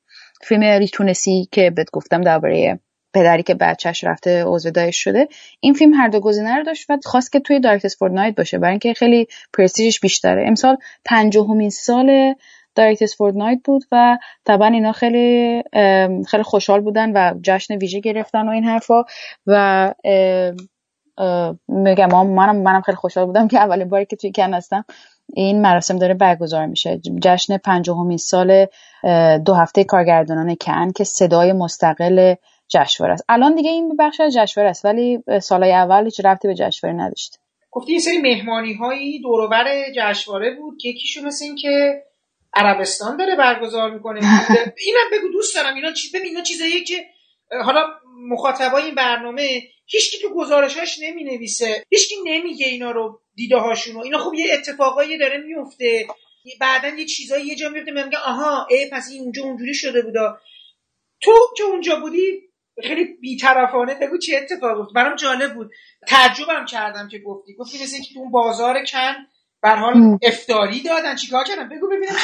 فیلم 0.43 0.63
ریتونسی 0.63 1.49
که 1.53 1.71
بهت 1.71 1.91
گفتم 1.91 2.21
درباره 2.21 2.81
پدری 3.15 3.43
که 3.43 3.55
بچهش 3.55 4.05
رفته 4.05 4.45
عضو 4.45 4.71
داعش 4.71 4.97
شده 4.97 5.29
این 5.61 5.75
فیلم 5.75 5.95
هر 5.95 6.09
دو 6.09 6.21
گزینه 6.21 6.57
رو 6.57 6.63
داشت 6.63 6.91
و 6.91 6.99
خواست 7.05 7.33
که 7.33 7.41
توی 7.41 7.61
Directors' 7.61 7.95
Fortnight 7.95 8.37
باشه. 8.37 8.59
برای 8.59 8.71
اینکه 8.71 8.95
خیلی 8.95 9.27
پرستیژش 9.59 10.01
بیشتره. 10.01 10.45
امسال 10.47 10.77
پنجاهمین 11.05 11.71
سال 11.71 12.35
Directors' 12.75 13.11
Fortnight 13.11 13.59
بود 13.65 13.85
و 13.93 14.19
طبعا 14.45 14.69
اینا 14.69 14.93
خیلی 14.93 15.63
خیلی 16.29 16.43
خوشحال 16.43 16.81
بودن 16.81 17.13
و 17.13 17.35
جشن 17.43 17.75
ویژه 17.75 18.01
گرفتن 18.01 18.49
و 18.49 18.51
این 18.51 18.65
حرفا 18.65 19.05
و 19.47 19.95
میگم 21.69 22.09
منم 22.27 22.57
منم 22.57 22.81
خیلی 22.81 22.97
خوشحال 22.97 23.27
بودم 23.27 23.49
که 23.49 23.59
اولین 23.59 23.89
باری 23.89 24.07
که 24.07 24.17
توی 24.17 24.33
کن 24.33 24.55
هستم 24.55 24.85
این 25.35 25.61
مراسم 25.63 25.99
داره 25.99 26.15
برگزار 26.15 26.67
میشه. 26.67 27.01
جشن 27.23 27.57
پنجاهمین 27.57 28.19
سال 28.19 28.67
دو 29.45 29.55
هفته 29.55 29.85
کارگردانان 29.85 30.57
کن 30.61 30.93
که 30.93 31.05
صدای 31.05 31.53
مستقل 31.53 32.35
جشنواره 32.75 33.13
است. 33.15 33.25
الان 33.29 33.55
دیگه 33.55 33.71
این 33.71 33.97
بخش 33.97 34.21
از 34.21 34.35
جشنواره 34.35 34.71
است 34.71 34.85
ولی 34.85 35.19
سالهای 35.43 35.73
اول 35.73 36.05
هیچ 36.05 36.21
رفتی 36.25 36.49
به 36.49 36.55
جشنواره 36.55 36.99
نداشت. 36.99 37.39
گفتی 37.71 37.93
یه 37.93 37.99
سری 37.99 38.19
مهمانی 38.19 38.73
هایی 38.73 39.21
دوروبر 39.21 39.65
جشنواره 39.97 40.55
بود 40.55 40.79
که 40.81 40.89
یکیشون 40.89 41.25
مثل 41.25 41.45
این 41.45 41.57
که 41.57 42.03
عربستان 42.55 43.17
داره 43.17 43.37
برگزار 43.37 43.91
می‌کنه. 43.91 44.21
اینم 44.87 45.11
بگو 45.13 45.29
دوست 45.29 45.55
دارم 45.55 45.75
اینا 45.75 45.93
چیز 45.93 46.13
ببین 46.13 46.27
اینا 46.27 46.43
چیزاییه 46.43 46.85
که 46.85 47.07
حالا 47.65 47.87
مخاطبای 48.29 48.83
این 48.83 48.95
برنامه 48.95 49.63
هیچکی 49.87 50.19
تو 50.19 50.35
گزارشاش 50.35 50.99
نمی 51.03 51.25
نویسه 51.25 51.85
هیچکی 51.91 52.15
نمیگه 52.25 52.67
اینا 52.67 52.91
رو 52.91 53.21
دیده 53.35 53.57
هاشونو 53.57 54.01
اینا 54.01 54.19
خب 54.19 54.35
یه 54.35 54.55
اتفاقایی 54.55 55.19
داره 55.19 55.39
میفته 55.39 56.07
بعدا 56.61 56.89
یه 56.89 57.05
چیزایی 57.07 57.47
یه 57.47 57.57
جا 57.57 57.69
میفته 57.69 57.91
میگه 57.91 58.19
آها 58.19 58.67
ای 58.71 58.91
پس 58.93 59.09
این 59.11 59.23
اونجا 59.23 59.43
اونجوری 59.43 59.75
شده 59.75 60.03
بودا. 60.03 60.39
تو 61.21 61.33
که 61.57 61.63
اونجا 61.63 62.01
بودی 62.01 62.52
خیلی 62.83 63.05
بیطرفانه 63.05 63.95
بگو 63.95 64.19
چه 64.19 64.33
اتفاق 64.37 64.81
افتاد. 64.81 64.95
برام 64.95 65.17
جالب 65.17 65.55
بود. 65.55 65.71
تعجبم 66.09 66.65
کردم 66.69 67.09
که 67.09 67.19
گفتی. 67.19 67.55
گفتی 67.55 67.83
مثل 67.83 67.95
اینکه 67.95 68.15
تو 68.15 68.21
اون 68.21 68.31
بازار 68.31 68.85
کن 68.93 69.15
بر 69.63 69.77
حال 69.77 70.19
افتاری 70.23 70.83
دادن. 70.83 71.17
چیکار 71.17 71.45
کردن؟ 71.45 71.69
بگو 71.69 71.87
ببینم 71.87 72.15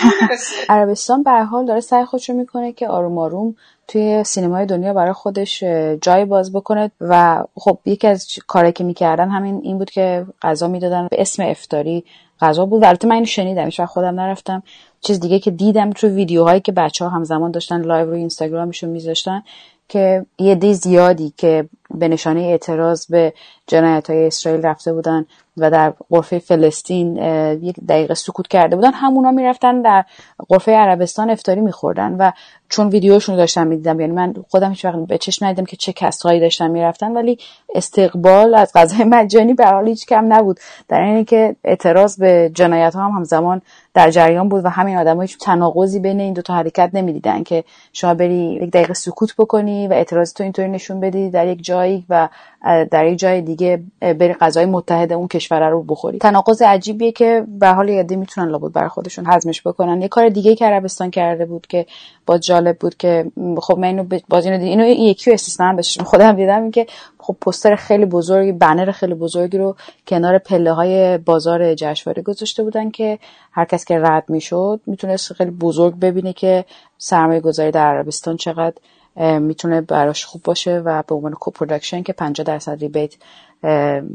عربستان 0.68 1.22
به 1.22 1.30
حال 1.30 1.66
داره 1.66 1.80
سعی 1.80 2.04
خودشو 2.04 2.32
می‌کنه 2.32 2.72
که 2.72 2.88
آروم 2.88 3.18
آروم 3.18 3.56
توی 3.88 4.24
سینمای 4.24 4.66
دنیا 4.66 4.94
برای 4.94 5.12
خودش 5.12 5.64
جای 6.00 6.24
باز 6.24 6.52
بکنه 6.52 6.90
و 7.00 7.44
خب 7.54 7.78
یکی 7.84 8.06
از 8.06 8.28
کاری 8.46 8.72
که 8.72 8.84
می‌کردن 8.84 9.28
همین 9.28 9.60
این 9.62 9.78
بود 9.78 9.90
که 9.90 10.26
غذا 10.42 10.68
می‌دادن 10.68 11.08
به 11.10 11.20
اسم 11.20 11.42
افتاری. 11.42 12.04
غذا 12.40 12.66
بود. 12.66 12.84
البته 12.84 13.08
من 13.08 13.14
اینو 13.14 13.26
شنیدم 13.26 13.64
هیچ 13.64 13.80
خودم 13.80 14.20
نرفتم. 14.20 14.62
چیز 15.00 15.20
دیگه 15.20 15.38
که 15.38 15.50
دیدم 15.50 15.90
تو 15.90 16.08
ویدیوهایی 16.08 16.60
که 16.60 16.72
بچه 16.72 17.04
ها 17.04 17.10
همزمان 17.10 17.50
داشتن 17.50 17.80
live 17.80 18.06
روی 18.10 18.18
اینستاگرامشون 18.18 18.90
میذاشتن. 18.90 19.42
که 19.88 20.26
یه 20.38 20.54
عده 20.54 20.74
زیادی 20.74 21.30
که 21.36 21.68
به 21.94 22.08
نشانه 22.08 22.40
اعتراض 22.40 23.06
به 23.06 23.32
جنایت 23.66 24.10
های 24.10 24.26
اسرائیل 24.26 24.62
رفته 24.62 24.92
بودن 24.92 25.26
و 25.56 25.70
در 25.70 25.92
غرفه 26.10 26.38
فلسطین 26.38 27.16
یک 27.62 27.76
دقیقه 27.88 28.14
سکوت 28.14 28.48
کرده 28.48 28.76
بودن. 28.76 28.92
همونا 28.92 29.30
می‌رفتن 29.30 29.82
در 29.82 30.04
غرفه 30.48 30.72
عربستان 30.72 31.30
افطاری 31.30 31.60
میخوردن 31.60 32.12
و 32.12 32.30
چون 32.68 32.88
ویدیوشون 32.88 33.34
رو 33.34 33.40
داشتم 33.40 33.66
می‌دیدم 33.66 34.00
یعنی 34.00 34.12
من 34.12 34.34
خودم 34.48 34.70
هیچ 34.70 34.84
وقت 34.84 34.96
به 34.96 35.18
چشم 35.18 35.46
ندیدم 35.46 35.64
که 35.64 35.76
چه 35.76 35.92
کسایی 35.92 36.40
داشتن 36.40 36.70
می‌رفتن 36.70 37.12
ولی 37.12 37.38
استقبال 37.74 38.54
از 38.54 38.72
غذای 38.74 39.04
مجانی 39.04 39.54
به 39.54 39.60
هر 39.60 39.66
حال 39.66 39.88
هیچ 39.88 40.06
کم 40.06 40.32
نبود. 40.32 40.60
در 40.88 41.00
اینه 41.00 41.24
که 41.24 41.56
اعتراض 41.64 42.18
به 42.18 42.50
جنایت 42.54 42.94
ها 42.94 43.04
هم 43.04 43.10
همزمان 43.10 43.62
در 43.94 44.10
جریان 44.10 44.48
بود 44.48 44.64
و 44.64 44.68
همین 44.68 44.96
آدم‌ها 44.96 45.22
هیچ 45.22 45.38
تناقضی 45.38 46.00
بین 46.00 46.20
این 46.20 46.32
دو 46.32 46.42
تا 46.42 46.54
حرکت 46.54 46.90
نمی‌دیدن 46.94 47.42
که 47.42 47.64
شما 47.92 48.14
بری 48.14 48.58
یک 48.62 48.70
دقیقه 48.70 48.94
سکوت 48.94 49.34
بکنی 49.38 49.88
و 49.88 49.92
اعتراض 49.92 50.32
تو 50.32 50.42
اینطوری 50.42 50.68
نشون 50.68 51.00
بدی 51.00 51.30
در 51.30 51.46
یک 51.46 51.64
جا 51.64 51.77
جایی 51.78 52.04
و 52.08 52.28
در 52.64 53.06
یک 53.06 53.18
جای 53.18 53.40
دیگه 53.40 53.82
بری 54.00 54.32
غذای 54.32 54.66
متحد 54.66 55.12
اون 55.12 55.28
کشور 55.28 55.68
رو 55.68 55.82
بخوری 55.82 56.18
تناقض 56.18 56.62
عجیبیه 56.62 57.12
که 57.12 57.44
به 57.48 57.68
حال 57.68 57.88
یه 57.88 58.02
می‌تونن 58.10 58.48
لابد 58.48 58.72
برای 58.72 58.88
خودشون 58.88 59.24
هضمش 59.26 59.66
بکنن. 59.66 60.02
یه 60.02 60.08
کار 60.08 60.28
دیگه 60.28 60.54
که 60.54 60.64
عربستان 60.64 61.10
کرده 61.10 61.46
بود 61.46 61.66
که 61.66 61.86
با 62.26 62.38
جالب 62.38 62.78
بود 62.78 62.96
که 62.96 63.30
خب 63.60 63.78
من 63.78 63.84
اینو 63.84 64.04
باز 64.28 64.46
اینو 64.46 64.64
اینو 64.64 64.84
یکی 64.86 65.32
استثنا 65.32 65.72
بهش 65.72 65.98
خودم 66.10 66.32
دیدم 66.32 66.62
این 66.62 66.70
که 66.70 66.86
خب 67.18 67.36
پوستر 67.40 67.76
خیلی 67.76 68.06
بزرگی 68.06 68.52
بنر 68.52 68.90
خیلی 68.90 69.14
بزرگی 69.14 69.58
رو 69.58 69.76
کنار 70.06 70.38
پله 70.38 70.72
های 70.72 71.18
بازار 71.18 71.74
جشنواره 71.74 72.22
گذاشته 72.22 72.62
بودن 72.62 72.90
که 72.90 73.18
هر 73.52 73.64
کس 73.64 73.84
که 73.84 73.98
رد 73.98 74.24
می‌شد 74.28 74.80
می‌تونست 74.86 75.32
خیلی 75.32 75.50
بزرگ 75.50 75.94
ببینه 75.94 76.32
که 76.32 76.64
سرمایه 76.98 77.40
گذاری 77.40 77.70
در 77.70 77.86
عربستان 77.86 78.36
چقدر 78.36 78.76
می‌تونه 79.18 79.80
براش 79.80 80.24
خوب 80.24 80.42
باشه 80.42 80.78
و 80.78 81.02
به 81.02 81.14
عنوان 81.14 81.32
co-production 81.32 82.02
که 82.02 82.12
50 82.12 82.44
درصد 82.44 82.80
rebate 82.80 83.14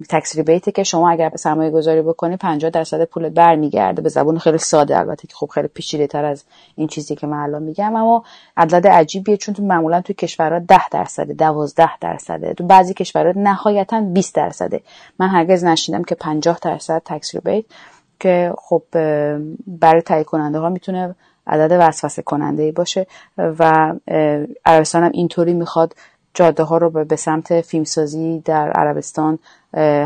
tax 0.10 0.36
rebateه 0.36 0.72
که 0.72 0.84
شما 0.84 1.10
اگر 1.10 1.32
سرمایه 1.36 1.72
گذاری 1.72 2.01
بکنی 2.01 2.38
50 2.38 2.72
درصد 2.72 3.06
پول 3.06 3.30
برمیگرده. 3.30 4.01
به 4.01 4.10
زبون 4.10 4.38
خیلی 4.38 4.58
ساده 4.58 4.99
البته 4.99 5.28
که 5.28 5.34
خب 5.36 5.47
خیلی 5.47 5.68
پیچیده 5.68 6.08
تر 6.08 6.26
از 6.26 6.43
این 6.76 6.88
چیزی 6.88 7.16
که 7.16 7.28
من 7.28 7.38
الان 7.38 7.64
میگم. 7.64 7.95
اما 7.95 8.24
عدد 8.58 8.88
عجیبیه 8.88 9.38
چون 9.38 9.56
تو 9.56 9.64
معمولا 9.64 10.01
توی 10.01 10.16
کشورها 10.16 10.60
10 10.60 10.89
درصده 10.89 11.34
12 11.34 11.97
درصده 11.97 12.54
تو 12.54 12.64
بعضی 12.64 12.93
کشورها 12.93 13.34
نهایتا 13.36 14.01
20 14.01 14.36
درصده. 14.36 14.82
من 15.20 15.28
هرگز 15.28 15.64
نشیدم 15.64 16.04
که 16.04 16.16
50 16.16 16.60
درصد 16.62 17.01
تکس 17.06 17.36
ریبیت 17.36 17.66
که 18.20 18.54
خب 18.58 18.84
برای 19.68 20.01
تهیه 20.01 20.24
کننده 20.24 20.60
ها 20.60 20.70
می‌تونه 20.70 21.16
عدد 21.48 21.78
وسوسه 21.80 22.22
کننده 22.22 22.64
ای 22.64 22.72
باشه 22.72 23.08
و 23.38 23.94
عربستان 24.66 25.04
هم 25.04 25.12
اینطوری 25.14 25.54
می‌خواد 25.54 25.96
جاده 26.34 26.64
ها 26.64 26.78
رو 26.78 27.06
به 27.06 27.16
سمت 27.16 27.62
فیلمسازی 27.62 28.41
در 28.46 28.72
عربستان 28.72 29.39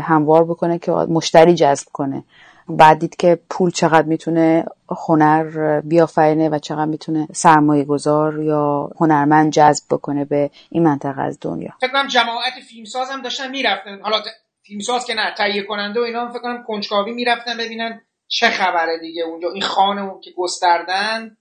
هموار 0.02 0.44
بکنه 0.44 0.78
که 0.78 0.92
مشتری 0.92 1.54
جذب 1.54 1.86
کنه. 1.92 2.24
بعد 2.68 2.98
دید 2.98 3.16
که 3.16 3.38
پول 3.50 3.70
چقدر 3.70 4.06
می‌تونه 4.06 4.64
هنر 5.06 5.80
بیافرینه 5.80 6.48
و 6.48 6.58
چقدر 6.58 6.84
می‌تونه 6.84 7.28
سرمایه 7.32 7.84
گذار 7.84 8.42
یا 8.42 8.90
هنرمند 9.00 9.52
جذب 9.52 9.84
بکنه 9.90 10.24
به 10.24 10.50
این 10.70 10.82
منطقه 10.82 11.22
از 11.22 11.38
دنیا. 11.40 11.70
فکر 11.80 11.92
کنم 11.92 12.06
جماعت 12.06 12.52
فیلمساز 12.68 13.10
هم 13.10 13.22
داشتن 13.22 13.50
می‌رفتن. 13.50 14.00
حالا 14.02 14.16
فیلمساز 14.62 15.04
که 15.04 15.14
نه 15.14 15.34
تهیه 15.38 15.62
کننده 15.62 16.00
و 16.00 16.02
اینا 16.02 16.28
فکر 16.28 16.38
کنم 16.38 16.64
کنجکاوی 16.66 17.12
می‌رفتن 17.12 17.56
ببینن. 17.56 18.00
چه 18.28 18.46
خبره 18.48 18.98
دیگه 18.98 19.22
اونجا؟ 19.22 19.50
این 19.52 19.62
خانه 19.62 20.20
که 20.24 20.30
گستردن 20.36 21.36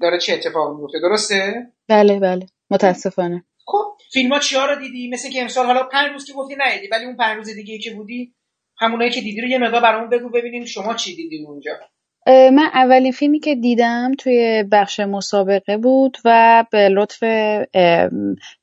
داره 0.00 0.18
چه 0.18 0.32
اتفاقی 0.32 0.80
میفته؟ 0.80 0.98
درسته؟ 1.00 1.72
بله 1.88 2.20
بله. 2.20 2.46
متاسفانه. 2.70 3.44
خب 3.66 3.96
فیلم 4.12 4.32
ها 4.32 4.38
چیا 4.38 4.66
رو 4.66 4.80
دیدی؟ 4.80 5.08
مثل 5.08 5.30
که 5.30 5.42
امسال 5.42 5.66
حالا 5.66 5.82
پنج 5.82 6.12
روز 6.12 6.24
که 6.24 6.32
گفتی 6.32 6.56
ندیدی 6.58 6.88
ولی 6.88 7.04
اون 7.04 7.16
پنج 7.16 7.36
روز 7.36 7.54
دیگه 7.54 7.78
که 7.78 7.90
بودی 7.94 8.34
همونایی 8.78 9.10
که 9.10 9.20
دیدی 9.20 9.40
رو 9.40 9.48
یه 9.48 9.58
مقدار 9.58 9.80
برامون 9.80 10.10
بگو 10.10 10.28
ببینیم 10.28 10.64
شما 10.64 10.94
چی 10.94 11.16
دیدی 11.16 11.44
اونجا. 11.46 11.72
من 12.26 12.70
اولین 12.74 13.12
فیلمی 13.12 13.40
که 13.40 13.54
دیدم 13.54 14.12
توی 14.18 14.64
بخش 14.72 15.00
مسابقه 15.00 15.76
بود 15.76 16.18
و 16.24 16.64
به 16.70 16.88
لطف 16.88 17.22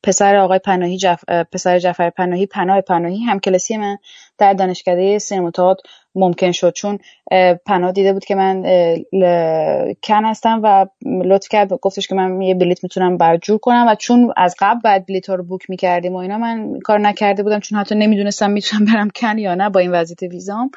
پسر 0.03 0.35
آقای 0.35 0.59
پناهی 0.59 0.97
جف... 0.97 1.23
پسر 1.29 1.79
جعفر 1.79 2.09
پناهی 2.09 2.45
پناه 2.45 2.81
پناهی 2.81 3.19
همکلاسی 3.23 3.77
من 3.77 3.97
در 4.37 4.53
دانشکده 4.53 5.19
سینماتئاتر 5.19 5.81
ممکن 6.15 6.51
شد. 6.51 6.73
چون 6.73 6.99
پناه 7.65 7.91
دیده 7.91 8.13
بود 8.13 8.25
که 8.25 8.35
من 8.35 8.63
کن 10.03 10.25
هستم 10.25 10.61
و 10.63 10.85
لطف 11.05 11.47
کرد 11.49 11.73
گفتش 11.73 12.07
که 12.07 12.15
من 12.15 12.41
یه 12.41 12.55
بلیت 12.55 12.83
می‌تونم 12.83 13.17
برجور 13.17 13.57
کنم 13.57 13.85
و 13.89 13.95
چون 13.95 14.33
از 14.37 14.55
قبل 14.59 14.79
بعد 14.83 15.05
بلیت 15.05 15.29
ها 15.29 15.35
رو 15.35 15.43
بوک 15.43 15.69
می‌کردیم 15.69 16.13
و 16.13 16.17
اینا 16.17 16.37
من 16.37 16.79
کار 16.79 16.99
نکرده 16.99 17.43
بودم 17.43 17.59
چون 17.59 17.79
حتی 17.79 17.95
نمی‌دونستم 17.95 18.51
می‌تونم 18.51 18.85
برم 18.85 19.09
کن 19.15 19.37
یا 19.37 19.55
نه 19.55 19.69
با 19.69 19.79
این 19.79 19.91
وضعیت 19.91 20.21
ویزام. 20.21 20.71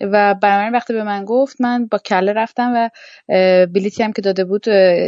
و 0.00 0.34
برای 0.42 0.70
وقتی 0.70 0.92
به 0.92 1.02
من 1.02 1.24
گفت 1.24 1.60
من 1.60 1.86
با 1.86 1.98
کله 1.98 2.32
رفتم 2.32 2.72
و 2.76 2.90
بلیتی 3.66 4.02
هم 4.02 4.12
که 4.12 4.22
داده 4.22 4.44
بود 4.44 4.64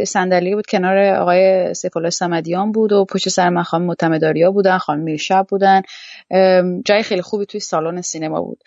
صندلی 0.07 0.55
بود 0.55 0.67
کنار 0.67 0.99
آقای 0.99 1.75
سیف 1.75 1.97
الله 1.97 2.11
سمدیان 2.11 2.73
بود 2.73 2.93
و 2.93 3.05
پشت 3.05 3.29
سر 3.29 3.49
من 3.49 3.63
خانم 3.63 3.87
متمداریا 3.87 4.51
بودن 4.51 4.79
خانم 4.79 5.03
میرشب 5.03 5.47
بودن. 5.49 5.83
جای 6.85 7.03
خیلی 7.03 7.23
خوبی 7.23 7.47
توی 7.47 7.61
سالن 7.61 8.01
سینما 8.01 8.43
بود. 8.43 8.63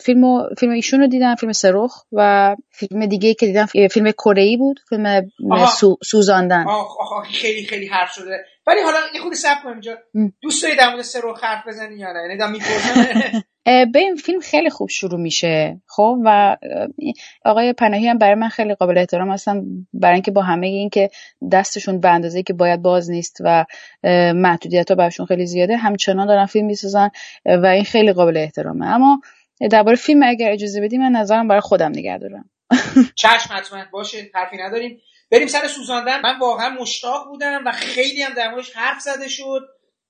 فیلم 0.00 0.54
فیلم 0.58 0.72
ایشون 0.72 1.00
رو 1.00 1.06
دیدم 1.06 1.34
فیلم 1.34 1.52
سرخ 1.52 2.04
و 2.12 2.56
فیلم 2.70 3.06
دیگه 3.06 3.34
که 3.34 3.46
دیدم 3.46 3.66
فیلم 3.66 4.10
کره 4.10 4.56
بود 4.58 4.80
فیلم 4.88 5.30
سو، 5.76 5.96
سوزاندن. 6.04 6.64
آخ 6.68 7.00
آخ 7.00 7.26
خیلی 7.26 7.66
خیلی 7.66 7.86
حرف 7.86 8.12
شده. 8.12 8.44
ولی 8.66 8.80
حالا 8.80 8.98
یه 9.14 9.20
خودی 9.20 9.36
صبر 9.36 9.60
کنیم 9.62 9.72
اینجا. 9.72 9.98
دوست 10.42 10.62
داری 10.62 10.76
در 10.76 10.90
مورد 10.90 11.02
سرخ 11.02 11.44
حرف 11.44 11.66
بزنی 11.68 11.96
یا 11.96 12.12
نه؟ 12.12 12.36
یعنی 12.40 12.58
این 13.66 14.16
فیلم 14.16 14.40
خیلی 14.40 14.70
خوب 14.70 14.88
شروع 14.88 15.20
میشه 15.20 15.80
خب؟ 15.86 16.18
و 16.24 16.56
آقای 17.44 17.72
پناهی 17.72 18.08
هم 18.08 18.18
برای 18.18 18.34
من 18.34 18.48
خیلی 18.48 18.74
قابل 18.74 18.98
احترام 18.98 19.30
هستن 19.30 19.64
برای 19.92 20.14
اینکه 20.14 20.30
با 20.30 20.42
همه 20.42 20.66
این 20.66 20.90
که 20.90 21.10
دستشون 21.52 22.00
به 22.00 22.08
اندازه 22.10 22.42
که 22.42 22.52
باید 22.52 22.82
باز 22.82 23.10
نیست 23.10 23.38
و 23.40 23.64
محدودیت 24.34 24.90
ها 24.90 24.94
برشون 24.94 25.26
خیلی 25.26 25.46
زیاده 25.46 25.76
همچنان 25.76 26.26
دارن 26.26 26.46
فیلم 26.46 26.66
می‌سازن 26.66 27.10
و 27.46 27.66
این 27.66 27.84
خیلی 27.84 28.12
قابل 28.12 28.36
احترامه. 28.36 28.86
اما 28.86 29.20
درباره 29.70 29.96
فیلم 29.96 30.22
اگر 30.22 30.52
اجازه 30.52 30.80
بدی 30.80 30.98
من 30.98 31.12
نظرم 31.12 31.48
برای 31.48 31.60
خودم 31.60 31.90
نگه 31.90 32.18
دارم. 32.18 32.50
چشم 33.14 33.50
حتما. 33.50 33.84
باشه 33.92 34.30
حرفی 34.34 34.56
نداریم. 34.56 35.00
بریم 35.30 35.46
سر 35.46 35.68
سوزاندن. 35.68 36.20
من 36.20 36.38
واقعا 36.38 36.70
مشتاق 36.80 37.28
بودم 37.28 37.62
و 37.66 37.72
خیلی 37.72 38.22
هم 38.22 38.34
در 38.34 38.54
حرف 38.74 39.00
زده 39.00 39.28
شد. 39.28 39.60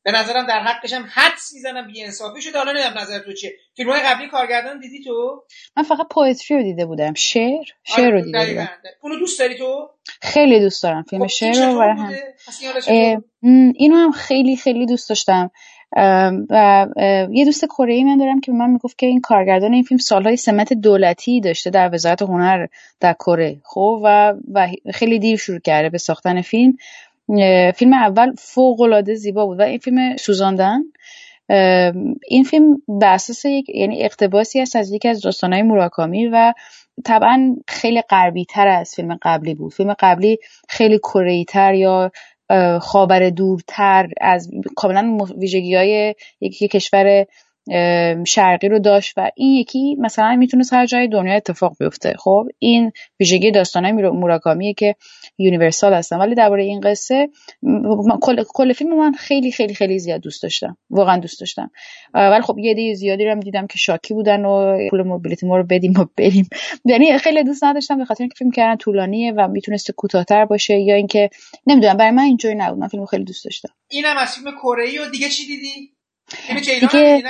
به 0.05 0.13
نظرم 0.13 0.47
در 0.47 0.61
حقش 0.61 0.93
هم 0.93 1.05
حدس 1.13 1.53
می‌زنم 1.55 1.87
بی 1.87 2.05
انصافی 2.05 2.43
شده 2.43 2.59
حالا 2.59 2.73
نمی‌دونم 2.73 2.99
نظر 2.99 3.19
تو 3.19 3.33
چیه. 3.33 3.53
فیلم 3.77 3.91
های 3.91 4.01
قبلی 4.01 4.29
کارگردان 4.29 4.81
دیدی 4.81 5.05
تو؟ 5.05 5.43
من 5.77 5.83
فقط 5.83 6.09
پویتری 6.11 6.57
رو 6.57 6.63
دیده 6.63 6.87
بودم. 6.87 7.15
شعر؟ 7.15 7.65
شعر 7.85 8.11
رو 8.11 8.21
دیده 8.21 8.47
بودم. 8.47 8.69
اونو 9.03 9.19
دوست 9.19 9.39
داری 9.39 9.59
تو؟ 9.59 9.91
خیلی 10.23 10.61
دوست 10.61 10.83
دارم 10.83 11.03
فیلم 11.03 11.23
خب 11.23 11.29
شعر 11.29 11.67
رو 11.67 11.81
هم. 11.83 12.15
اینو 13.77 13.97
هم 13.97 14.11
خیلی 14.11 14.57
خیلی 14.57 14.87
دوست 14.87 15.09
داشتم. 15.09 15.51
و 16.51 16.87
یه 17.33 17.45
دوست 17.45 17.65
کره 17.65 18.05
من 18.05 18.19
دارم 18.19 18.41
که 18.41 18.53
به 18.53 18.59
من 18.59 18.71
می‌گفت 18.71 18.99
که 18.99 19.07
این 19.07 19.21
کارگردان 19.21 19.73
این 19.73 19.83
فیلم 19.83 19.99
سالهای 19.99 20.37
سمت 20.37 20.73
دولتی 20.73 21.41
داشته 21.41 21.71
در 21.71 21.95
وزارت 21.95 22.23
هنر 22.23 22.67
در 23.01 23.13
کره. 23.13 23.61
خب 23.65 24.01
و, 24.05 24.35
و 24.53 24.69
خیلی 24.95 25.19
دیر 25.19 25.37
شروع 25.37 25.59
کرده 25.59 25.89
به 25.89 25.99
ساختن 25.99 26.43
فیلم. 26.43 26.77
فیلم 27.75 27.93
اول 27.93 28.33
فوق 28.39 28.81
العاده 28.81 29.15
زیبا 29.15 29.47
بود 29.47 29.61
و 29.61 29.63
این 29.63 29.79
فیلم 29.79 30.17
سوزاندن. 30.17 30.81
این 32.29 32.45
فیلم 32.45 32.83
به 33.01 33.07
اساس 33.07 33.45
یک 33.45 33.69
یعنی 33.69 34.03
اقتباسی 34.03 34.61
است 34.61 34.77
از 34.77 34.93
یکی 34.93 35.09
از 35.09 35.21
داستانهای 35.21 35.63
موراکامی 35.63 36.27
و 36.27 36.53
طبعا 37.05 37.57
خیلی 37.69 38.03
غربی 38.03 38.45
تر 38.45 38.69
از 38.69 38.95
فیلم 38.95 39.19
قبلی 39.23 39.55
بود. 39.55 39.73
فیلم 39.73 39.95
قبلی 39.99 40.39
خیلی 40.69 40.99
کره 40.99 41.45
تر 41.45 41.75
یا 41.75 42.11
خاور 42.81 43.31
دورتر 43.31 44.09
از 44.21 44.51
کاملا 44.77 45.19
ویژگی 45.39 45.75
های 45.75 46.15
یکی 46.41 46.69
کشور 46.69 47.27
شرقی 48.27 48.69
رو 48.69 48.79
داشت 48.79 49.15
و 49.17 49.31
این 49.37 49.53
یکی 49.53 49.95
مثلا 49.95 50.37
می‌تونه 50.37 50.65
هر 50.73 50.87
جای 50.87 51.09
دنیا 51.09 51.35
اتفاق 51.35 51.77
بیفته. 51.81 52.15
خب 52.19 52.47
این 52.59 52.93
ویژگی 53.21 53.51
داستانهای 53.51 53.93
موراکامیه 53.93 54.75
که 54.75 54.95
یونیورسال 55.39 55.95
هستن. 55.95 56.19
ولی 56.19 56.35
درباره 56.35 56.63
این 56.63 56.81
قصه 56.81 57.29
کل, 58.23 58.43
کل 58.49 58.73
فیلم 58.73 58.99
من 58.99 59.13
خیلی 59.13 59.53
خیلی 59.53 59.75
خیلی 59.75 59.99
زیاد 59.99 60.21
دوست 60.21 60.43
داشتم. 60.43 60.77
واقعا 60.91 61.19
دوست 61.19 61.41
داشتم. 61.41 61.71
ولی 62.15 62.43
خب 62.43 62.59
یه 62.59 62.75
دی 62.75 62.95
زیادی 62.95 63.25
رو 63.25 63.31
هم 63.31 63.41
دیدم 63.41 63.67
که 63.67 63.79
شاکی 63.79 64.15
بودن 64.15 64.45
و 64.45 64.79
پول 64.91 65.03
موبیلیتی 65.03 65.47
ما 65.47 65.57
رو 65.57 65.65
بدیم 65.65 66.01
و 66.01 66.05
بریم. 66.17 66.49
یعنی 66.85 67.19
خیلی 67.19 67.45
دوست 67.45 67.65
نداشتم 67.65 67.99
به 67.99 68.05
خاطر 68.05 68.25
اینکه 68.25 68.35
فیلم 68.39 68.51
کردن 68.51 68.77
طولانیه 68.77 69.33
و 69.33 69.49
می‌تونسته 69.49 69.93
کوتاهتر 69.93 70.45
باشه 70.45 70.79
یا 70.79 70.95
اینکه 70.95 71.31
نمی‌دونم 71.67 71.97
برای 71.97 72.11
من 72.11 72.23
اینجوری 72.23 72.55
نبود. 72.55 72.79
من 72.79 72.89
فیلمو 72.89 73.07
خیلی 73.07 73.25
دوست 73.25 73.45
داشتم. 73.45 73.69
اینم 73.89 74.17
از 74.17 74.35
فیلم 74.35 74.51
کره 74.63 75.07
و 75.07 75.11
دیگه 75.11 75.29
چی 75.29 75.47
دیدی؟ 75.47 75.94
دیگه 76.81 77.23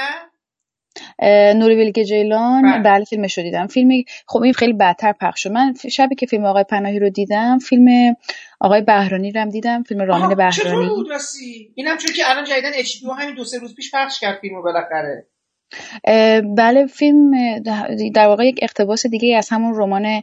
نوری 1.57 1.75
ویلک 1.75 2.01
جیلان 2.01 2.63
بله, 2.63 2.83
بله 2.83 3.05
فیلمش 3.05 3.39
رو 3.39 3.45
دیدم. 3.45 3.67
فیلم 3.67 3.91
خب 4.27 4.43
این 4.43 4.53
خیلی 4.53 4.73
بدتر 4.73 5.13
پخش 5.13 5.43
شد. 5.43 5.53
من 5.53 5.75
شبی 5.91 6.15
که 6.15 6.27
فیلم 6.27 6.45
آقای 6.45 6.65
پناهی 6.65 6.99
رو 6.99 7.11
دیدم 7.11 7.59
فیلم 7.59 8.17
آقای 8.61 8.81
بهرانی 8.81 9.33
رو 9.33 9.41
هم 9.41 9.49
دیدم 9.49 9.83
فیلم 9.83 10.01
رامین 10.01 10.35
بهرانی. 10.35 10.89
بود 10.89 11.09
اینم 11.75 11.97
چون 11.97 12.13
که 12.17 12.23
الان 12.31 12.45
جدیدن 12.45 12.71
اچ 12.75 12.97
همین 13.19 13.35
دو 13.35 13.45
سه 13.45 13.59
روز 13.59 13.75
پیش 13.75 13.91
پخش 13.95 14.21
کرد 14.21 14.39
فیلمو 14.41 14.63
بالاخره. 14.63 15.27
بله 16.57 16.87
فیلم 16.87 17.31
در 18.15 18.27
واقع 18.27 18.45
یک 18.47 18.59
اقتباس 18.63 19.07
دیگه 19.07 19.37
از 19.37 19.49
همون 19.49 19.75
رمان 19.77 20.23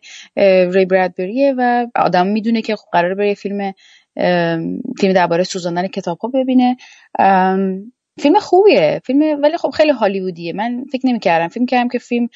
ری 0.74 0.86
برادبریه 0.86 1.54
و 1.58 1.88
آدم 1.96 2.28
می‌دونه 2.28 2.62
که 2.62 2.76
خب 2.76 2.86
قرار 2.92 3.16
بره 3.16 3.34
فیلم 3.34 3.74
فیلم 5.00 5.14
درباره 5.14 5.44
سوزاندن 5.44 5.88
کتاب 5.88 6.18
ها 6.18 6.28
ببینه 6.28 6.78
فیلم 8.20 8.40
خوبیه. 8.40 9.02
فیلم 9.06 9.42
ولی 9.42 9.58
خب 9.58 9.70
خیلی 9.70 9.92
هالیوودیه. 9.92 10.54
من 10.54 10.84
فکر 10.92 11.08
نمی‌کردم. 11.08 11.48
فیلم 11.48 11.66
کردم 11.66 11.88
که 11.88 12.00
فیلم 12.00 12.30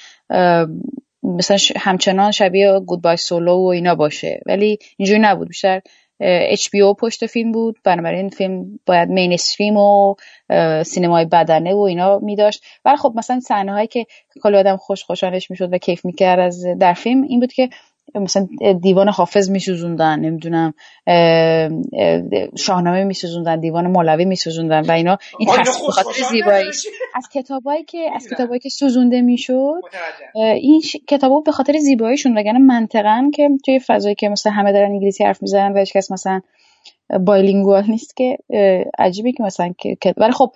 مثلا 1.23 1.57
همچنان 1.75 2.31
شبیه 2.31 2.79
گودبای 2.79 3.17
سولو 3.17 3.57
و 3.57 3.65
اینا 3.65 3.95
باشه. 3.95 4.41
ولی 4.45 4.77
اینجوری 4.97 5.19
نبود. 5.19 5.47
بیشتر 5.47 5.81
اچ 6.19 6.69
بی 6.69 6.81
او 6.81 6.93
پشت 6.93 7.25
فیلم 7.25 7.51
بود. 7.51 7.75
بنابراین 7.83 8.29
فیلم 8.29 8.79
باید 8.85 9.09
مینستریم 9.09 9.77
و 9.77 10.15
سینمای 10.83 11.25
بدنه 11.25 11.73
و 11.73 11.79
اینا 11.79 12.19
می 12.19 12.35
داشت 12.35 12.63
ولی 12.85 12.97
خب 12.97 13.13
مثلا 13.15 13.39
صحنه 13.39 13.71
هایی 13.71 13.87
که 13.87 14.05
کلی 14.43 14.57
آدم 14.57 14.77
خوش 14.77 15.03
خوشانش 15.03 15.51
می‌شد 15.51 15.73
و 15.73 15.77
کیف 15.77 16.05
می‌کرد 16.05 16.39
از 16.39 16.65
در 16.79 16.93
فیلم 16.93 17.21
این 17.21 17.39
بود 17.39 17.53
که 17.53 17.69
مثلا 18.15 18.47
دیوان 18.81 19.09
حافظ 19.09 19.49
میسوزوندن 19.49 20.19
نمی‌دونم 20.19 20.73
شاهنامه 22.57 23.03
میسوزوندن 23.03 23.59
دیوان 23.59 23.87
مولوی 23.87 24.25
میسوزوندن 24.25 24.81
و 24.81 24.91
اینا. 24.91 25.17
این 25.39 25.49
خاطر 25.89 26.23
زیبایی. 26.31 26.67
از 27.15 27.29
کتابایی 27.33 27.83
که 27.83 28.09
از 28.15 28.27
کتابایی 28.27 28.59
که 28.59 28.69
سوزونده 28.69 29.21
می‌شد 29.21 29.81
این 30.35 30.81
ش... 30.81 30.95
کتابا 31.07 31.39
به 31.39 31.51
خاطر 31.51 31.77
زیباییشون 31.77 32.37
وگرنه 32.37 32.59
منطقا 32.59 33.31
که 33.33 33.49
توی 33.65 33.79
فضایی 33.79 34.15
که 34.15 34.29
مثلا 34.29 34.51
همه 34.51 34.71
دارن 34.71 34.91
انگلیسی 34.91 35.23
حرف 35.23 35.41
می‌زنن 35.41 35.73
و 35.73 35.79
هیچ 35.79 35.95
مثلا 35.95 36.41
بایلینگوال 37.25 37.83
نیست 37.87 38.15
که 38.15 38.37
عجیبه 38.99 39.31
که 39.31 39.43
مثلا 39.43 39.73
که 40.01 40.13
ولی 40.17 40.31
خب 40.31 40.51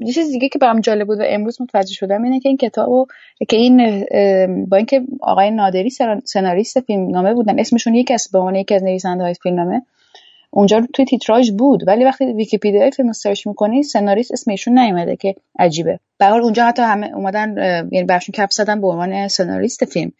یه 0.00 0.12
چیز 0.12 0.30
دیگه 0.30 0.48
که 0.48 0.58
برام 0.58 0.80
جالب 0.80 1.06
بود 1.06 1.20
و 1.20 1.24
امروز 1.26 1.62
متوجه 1.62 1.94
شدم 1.94 2.22
اینه 2.22 2.40
که 2.40 2.48
این 2.48 2.58
کتابو 2.58 3.06
که 3.48 3.56
این 3.56 4.04
با 4.66 4.76
اینکه 4.76 5.02
آقای 5.20 5.50
نادری 5.50 5.90
سناریست 6.24 6.80
فیلم 6.80 7.10
نامه 7.10 7.34
بودن 7.34 7.58
اسمشون 7.58 7.94
یکی 7.94 8.14
از 8.14 8.28
به 8.32 8.38
عنوان 8.38 8.54
یکی 8.54 8.74
از 8.74 8.84
نویسنده 8.84 9.24
های 9.24 9.34
فیلم 9.34 9.56
نامه 9.56 9.82
اونجا 10.50 10.86
توی 10.92 11.04
تیتراژ 11.04 11.50
بود 11.50 11.88
ولی 11.88 12.04
وقتی 12.04 12.24
ویکی‌پدیا 12.24 12.90
فیلم 12.90 13.12
سرچ 13.12 13.46
می‌کنی 13.46 13.82
سناریست 13.82 14.32
اسمشون 14.32 14.78
نیومده 14.78 15.16
که 15.16 15.34
عجیبه. 15.58 16.00
به 16.18 16.32
اونجا 16.32 16.64
حتی 16.66 16.82
همه 16.82 17.14
اومدن 17.14 17.56
یعنی 17.92 18.06
براشون 18.06 18.32
کف 18.32 18.50
زدن 18.50 18.80
به 18.80 18.86
عنوان 18.86 19.28
سناریست 19.28 19.84
فیلم 19.84 20.12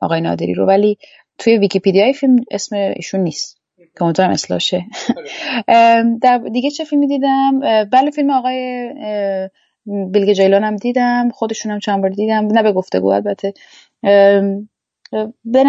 آقای 0.00 0.20
نادری 0.20 0.54
رو 0.54 0.66
ولی 0.66 0.98
توی 1.38 1.58
ویکی‌پدیا 1.58 2.12
فیلم 2.12 2.36
اسم 2.50 2.76
ایشون 2.76 3.20
نیست. 3.20 3.61
که 3.98 4.02
امیدوارم 4.02 4.30
اصلاح 4.30 4.60
شه 6.22 6.38
دیگه 6.52 6.70
چه 6.70 6.84
فیلمی 6.84 7.06
دیدم؟ 7.06 7.60
بله 7.84 8.10
فیلم 8.10 8.30
آقای 8.30 8.88
بیلگه 9.86 10.32
جیلان 10.32 10.64
هم 10.64 10.76
دیدم 10.76 11.28
خودشون 11.30 11.72
هم 11.72 11.78
چند 11.78 12.00
بار 12.00 12.10
دیدم. 12.10 12.46
نه 12.46 12.62
به 12.62 12.72
گفتگو 12.72 13.08
البته. 13.08 13.52
به 15.44 15.64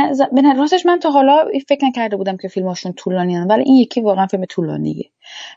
راستش 0.57 0.85
من 0.85 0.99
تا 0.99 1.09
حالا 1.09 1.45
فکر 1.69 1.85
نکرده 1.85 2.17
بودم 2.17 2.37
که 2.37 2.47
فیلماشون 2.47 2.93
طولانی 2.93 3.37
ولی 3.37 3.63
این 3.63 3.75
یکی 3.75 4.01
واقعا 4.01 4.27
فیلم 4.27 4.45
طولانیه 4.45 5.09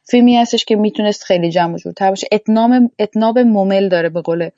فیلمی 0.04 0.36
هستش 0.36 0.64
که 0.64 0.76
می‌تونست 0.76 1.24
خیلی 1.24 1.50
جمع 1.50 1.74
و 1.74 1.76
جورتر 1.76 2.08
باشه. 2.08 2.28
اتنام 2.32 2.90
اتناب 2.98 3.38
ممل 3.38 3.88
داره 3.88 4.08
به 4.08 4.22
قول 4.22 4.50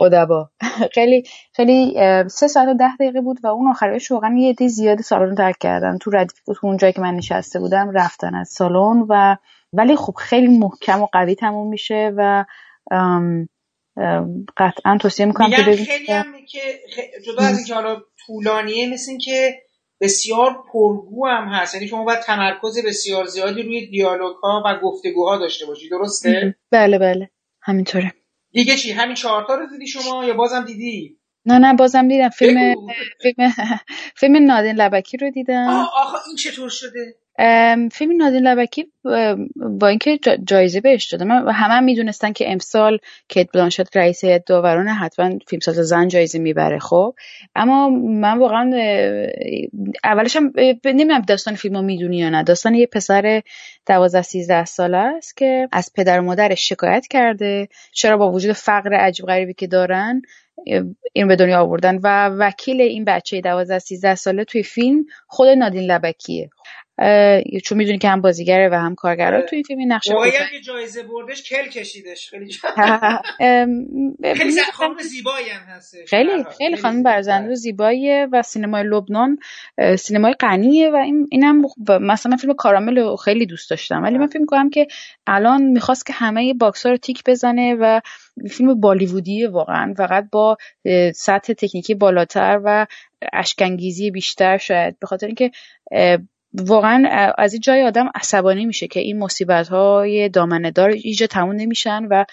ادبا. 0.00 0.48
خیلی 0.94 1.22
خیلی 1.52 1.94
سه 2.28 2.48
ساعت 2.48 2.68
و 2.68 2.74
ده 2.74 2.96
دقیقه 2.96 3.20
بود 3.20 3.38
و 3.44 3.46
اون 3.46 3.70
آخرش 3.70 4.10
واقعا 4.10 4.34
یه 4.38 4.50
عده 4.50 4.68
زیاد 4.68 5.00
سالن 5.00 5.34
ترک 5.34 5.58
کردن. 5.60 5.98
تو 5.98 6.10
ردیف 6.10 6.42
تو 6.46 6.66
اون 6.66 6.76
جایی 6.76 6.92
که 6.92 7.00
من 7.00 7.14
نشسته 7.14 7.60
بودم 7.60 7.90
رفتن 7.90 8.34
از 8.34 8.48
سالن 8.48 9.06
و 9.08 9.36
ولی 9.72 9.96
خب 9.96 10.14
خیلی 10.14 10.58
محکم 10.58 11.02
و 11.02 11.06
قوی 11.12 11.34
تموم 11.34 11.68
میشه 11.68 12.12
و 12.16 12.44
قطعا 14.56 14.98
توصیه 15.00 15.26
می‌کنم 15.26 15.50
که 15.50 15.62
خیلی 15.62 16.12
هم 16.12 16.32
که 16.48 16.60
جدا 17.26 17.42
از 17.42 17.56
اینکه 17.56 17.74
حالا 17.74 18.02
طولانیه 18.26 18.92
مثل 18.92 19.18
که 19.18 19.62
بسیار 20.00 20.50
پرگو 20.72 21.26
هم 21.26 21.48
هست. 21.48 21.74
یعنی 21.74 21.88
شما 21.88 22.04
باید 22.04 22.20
تمرکز 22.20 22.86
بسیار 22.86 23.24
زیادی 23.24 23.62
روی 23.62 23.86
دیالوگ 23.86 24.36
ها 24.36 24.62
و 24.66 24.80
گفتگوها 24.82 25.38
داشته 25.38 25.66
باشی. 25.66 25.88
درسته؟ 25.88 26.54
بله 26.70 26.98
بله. 26.98 27.30
همینطوره. 27.62 28.12
دیگه 28.52 28.76
چی؟ 28.76 28.92
همین 28.92 29.14
چهارتا 29.14 29.54
رو 29.54 29.66
دیدی 29.66 29.86
شما 29.86 30.24
یا 30.24 30.34
بازم 30.34 30.64
دیدی؟ 30.64 31.18
نه 31.46 31.58
نه 31.58 31.74
بازم 31.74 32.08
دیدم. 32.08 32.28
فیلم 32.28 32.74
فیلم 33.22 33.52
فیلم 34.20 34.44
نادین 34.44 34.74
لبکی 34.74 35.16
رو 35.16 35.30
دیدم. 35.30 35.68
آخه 35.68 36.18
این 36.26 36.36
چطور 36.36 36.68
شده؟ 36.68 37.14
فیلم 37.92 38.16
نادین 38.16 38.42
لبکی 38.42 38.86
با 39.80 39.88
اینکه 39.88 40.18
جایزه 40.44 40.80
بهش 40.80 41.12
داده 41.12 41.24
من 41.24 41.48
همه 41.52 41.74
هم 41.74 41.84
می‌دونستن 41.84 42.32
که 42.32 42.52
امسال 42.52 42.98
کیت 43.28 43.48
بلانشت 43.54 43.96
رئیس 43.96 44.24
هیئت 44.24 44.44
داوران 44.44 44.88
حتما 44.88 45.38
فیلمساز 45.48 45.74
زن 45.74 46.08
جایزه 46.08 46.38
می‌بره 46.38 46.78
خب. 46.78 47.14
اما 47.54 47.88
من 47.90 48.38
واقعا 48.38 48.70
اولش 50.04 50.36
هم 50.36 50.52
نمی‌دونم 50.84 51.20
داستان 51.20 51.54
فیلم 51.54 51.76
رو 51.76 51.82
می‌دونی 51.82 52.16
یا 52.16 52.30
نه. 52.30 52.42
داستان 52.42 52.74
یه 52.74 52.86
پسر 52.86 53.42
دوازده 53.86 54.22
سیزده 54.22 54.64
ساله 54.64 54.96
است 54.96 55.36
که 55.36 55.68
از 55.72 55.90
پدر 55.94 56.20
و 56.20 56.22
مادرش 56.22 56.68
شکایت 56.68 57.06
کرده. 57.06 57.68
چرا؟ 57.92 58.16
با 58.16 58.32
وجود 58.32 58.52
فقر 58.52 58.94
عجیب 58.94 59.26
غریبی 59.26 59.54
که 59.54 59.66
دارن. 59.66 60.22
این 61.12 61.28
به 61.28 61.36
دنیا 61.36 61.60
آوردن. 61.60 61.98
و 62.02 62.28
وکیل 62.28 62.80
این 62.80 63.04
بچه 63.04 63.40
دوازده 63.40 63.78
سیزده 63.78 64.14
ساله 64.14 64.44
توی 64.44 64.62
فیلم 64.62 65.04
خود 65.26 65.48
نادین 65.48 65.82
لبکیه. 65.82 66.50
چون 67.64 67.78
می‌دونی 67.78 67.98
که 67.98 68.08
هم 68.08 68.20
بازیگره 68.20 68.68
و 68.68 68.74
هم 68.74 68.94
کارگردانه 68.94 69.42
تو 69.42 69.56
این 69.56 69.62
فیلم 69.62 69.78
این 69.78 69.92
نقشه 69.92 70.14
بود 70.14 70.30
که 70.30 70.60
جایزه 70.60 71.02
بردش 71.02 71.42
کل 71.42 71.68
کشیدش. 71.68 72.30
خیلی 72.30 72.52
خیلی 74.38 74.62
خانم 74.72 74.98
زیبایی 74.98 75.48
هم 75.48 75.74
هست 75.76 75.94
خیلی 76.08 76.44
خیلی 76.58 76.76
خانم 76.76 77.02
برازنده 77.02 77.54
زیباییه 77.54 78.28
و 78.32 78.42
سینمای 78.42 78.82
لبنان 78.82 79.38
سینمای 79.98 80.32
غنیه 80.32 80.90
و 80.90 80.96
این 80.96 81.28
اینم 81.30 81.62
مثلا 82.00 82.36
فیلم 82.36 82.54
کارامل 82.54 83.16
خیلی 83.16 83.46
دوست 83.46 83.70
داشتم. 83.70 84.02
ولی 84.02 84.18
من 84.18 84.26
فکر 84.26 84.44
کنم 84.44 84.70
که 84.70 84.86
الان 85.26 85.62
می‌خواست 85.62 86.06
که 86.06 86.12
همه 86.12 86.54
box 86.54 86.86
ها 86.86 86.92
رو 86.92 86.98
تیک 86.98 87.22
بزنه 87.26 87.74
و 87.74 88.00
فیلم 88.50 88.80
بالیوودیه 88.80 89.48
واقعا. 89.48 89.94
فقط 89.96 90.28
با 90.32 90.56
سطح 91.14 91.52
تکنیکی 91.52 91.94
بالاتر 91.94 92.60
و 92.64 92.86
اشکنگیزی 93.32 94.10
بیشتر 94.10 94.58
شاید. 94.58 94.98
به 94.98 95.06
خاطر 95.06 95.26
اینکه 95.26 95.50
واقعا 96.54 97.30
از 97.38 97.52
این 97.52 97.60
جای 97.60 97.82
آدم 97.82 98.10
عصبانی 98.14 98.66
میشه 98.66 98.86
که 98.88 99.00
این 99.00 99.18
مصیبت 99.18 99.68
های 99.68 100.28
دامنه 100.28 100.70
دار 100.70 100.90
ایجا 100.90 101.26
تموم 101.26 101.52
نمیشن 101.52 102.04
و 102.04 102.24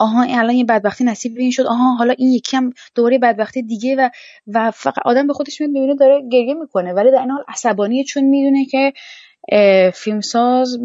آها 0.00 0.22
الان 0.22 0.54
یه 0.54 0.64
بدبختی 0.64 1.04
نصیب 1.04 1.38
این 1.38 1.50
شد 1.50 1.66
آها 1.66 1.94
حالا 1.94 2.14
این 2.18 2.32
یکی 2.32 2.56
هم 2.56 2.72
دوباره 2.94 3.18
بدبختی 3.18 3.62
دیگه 3.62 3.96
و 3.96 4.10
و 4.46 4.70
فقط 4.70 4.98
آدم 5.04 5.26
به 5.26 5.32
خودش 5.32 5.60
میاد 5.60 5.72
می‌بینه 5.72 5.94
داره 5.94 6.22
گریه 6.32 6.54
می‌کنه. 6.54 6.92
ولی 6.92 7.10
در 7.10 7.20
این 7.20 7.30
حال 7.30 7.44
عصبانیه 7.48 8.04
چون 8.04 8.24
می‌دونه 8.24 8.64
که 8.64 8.92
فیلمساز 9.94 10.78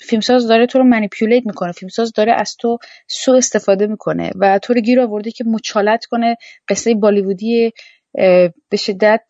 فیلمساز 0.00 0.48
داره 0.48 0.66
تو 0.66 0.78
رو 0.78 0.84
منیپیولیت 0.84 1.46
می‌کنه 1.46 1.72
فیلمساز 1.72 2.12
داره 2.12 2.32
از 2.32 2.56
تو 2.56 2.78
سو 3.08 3.32
استفاده 3.32 3.86
می‌کنه 3.86 4.30
و 4.36 4.58
تو 4.58 4.74
رو 4.74 4.80
گیر 4.80 5.00
آورده 5.00 5.30
که 5.30 5.44
مچالت 5.44 6.04
کنه. 6.04 6.36
قصه 6.68 6.94
بالیوودی 6.94 7.72
به 8.68 8.76
شدت 8.76 9.22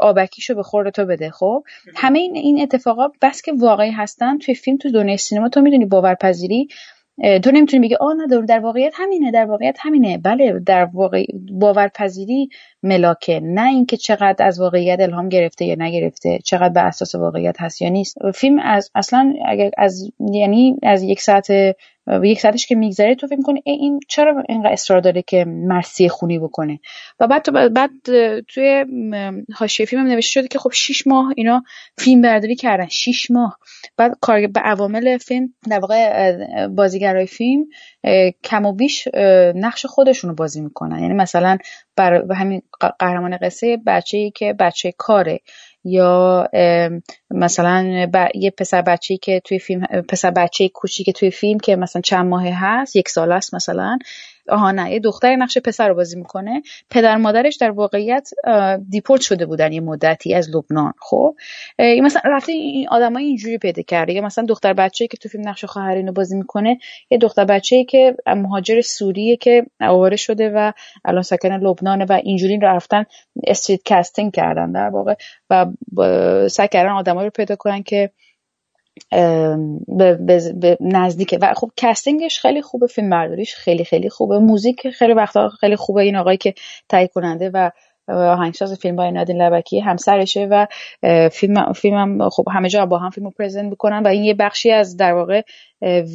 آبکیشو 0.00 0.54
به 0.54 0.62
خور 0.62 0.90
تو 0.90 1.06
بده 1.06 1.30
خب؟ 1.30 1.64
همه 1.96 2.18
این 2.18 2.36
این 2.36 2.62
اتفاقا 2.62 3.08
بس 3.22 3.42
که 3.42 3.52
واقعی 3.52 3.90
هستن 3.90 4.38
توی 4.38 4.54
فیلم 4.54 4.76
تو 4.76 4.90
دنیای 4.90 5.16
سینما 5.16 5.48
تو 5.48 5.60
می‌دونی 5.60 5.86
باورپذیری. 5.86 6.68
تو 7.42 7.50
نمی‌تونی 7.50 7.86
بگی 7.86 7.94
آه 7.94 8.14
نه 8.14 8.46
در 8.46 8.60
واقعیت 8.60 8.94
همینه 8.96 9.30
در 9.30 9.44
واقعیت 9.44 9.76
همینه. 9.80 10.18
بله 10.18 10.60
در 10.66 10.84
واقع 10.84 11.24
باورپذیری 11.52 12.48
ملاکه. 12.82 13.40
نه 13.40 13.68
اینکه 13.68 13.96
چقدر 13.96 14.46
از 14.46 14.60
واقعیت 14.60 15.00
الهام 15.00 15.28
گرفته 15.28 15.64
یا 15.64 15.76
نگرفته 15.78 16.38
چقدر 16.44 16.68
به 16.68 16.80
اساس 16.80 17.14
واقعیت 17.14 17.60
هست 17.60 17.82
یا 17.82 17.88
نیست. 17.88 18.16
فیلم 18.34 18.58
از 18.58 18.90
اصلا 18.94 19.34
اگر 19.46 19.70
از 19.78 20.10
یعنی 20.32 20.76
از 20.82 21.02
یک 21.02 21.20
ساعت 21.20 21.50
یک 22.22 22.40
ساعتش 22.40 22.66
که 22.66 22.74
میگذره 22.74 23.14
تو 23.14 23.26
فکر 23.26 23.36
می‌کنی 23.36 23.62
این 23.64 24.00
چرا 24.08 24.42
اینقدر 24.48 24.72
اصرار 24.72 25.00
داره 25.00 25.22
که 25.22 25.44
مرسی 25.44 26.08
خونی 26.08 26.38
بکنه؟ 26.38 26.80
و 27.20 27.26
بعد 27.26 27.42
تو 27.42 27.68
بعد 27.68 27.90
توی 28.48 28.84
حاشیه 29.54 29.86
فیلم 29.86 30.06
نوشته 30.06 30.30
شده 30.30 30.48
که 30.48 30.58
خب 30.58 30.70
6 30.72 31.06
ماه 31.06 31.32
اینا 31.36 31.64
فیلم 31.98 32.20
برداری 32.20 32.56
کردن. 32.56 32.86
6 32.86 33.30
ماه. 33.30 33.58
بعد 33.96 34.16
کار 34.20 34.46
به 34.46 34.60
عوامل 34.60 35.18
فیلم 35.18 35.54
در 35.70 35.78
واقع 35.78 36.66
بازیگرای 36.66 37.26
فیلم 37.26 37.64
کم 38.44 38.66
و 38.66 38.72
بیش 38.72 39.08
نقش 39.54 39.86
خودشون 39.86 40.30
رو 40.30 40.36
بازی 40.36 40.60
می‌کنن. 40.60 41.02
یعنی 41.02 41.14
مثلا 41.14 41.58
بر 41.96 42.32
همین 42.34 42.62
قهرمان 42.98 43.36
قصه 43.36 43.78
بچه‌ای 43.86 44.30
که 44.30 44.52
بچه 44.52 44.92
کاره. 44.98 45.40
یا 45.84 46.48
مثلا 47.30 48.06
یه 48.34 48.50
پسر 48.50 48.82
بچه‌ای 48.82 49.18
که 49.18 49.40
توی 49.44 49.58
فیلم 49.58 49.86
پسر 50.08 50.30
بچه 50.30 50.68
کوچیک 50.68 51.06
که 51.06 51.12
توی 51.12 51.30
فیلم 51.30 51.58
که 51.58 51.76
مثلا 51.76 52.02
چند 52.02 52.26
ماه 52.26 52.48
هست 52.48 52.96
یک 52.96 53.08
سال 53.08 53.32
است 53.32 53.54
مثلا 53.54 53.98
آها 54.48 54.70
نه 54.70 54.92
یه 54.92 55.00
دختر 55.00 55.36
نقش 55.36 55.58
پسر 55.58 55.88
رو 55.88 55.94
بازی 55.94 56.16
می‌کنه. 56.16 56.62
پدر 56.90 57.16
مادرش 57.16 57.56
در 57.56 57.70
واقعیت 57.70 58.30
دیپورت 58.90 59.20
شده 59.20 59.46
بودن 59.46 59.72
یه 59.72 59.80
مدتی 59.80 60.34
از 60.34 60.50
لبنان 60.56 60.92
خب؟ 61.00 61.34
این 61.78 62.04
مثلا 62.04 62.22
رفته 62.24 62.52
این 62.52 62.88
آدمای 62.88 63.24
اینجوری 63.24 63.58
پیدا 63.58 63.82
کرده. 63.82 64.12
یا 64.12 64.22
مثلا 64.22 64.44
دختر 64.44 64.72
بچه‌ای 64.72 65.08
که 65.08 65.16
تو 65.16 65.28
فیلم 65.28 65.48
نقش 65.48 65.64
خواهرین 65.64 66.06
رو 66.06 66.12
بازی 66.12 66.36
می‌کنه 66.36 66.78
یه 67.10 67.18
دختر 67.18 67.44
بچه‌ای 67.44 67.84
که 67.84 68.16
مهاجر 68.26 68.80
سوریه 68.80 69.36
که 69.36 69.66
آواره 69.80 70.16
شده 70.16 70.50
و 70.54 70.72
الان 71.04 71.22
ساکن 71.22 71.52
لبنان 71.52 72.02
و 72.02 72.12
اینجوری 72.12 72.58
رفتن 72.62 73.04
street 73.46 73.88
casting 73.88 74.32
کردن 74.32 74.72
در 74.72 74.88
واقع 74.88 75.14
و 75.50 75.66
سعی 76.48 76.68
کردن 76.68 76.90
آدمایی 76.90 77.26
رو 77.26 77.30
پیدا 77.30 77.56
کنن 77.56 77.82
که 77.82 78.10
به, 79.88 80.14
به, 80.54 80.76
نزدیکه. 80.80 81.38
و 81.42 81.54
خب 81.54 81.70
castingش 81.76 82.40
خیلی 82.40 82.62
خوبه 82.62 82.86
فیلم 82.86 83.10
برداریش 83.10 83.54
خیلی 83.54 83.84
خیلی 83.84 84.08
خوبه. 84.08 84.38
موزیک 84.38 84.88
خیلی 84.88 85.12
وقتا 85.12 85.48
خیلی 85.48 85.76
خوبه 85.76 86.02
این 86.02 86.16
آقایی 86.16 86.36
که 86.36 86.54
تهیه 86.88 87.06
کننده 87.06 87.50
و 87.54 87.70
آهنگساز 88.08 88.78
فیلم 88.78 88.96
های 88.96 89.10
نادین 89.10 89.42
لبکی 89.42 89.80
همسرشه 89.80 90.46
و 90.50 90.66
فیلم 91.28 91.72
فیلمم 91.72 92.28
خب 92.28 92.44
همه 92.52 92.68
جا 92.68 92.86
با 92.86 92.98
هم 92.98 93.10
فیلمو 93.10 93.30
present 93.30 93.70
می‌کنن 93.70 94.02
و 94.02 94.08
این 94.08 94.24
یه 94.24 94.34
بخشی 94.34 94.70
از 94.70 94.96
در 94.96 95.12
واقع 95.12 95.42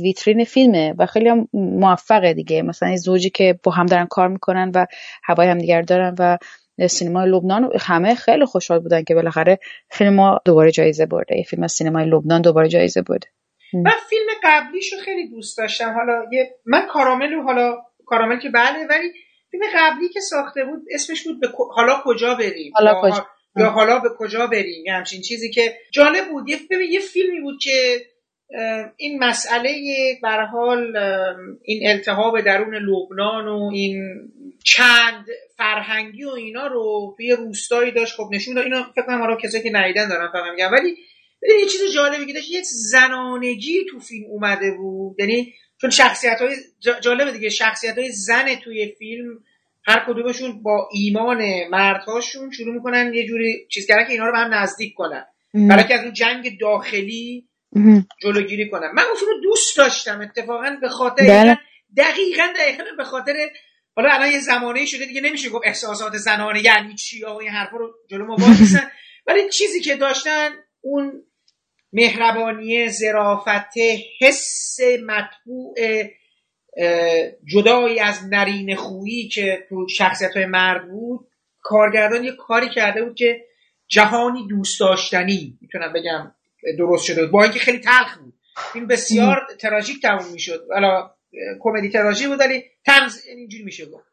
ویترین 0.01 0.43
فیلمه 0.43 0.93
و 0.97 1.05
خیلی 1.05 1.29
هم 1.29 1.47
موفقه 1.53 2.33
دیگه. 2.33 2.61
مثلا 2.61 2.89
این 2.89 2.97
زوجی 2.97 3.29
که 3.29 3.59
با 3.63 3.71
هم 3.71 3.85
دارن 3.85 4.05
کار 4.05 4.27
می‌کنن 4.27 4.71
و 4.75 4.85
هوای 5.23 5.47
همدیگر 5.47 5.81
دارن 5.81 6.15
و 6.19 6.37
سینمای 6.85 7.29
لبنان 7.29 7.69
همه 7.79 8.15
خیلی 8.15 8.45
خوشحال 8.45 8.79
بودن 8.79 9.03
که 9.03 9.15
بالاخره 9.15 9.59
فیلم 9.91 10.13
ما 10.13 10.39
دوباره 10.45 10.71
جایزه 10.71 11.05
برده. 11.05 11.37
یه 11.37 11.43
فیلم 11.43 11.63
از 11.63 11.71
سینمای 11.71 12.05
لبنان 12.05 12.41
دوباره 12.41 12.67
جایزه 12.69 13.01
برده. 13.01 13.27
من 13.73 13.91
فیلم 14.09 14.27
قبلیشو 14.43 14.95
خیلی 14.97 15.29
دوست 15.29 15.57
داشتم. 15.57 15.93
حالا 15.93 16.25
یه 16.31 16.55
من 16.65 16.87
کارامل 16.87 17.33
حالا 17.33 17.77
کارامل 18.05 18.39
که 18.39 18.49
بله 18.49 18.87
ولی 18.89 19.11
فیلم 19.51 19.63
قبلی 19.75 20.09
که 20.09 20.19
ساخته 20.19 20.65
بود 20.65 20.85
اسمش 20.93 21.27
بود 21.27 21.39
به 21.39 21.47
حالا 21.75 22.01
کجا 22.05 22.35
بریم؟ 22.35 22.71
حالا 22.75 23.01
کجا. 23.01 23.27
یا 23.55 23.69
حالا 23.69 23.99
به 23.99 24.09
کجا 24.17 24.47
بریم؟ 24.47 24.85
یه 24.85 24.93
همچین 24.93 25.21
چیزی 25.21 25.51
که 25.51 25.77
جالب 25.93 26.29
بود. 26.29 26.49
یه 26.49 26.57
یه 26.89 26.99
فیلمی 26.99 27.41
بود 27.41 27.59
که 27.61 27.71
این 28.97 29.23
مسئله 29.23 29.71
بر 30.23 30.45
حال 30.45 30.97
این 31.63 31.89
التهاب 31.89 32.41
درون 32.41 32.75
لبنان 32.75 33.47
و 33.47 33.69
این 33.73 34.03
چند 34.63 35.25
فرهنگی 35.57 36.23
و 36.23 36.29
اینا 36.29 36.67
رو 36.67 37.13
توی 37.17 37.31
روستایی 37.31 37.91
داشت. 37.91 38.15
خب 38.15 38.29
نشون 38.31 38.55
داد 38.55 38.63
اینا 38.63 38.83
فکر 38.95 39.05
کنم 39.05 39.21
حالا 39.21 39.35
کسایی 39.35 39.63
که 39.63 39.69
ندیدن 39.73 40.09
دارن 40.09 40.31
فقط 40.31 40.51
میگم 40.51 40.71
ولی 40.71 40.97
یه 41.61 41.65
چیز 41.65 41.81
جالبی 41.95 42.25
که 42.25 42.33
داشت 42.33 42.51
یه 42.51 42.61
زنانگی 42.63 43.85
تو 43.89 43.99
فیلم 43.99 44.25
اومده 44.29 44.71
بود. 44.71 45.19
یعنی 45.19 45.53
چون 45.81 45.89
شخصیت 45.89 46.41
های 46.41 46.55
جالبه 47.01 47.31
دیگه 47.31 47.49
شخصیت 47.49 47.97
های 47.97 48.11
زن 48.11 48.55
توی 48.63 48.95
فیلم 48.99 49.39
هر 49.83 50.05
کدومشون 50.07 50.63
با 50.63 50.89
ایمان 50.93 51.43
مردهاشون 51.71 52.51
شروع 52.51 52.73
می‌کنن 52.73 53.13
یه 53.13 53.27
جوری 53.27 53.67
چیز 53.69 53.87
کردن 53.87 54.05
که 54.05 54.11
اینا 54.11 54.25
رو 54.25 54.31
به 54.31 54.37
هم 54.37 54.53
نزدیک 54.53 54.93
کنن. 54.95 55.25
برای 55.53 55.83
که 55.83 55.93
از 55.93 56.03
اون 56.03 56.13
جنگ 56.13 56.59
داخلی 56.59 57.47
جلوگیری 58.21 58.69
کنن 58.69 58.91
من 58.95 59.03
اون 59.03 59.15
رو 59.27 59.41
دوست 59.43 59.77
داشتم. 59.77 60.21
اتفاقا 60.21 60.77
به 60.81 60.89
خاطر 60.89 61.23
بله. 61.23 61.57
دقیقا 61.97 62.43
دقیقا 62.55 62.83
به 62.97 63.03
خاطر 63.03 63.33
حالا 63.95 64.09
الان 64.09 64.31
یه 64.31 64.39
زمانه 64.39 64.85
شده 64.85 65.05
دیگه 65.05 65.21
نمیشه 65.21 65.49
گفت 65.49 65.67
احساسات 65.67 66.17
زنانه 66.17 66.65
یعنی 66.65 66.95
چی 66.95 67.23
و 67.23 67.29
این 67.29 67.49
حرفا 67.49 67.77
رو 67.77 67.93
جلو 68.09 68.25
ما 68.25 68.37
ولی 69.27 69.49
چیزی 69.49 69.81
که 69.81 69.95
داشتن 69.95 70.49
اون 70.81 71.23
مهربانی 71.93 72.89
زرافت 72.89 73.73
حس 74.21 74.77
مطبوع 75.05 75.75
جدایی 77.45 77.99
از 77.99 78.25
نرین 78.29 78.75
خویی 78.75 79.27
که 79.27 79.65
تو 79.69 79.87
شخصیت 79.97 80.37
های 80.37 80.45
مرد 80.45 80.89
بود 80.89 81.27
کارگردان 81.61 82.23
یه 82.23 82.31
کاری 82.31 82.69
کرده 82.69 83.03
بود 83.03 83.15
که 83.15 83.45
جهانی 83.87 84.47
دوست 84.47 84.79
داشتنی 84.79 85.57
می‌تونم 85.61 85.93
بگم. 85.93 86.35
درست 86.77 87.05
شده 87.05 87.21
بود. 87.21 87.31
با 87.31 87.43
اینکه 87.43 87.59
خیلی 87.59 87.79
تلخ 87.79 88.17
بود. 88.17 88.33
این 88.75 88.87
بسیار 88.87 89.47
تراژیک 89.59 90.01
تموم 90.01 90.31
می‌شد. 90.31 90.67
حالا 90.73 91.11
کمدی 91.59 91.89
تراژی 91.89 92.27
بود 92.27 92.39
ولی 92.39 92.63
تنز 92.85 93.25
اینجوری 93.27 93.63
میشه 93.63 93.85
گفت. 93.85 94.07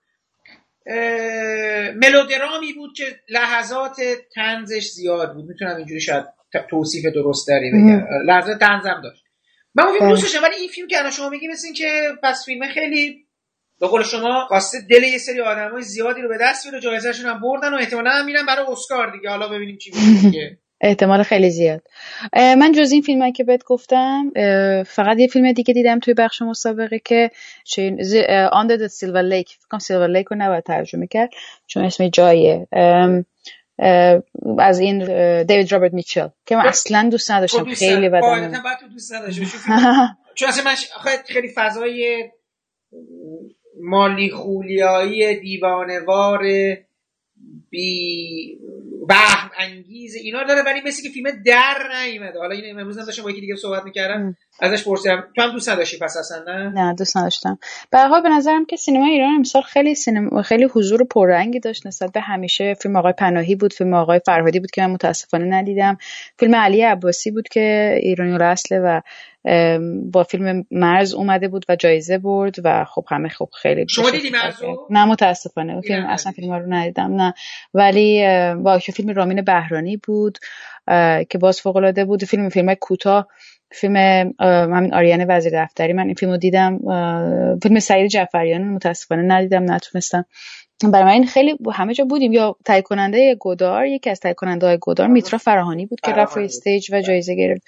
ملودرامی 1.97 2.73
بود 2.73 2.97
که 2.97 3.05
لحظات 3.29 3.97
تنزش 4.35 4.91
زیاد 4.91 5.35
بود. 5.35 5.45
می‌تونم 5.45 5.77
اینجوری 5.77 6.01
شاید 6.01 6.25
توصیف 6.71 7.05
درست 7.15 7.49
داری 7.49 7.71
بگم 7.71 8.07
لحظات 8.27 8.59
تنزم 8.59 9.01
داشت. 9.05 9.25
من 9.75 9.85
اون 9.85 9.99
فیلم 9.99 10.09
دوست 10.09 10.43
ولی 10.43 10.55
این 10.55 10.69
فیلم 10.69 10.89
که 10.89 10.99
الان 10.99 11.11
شما 11.11 11.29
میگی 11.29 11.49
مثل 11.49 11.73
که 11.73 12.13
پس 12.23 12.45
فیلم 12.45 12.69
خیلی 12.69 13.27
به 13.81 13.87
قول 13.87 14.03
شما 14.03 14.45
خواسته 14.49 14.79
دل 14.91 15.03
یه 15.03 15.19
سری 15.19 15.41
آدمای 15.41 15.83
زیادی 15.83 16.23
رو 16.23 16.29
به 16.29 16.39
دست 16.41 16.65
بیاره 16.65 16.81
جایزهشون 16.81 17.31
هم 17.31 17.41
بردن 17.41 17.75
و 17.75 17.77
احتمالاً 17.77 18.11
هم 18.11 18.27
میرن 18.27 18.47
برای 18.47 18.67
اسکار 18.69 19.13
دیگه. 19.13 19.31
حالا 19.31 19.49
ببینیم 19.49 19.77
چی 19.77 19.91
میشه 19.91 20.59
احتمال 20.81 21.23
خیلی 21.23 21.51
زیاد. 21.51 21.83
من 22.33 22.73
جز 22.73 22.93
این 22.93 23.03
فیلم 23.03 23.33
که 23.33 23.45
بهت 23.45 23.65
گفتم 23.65 24.31
فقط 24.87 25.19
یه 25.19 25.29
فیلم 25.29 25.53
دیگه 25.53 25.75
دیدم 25.75 25.99
توی 25.99 26.15
بخش 26.15 26.43
مسابقه 26.43 26.99
که 26.99 27.31
Under 28.53 28.67
the 28.67 28.87
Silver 28.87 29.23
Lake 29.23 29.49
فکر 29.51 29.79
Silver 29.79 30.09
Lake 30.09 30.27
رو 30.27 30.37
نباید 30.37 30.65
ترجمه 30.65 31.07
کرد 31.07 31.31
چون 31.67 31.85
اسم 31.85 32.09
جایه 32.09 32.67
از 34.59 34.81
این 34.81 34.99
دیوید 35.45 35.73
رابرت 35.73 35.93
میچل 35.95 36.29
که 36.47 36.57
من 36.57 36.63
اصلا 36.67 37.09
دوست 37.11 37.31
نداشتم. 37.31 37.65
خیلی 37.75 38.09
بدم 38.09 38.21
دوست 38.93 39.13
چون 40.37 40.49
اصلا 40.49 40.65
من 40.65 40.75
خیلی 41.27 41.49
فضای 41.55 42.25
مالیخولیایی 43.81 45.41
دیوانوار 45.41 46.43
بی 47.71 48.59
وهم 49.09 49.51
انگیز 49.59 50.15
اینا 50.15 50.43
داره 50.43 50.63
ولی 50.63 50.81
مثل 50.87 51.03
که 51.03 51.09
فیلم 51.09 51.31
در 51.47 51.75
نیومده. 52.05 52.39
حالا 52.39 52.55
این 52.55 52.81
امروز 52.81 52.99
هم 52.99 53.05
داشتم 53.05 53.23
با 53.23 53.31
یکی 53.31 53.41
دیگه 53.41 53.57
صحبت 53.57 53.85
می‌کردم. 53.85 54.37
ازش 54.61 54.85
پرسیدم. 54.85 55.25
تو 55.37 55.43
هم 55.43 55.53
دوست 55.53 55.69
نداشتی 55.69 55.99
پس 55.99 56.17
اصلا 56.17 56.45
نه؟ 56.47 56.69
نه 56.69 56.95
دوست 56.95 57.17
نداشتم. 57.17 57.59
به 57.91 57.99
حال 57.99 58.23
به 58.23 58.29
نظرم 58.29 58.65
که 58.65 58.77
سینما 58.77 59.07
ایران 59.07 59.35
امسال 59.35 59.63
خیلی 59.63 59.95
سینما 59.95 60.43
خیلی 60.43 60.65
حضور 60.65 61.05
پررنگی 61.05 61.61
داشت 61.61 61.87
نسبت 61.87 62.13
به 62.13 62.21
همیشه. 62.21 62.75
فیلم 62.75 62.97
آقای 62.97 63.13
پناهی 63.13 63.55
بود 63.57 63.73
فیلم 63.73 63.95
آقای 63.95 64.21
فرهادی 64.27 64.61
بود 64.61 64.71
که 64.71 64.83
من 64.83 64.91
متاسفانه 64.91 65.45
ندیدم. 65.45 65.99
فیلم 66.39 66.55
علی 66.55 66.83
عباسی 66.83 67.31
بود 67.31 67.49
که 67.49 67.99
ایرانی 68.03 68.45
اصله 68.45 68.79
و 68.79 69.01
با 70.13 70.23
فیلم 70.23 70.67
مرز 70.71 71.15
اومده 71.15 71.49
بود 71.49 71.65
و 71.69 71.77
جایزه 71.77 72.19
برد 72.19 72.55
و 72.65 72.85
خب 72.85 73.05
همه 73.11 73.29
خب 73.29 73.49
خیلی 73.63 73.87
شما 73.89 74.11
دیدی 74.11 74.31
نه 74.91 75.05
متاسفانه. 75.05 75.81
فیلم 75.81 76.07
اصلا 76.07 76.33
فیلم 76.33 76.53
رو 76.53 76.75
ندیدم 76.75 77.15
نه. 77.15 77.35
ولی 77.75 78.23
با 78.55 78.79
فیلم 78.79 79.11
رامین 79.11 79.43
بهرانی 79.43 79.97
بود 79.97 80.39
که 81.29 81.39
باز 81.41 81.61
فوق 81.61 81.77
العاده 81.77 82.05
بود. 82.05 82.25
فیلم 82.25 82.49
فیلم 82.49 82.75
کوتاه. 82.75 83.29
فیلم 83.71 83.97
همین 84.41 84.95
آریان 84.95 85.27
وزیر 85.29 85.65
دفتری. 85.65 85.93
من 85.93 86.05
این 86.05 86.15
فیلم 86.15 86.33
رو 86.33 86.39
دیدم 86.39 86.79
فیلم 87.63 87.79
سعید 87.79 88.11
جعفریان 88.11 88.65
متاسفانه 88.65 89.23
ندیدم 89.23 89.73
نتونستم. 89.73 90.25
برای 90.93 91.19
من 91.19 91.25
خیلی 91.25 91.57
همه 91.73 91.95
جا 91.95 92.05
بودیم. 92.05 92.33
یا 92.33 92.57
تهیه 92.65 92.83
کننده 92.83 93.35
گودار 93.35 93.87
یکی 93.87 94.11
از 94.11 94.21
تهیه 94.21 94.35
کننده 94.35 94.67
های 94.67 94.79
گودار 94.79 95.07
میترا 95.07 95.39
فراهانی 95.39 95.87
بود 95.87 96.01
که 96.01 96.13
رفت 96.13 96.39
استیج 96.39 96.93
و 96.93 97.01
جایزه 97.01 97.35
گرفت. 97.35 97.63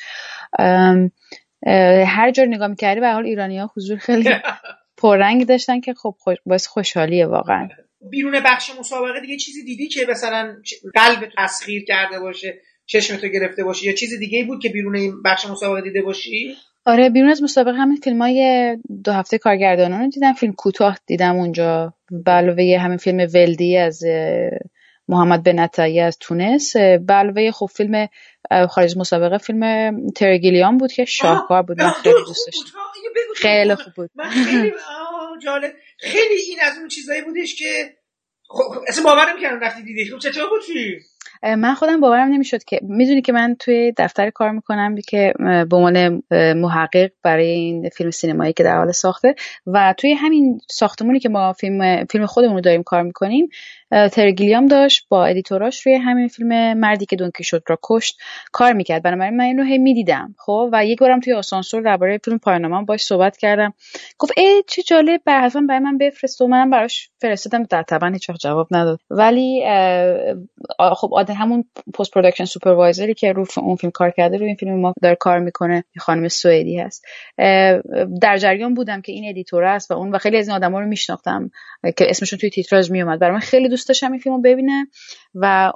هر 2.06 2.30
جور 2.30 2.46
نگاه 2.46 2.68
می‌کردی 2.68 3.00
به 3.00 3.12
حال 3.12 3.26
ایرانی 3.26 3.58
ها 3.58 3.70
حضور 3.76 3.98
خیلی 3.98 4.30
پررنگ 4.98 5.46
داشتن 5.46 5.80
که 5.80 5.94
خب 5.94 6.14
خوش 6.18 6.36
باعث 6.46 6.66
خوشحالیه 6.66 7.26
واقعا. 7.26 7.68
بیرون 8.10 8.40
بخش 8.44 8.70
مسابقه 8.78 9.20
دیگه 9.20 9.36
چیزی 9.36 9.64
دیدی 9.64 9.88
که 9.88 10.06
مثلا 10.10 10.56
قلب 10.94 11.28
تسخیر 11.38 11.84
کرده 11.84 12.20
باشه 12.20 12.60
چشم 12.86 13.16
تو 13.16 13.28
گرفته 13.28 13.64
باشه؟ 13.64 13.86
یا 13.86 13.92
چیز 13.92 14.18
دیگه 14.18 14.44
بود 14.44 14.62
که 14.62 14.68
بیرون 14.68 14.96
این 14.96 15.22
بخش 15.22 15.46
مسابقه 15.46 15.80
دیده 15.80 16.02
باشی؟ 16.02 16.54
آره 16.86 17.10
بیرون 17.10 17.30
از 17.30 17.42
مسابقه 17.42 17.76
همین 17.76 17.96
فیلم 17.96 18.22
های 18.22 18.76
دو 19.04 19.12
هفته 19.12 19.38
کارگردانان 19.38 20.00
رو 20.00 20.08
دیدم 20.08 20.32
فیلم 20.32 20.52
کوتاه 20.52 20.98
دیدم 21.06 21.36
اونجا 21.36 21.94
به 22.10 22.30
علاوه 22.30 22.78
همین 22.80 22.96
فیلم 22.96 23.18
ولدی 23.34 23.76
از 23.76 24.02
محمد 25.08 25.42
بنتایی 25.42 26.00
از 26.00 26.18
تونس. 26.20 26.76
به 26.76 27.12
علاوه 27.14 27.50
خب 27.50 27.66
فیلم 27.66 28.08
خارج 28.68 28.98
مسابقه 28.98 29.38
فیلم 29.38 29.92
ترگیلیان 30.10 30.78
بود 30.78 30.92
که 30.92 31.04
شاهکار 31.04 31.62
بود. 31.62 31.82
من 31.82 31.90
خیلی 31.90 32.14
دوست 32.26 32.46
داشتم. 32.46 32.78
خیلی 33.36 33.74
خوب 33.74 33.92
بود. 33.94 34.10
من 34.14 34.30
خیلی 34.30 34.72
جالب. 35.44 35.72
خیلی 35.98 36.34
این 36.48 36.58
از 36.62 36.78
اون 36.78 36.88
چیزایی 36.88 37.22
بودش 37.22 37.54
که 37.54 37.64
خب 38.48 38.62
اصلا 38.88 39.04
باور 39.04 39.32
نمی‌کردم 39.32 39.60
رفتی 39.60 39.82
دیدی. 39.82 40.10
خب 40.10 40.18
چطور 40.18 40.48
بود 40.50 40.62
فیلم؟ 40.62 41.00
من 41.42 41.74
خودم 41.74 42.00
باورم 42.00 42.28
نمی‌شد 42.28 42.64
که 42.64 42.80
می‌دونی 42.82 43.22
که 43.22 43.32
من 43.32 43.56
توی 43.58 43.92
دفتر 43.98 44.30
کار 44.30 44.50
می‌کنم 44.50 44.96
که 45.08 45.32
به 45.38 45.76
عنوان 45.76 46.22
محقق 46.56 47.10
برای 47.22 47.46
این 47.46 47.88
فیلم 47.88 48.10
سینمایی 48.10 48.52
که 48.52 48.62
در 48.62 48.76
حال 48.76 48.92
ساخته 48.92 49.34
و 49.66 49.94
توی 49.98 50.12
همین 50.12 50.60
ساختمونی 50.70 51.18
که 51.18 51.28
ما 51.28 51.52
فیلم 51.52 52.04
فیلم 52.04 52.26
خودمون 52.26 52.54
رو 52.54 52.60
داریم 52.60 52.82
کار 52.82 53.02
می‌کنیم 53.02 53.48
ترگیلیام 53.90 54.66
داشت 54.66 55.06
با 55.08 55.26
ادیتوراش 55.26 55.86
روی 55.86 55.94
همین 55.94 56.28
فیلم 56.28 56.78
مردی 56.78 57.06
که 57.06 57.16
دونکی 57.16 57.44
شد 57.44 57.62
را 57.68 57.78
کشت 57.82 58.18
کار 58.52 58.72
می‌کرد. 58.72 59.02
بنابراین 59.02 59.36
من 59.36 59.44
اینو 59.44 59.62
هی 59.64 59.78
می‌دیدم 59.78 60.34
خب؟ 60.38 60.68
و 60.72 60.84
یک 60.86 60.98
بارم 60.98 61.20
توی 61.20 61.32
آسانسور 61.32 61.82
درباره 61.82 62.20
فیلم 62.24 62.38
پایانمان 62.38 62.84
باش 62.84 63.04
صحبت 63.04 63.36
کردم. 63.36 63.74
گفت 64.18 64.32
ای 64.36 64.62
چه 64.68 64.82
جالب 64.82 65.20
بر 65.24 65.40
حتما 65.40 65.66
برای 65.66 65.80
من 65.80 65.98
بفرست 65.98 66.40
و 66.40 66.46
منم 66.46 66.70
براش 66.70 67.10
فرستادم. 67.20 67.62
در 67.62 67.82
طبعا 67.82 68.10
هیچ 68.10 68.30
جواب 68.40 68.68
نداد. 68.70 68.98
ولی 69.10 69.64
خب 70.96 71.14
آده 71.14 71.34
همون 71.34 71.64
post 71.98 72.10
production 72.10 72.44
supervisor 72.44 73.08
ی 73.08 73.14
که 73.14 73.32
رو 73.32 73.46
اون 73.56 73.76
فیلم 73.76 73.90
کار 73.90 74.10
کرده 74.10 74.36
روی 74.36 74.46
این 74.46 74.56
فیلم 74.56 74.80
ما 74.80 74.94
داره 75.02 75.14
کار 75.14 75.38
می‌کنه. 75.38 75.84
خانم 75.98 76.28
سوئدی 76.28 76.78
هست. 76.78 77.04
در 78.22 78.36
جریان 78.38 78.74
بودم 78.74 79.00
که 79.00 79.12
این 79.12 79.28
editor 79.28 79.64
است 79.64 79.90
و 79.90 79.94
اون 79.94 80.10
و 80.14 80.18
خیلی 80.18 80.36
از 80.36 80.48
این 80.48 80.56
آدما 80.56 80.80
رو 80.80 80.86
میشناختم 80.86 81.50
که 81.96 82.10
اسمشون 82.10 82.38
توی 82.38 82.50
تیتراژ 82.50 82.90
میومد 82.90 83.18
برای 83.18 83.34
من 83.34 83.40
خیلی 83.40 83.68
دوست 83.76 83.88
داشتم 83.88 84.12
این 84.12 84.20
فیلمو 84.20 84.40
ببینم 84.40 84.86
و 85.34 85.72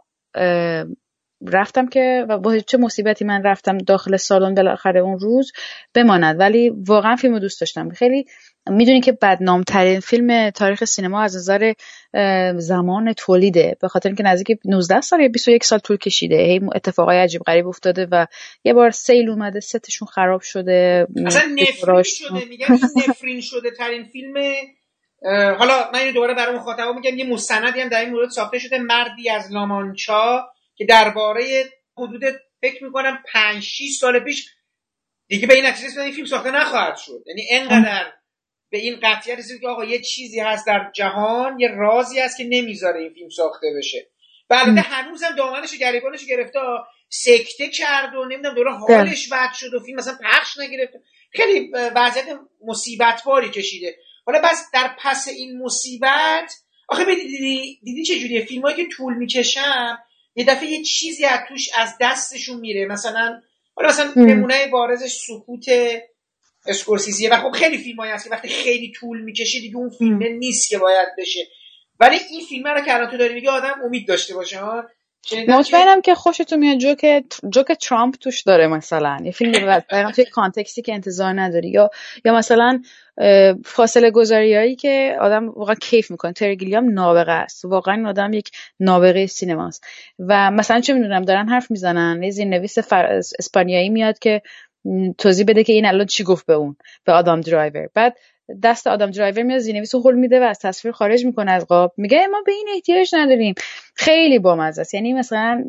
رفتم 1.46 1.88
که 1.88 2.26
و 2.28 2.38
با 2.38 2.58
چه 2.58 2.78
مصیبتی 2.78 3.24
من 3.24 3.42
رفتم 3.42 3.78
داخل 3.78 4.16
سالن 4.16 4.54
بالاخره 4.54 5.00
اون 5.00 5.18
روز 5.18 5.52
بماند. 5.94 6.40
ولی 6.40 6.70
واقعا 6.70 7.16
فیلم 7.16 7.38
دوست 7.38 7.60
داشتم. 7.60 7.90
خیلی 7.90 8.24
می‌دونی 8.70 9.00
که 9.00 9.12
بدنامترین 9.12 10.00
فیلم 10.00 10.50
تاریخ 10.50 10.84
سینما 10.84 11.22
از 11.22 11.36
نظر 11.36 11.72
زمان 12.56 13.12
تولیده. 13.12 13.76
به 13.80 13.88
خاطر 13.88 14.08
اینکه 14.08 14.22
نزدیک 14.22 14.58
19 14.64 15.00
سال 15.00 15.20
یا 15.20 15.28
21 15.28 15.64
سال 15.64 15.78
طول 15.78 15.96
کشیده. 15.96 16.36
هی 16.36 16.60
اتفاقای 16.74 17.18
عجیب 17.18 17.42
غریب 17.42 17.68
افتاده 17.68 18.08
و 18.10 18.26
یه 18.64 18.72
بار 18.72 18.90
سیل 18.90 19.30
اومده 19.30 19.60
ستشون 19.60 20.08
خراب 20.08 20.40
شده 20.40 21.06
اصلا 21.26 21.42
نفرین 21.54 22.02
شده. 22.02 22.44
میگن 22.48 22.78
نفرین 23.08 23.40
شده 23.40 23.70
ترین 23.70 24.04
فیلم 24.04 24.34
حالا 25.58 25.90
من 25.92 25.98
اینو 25.98 26.12
دوباره 26.12 26.34
برای 26.34 26.56
مخاطبا 26.56 26.92
میگم 26.92 27.18
یه 27.18 27.24
مستندی 27.24 27.80
هم 27.80 27.88
در 27.88 28.00
این 28.00 28.10
مورد 28.10 28.30
ساخته 28.30 28.58
شده 28.58 28.78
مردی 28.78 29.30
از 29.30 29.52
لامانچا 29.52 30.48
که 30.74 30.84
درباره 30.84 31.64
حدود 31.96 32.22
فکر 32.60 32.84
می‌کنم 32.84 33.22
5 33.32 33.62
6 33.62 33.96
سال 34.00 34.20
پیش 34.20 34.48
دیگه 35.28 35.46
به 35.46 35.54
این 35.54 35.66
نتیجه 35.66 36.00
این 36.00 36.12
فیلم 36.12 36.26
ساخته 36.26 36.50
نخواهد 36.50 36.96
شد. 36.96 37.24
یعنی 37.26 37.46
انقدر 37.50 38.12
به 38.70 38.78
این 38.78 39.00
قطعیت 39.02 39.38
رسید 39.38 39.60
که 39.60 39.68
آقا 39.68 39.84
یه 39.84 39.98
چیزی 39.98 40.40
هست 40.40 40.66
در 40.66 40.90
جهان 40.94 41.60
یه 41.60 41.68
رازی 41.68 42.20
هست 42.20 42.38
که 42.38 42.44
نمی‌ذاره 42.44 43.00
این 43.00 43.12
فیلم 43.14 43.28
ساخته 43.28 43.66
بشه. 43.78 44.10
و 44.50 44.54
البته 44.54 44.80
هنوزم 44.80 45.34
دامنش 45.36 45.74
گریبانش 45.78 46.26
گرفته 46.26 46.58
سکته 47.08 47.68
کرد 47.68 48.14
و 48.14 48.24
نمی‌دونم 48.24 48.54
دوره 48.54 48.70
بله. 48.70 48.96
حالش 48.96 49.32
بد 49.32 49.52
شد 49.54 49.74
و 49.74 49.80
فیلم 49.80 49.98
مثلا 49.98 50.18
پخش 50.24 50.58
نگرفت. 50.58 50.92
خیلی 51.32 51.72
وضعیت 51.72 52.26
مصیبت 52.66 53.22
باری 53.24 53.50
کشیده. 53.50 53.96
حالا 54.26 54.40
بس 54.44 54.70
در 54.74 54.96
پس 54.98 55.28
این 55.28 55.62
مصیبت 55.62 56.54
آخه 56.88 57.04
دیدی 57.04 57.80
دیدی 57.82 58.04
چه 58.04 58.18
جوریه 58.18 58.44
فیلمایی 58.44 58.76
که 58.76 58.86
طول 58.96 59.14
می‌کشن 59.14 59.98
یه 60.34 60.44
دفعه 60.44 60.66
یه 60.66 60.82
چیزی 60.82 61.24
از 61.24 61.40
توش 61.48 61.68
از 61.78 61.94
دستشون 62.00 62.60
میره. 62.60 62.86
مثلا 62.86 63.40
حالا 63.74 63.88
مثلا 63.88 64.12
نمونه 64.16 64.66
بارزش 64.66 65.12
سکوت 65.26 65.64
اسکورسیزیه. 66.66 67.30
و 67.32 67.36
خب 67.36 67.50
خیلی 67.50 67.78
فیلم 67.78 68.00
هست 68.00 68.24
که 68.24 68.30
وقتی 68.30 68.48
خیلی 68.48 68.92
طول 68.92 69.20
می‌کشه 69.20 69.60
دیگه 69.60 69.76
اون 69.76 69.90
فیلم 69.90 70.22
نیست 70.22 70.70
که 70.70 70.78
باید 70.78 71.08
بشه. 71.18 71.48
ولی 72.00 72.16
این 72.30 72.46
فیلم 72.48 72.66
رو 72.68 72.80
که 72.80 72.94
الان 72.94 73.10
تو 73.10 73.16
داری 73.16 73.34
میگه 73.34 73.50
آدم 73.50 73.80
امید 73.84 74.08
داشته 74.08 74.34
باشه 74.34 74.58
ها؟ 74.58 74.84
مطمئنم 75.48 76.00
که 76.00 76.14
خوشتون 76.14 76.58
میاد 76.58 76.78
جوک 76.78 77.24
جوک 77.50 77.72
ترامپ 77.72 78.14
توش 78.14 78.42
داره 78.42 78.66
مثلا. 78.66 79.18
یه 79.24 79.30
فیلم 79.30 79.80
توی 80.14 80.24
context 80.24 80.75
ی 80.75 80.82
که 80.82 80.94
انتظار 80.94 81.40
نداری. 81.40 81.70
یا 81.70 81.90
یا 82.24 82.34
مثلا 82.34 82.82
فاصله 83.64 84.10
گذاریایی 84.10 84.76
که 84.76 85.16
آدم 85.20 85.48
واقعا 85.48 85.74
کیف 85.74 86.10
می‌کنه. 86.10 86.32
تری 86.32 86.54
گیلیام 86.54 86.90
نابغه 86.92 87.32
است. 87.32 87.64
واقعا 87.64 88.08
آدم 88.08 88.32
یک 88.32 88.50
نابغه 88.80 89.26
سینماست. 89.26 89.84
و 90.18 90.50
مثلا 90.50 90.80
چه 90.80 90.92
می‌دونم 90.92 91.22
دارن 91.22 91.48
حرف 91.48 91.70
می‌زنن. 91.70 92.22
یه 92.22 92.30
زیرنویس 92.30 92.78
اسپانیایی 93.38 93.88
میاد 93.88 94.18
که 94.18 94.42
توضیح 95.18 95.46
بده 95.48 95.64
که 95.64 95.72
این 95.72 95.86
الان 95.86 96.06
چی 96.06 96.24
گفت 96.24 96.46
به 96.46 96.52
اون 96.54 96.76
به 97.04 97.12
آدام 97.12 97.40
درایور. 97.40 97.88
بعد 97.94 98.16
دست 98.62 98.86
آدام 98.86 99.10
درایور 99.10 99.42
میاد 99.42 99.58
زیرنویس 99.58 99.94
هول 99.94 100.14
میده 100.14 100.40
و 100.40 100.42
از 100.42 100.58
تصویر 100.58 100.92
خارج 100.92 101.24
می‌کنه 101.24 101.50
از 101.52 101.66
قاب. 101.66 101.92
میگه 101.96 102.26
ما 102.26 102.42
به 102.46 102.52
این 102.52 102.66
احتیاج 102.74 103.14
نداریم. 103.14 103.54
خیلی 103.94 104.38
بامزه 104.38 104.80
است. 104.80 104.94
یعنی 104.94 105.12
مثلا 105.12 105.64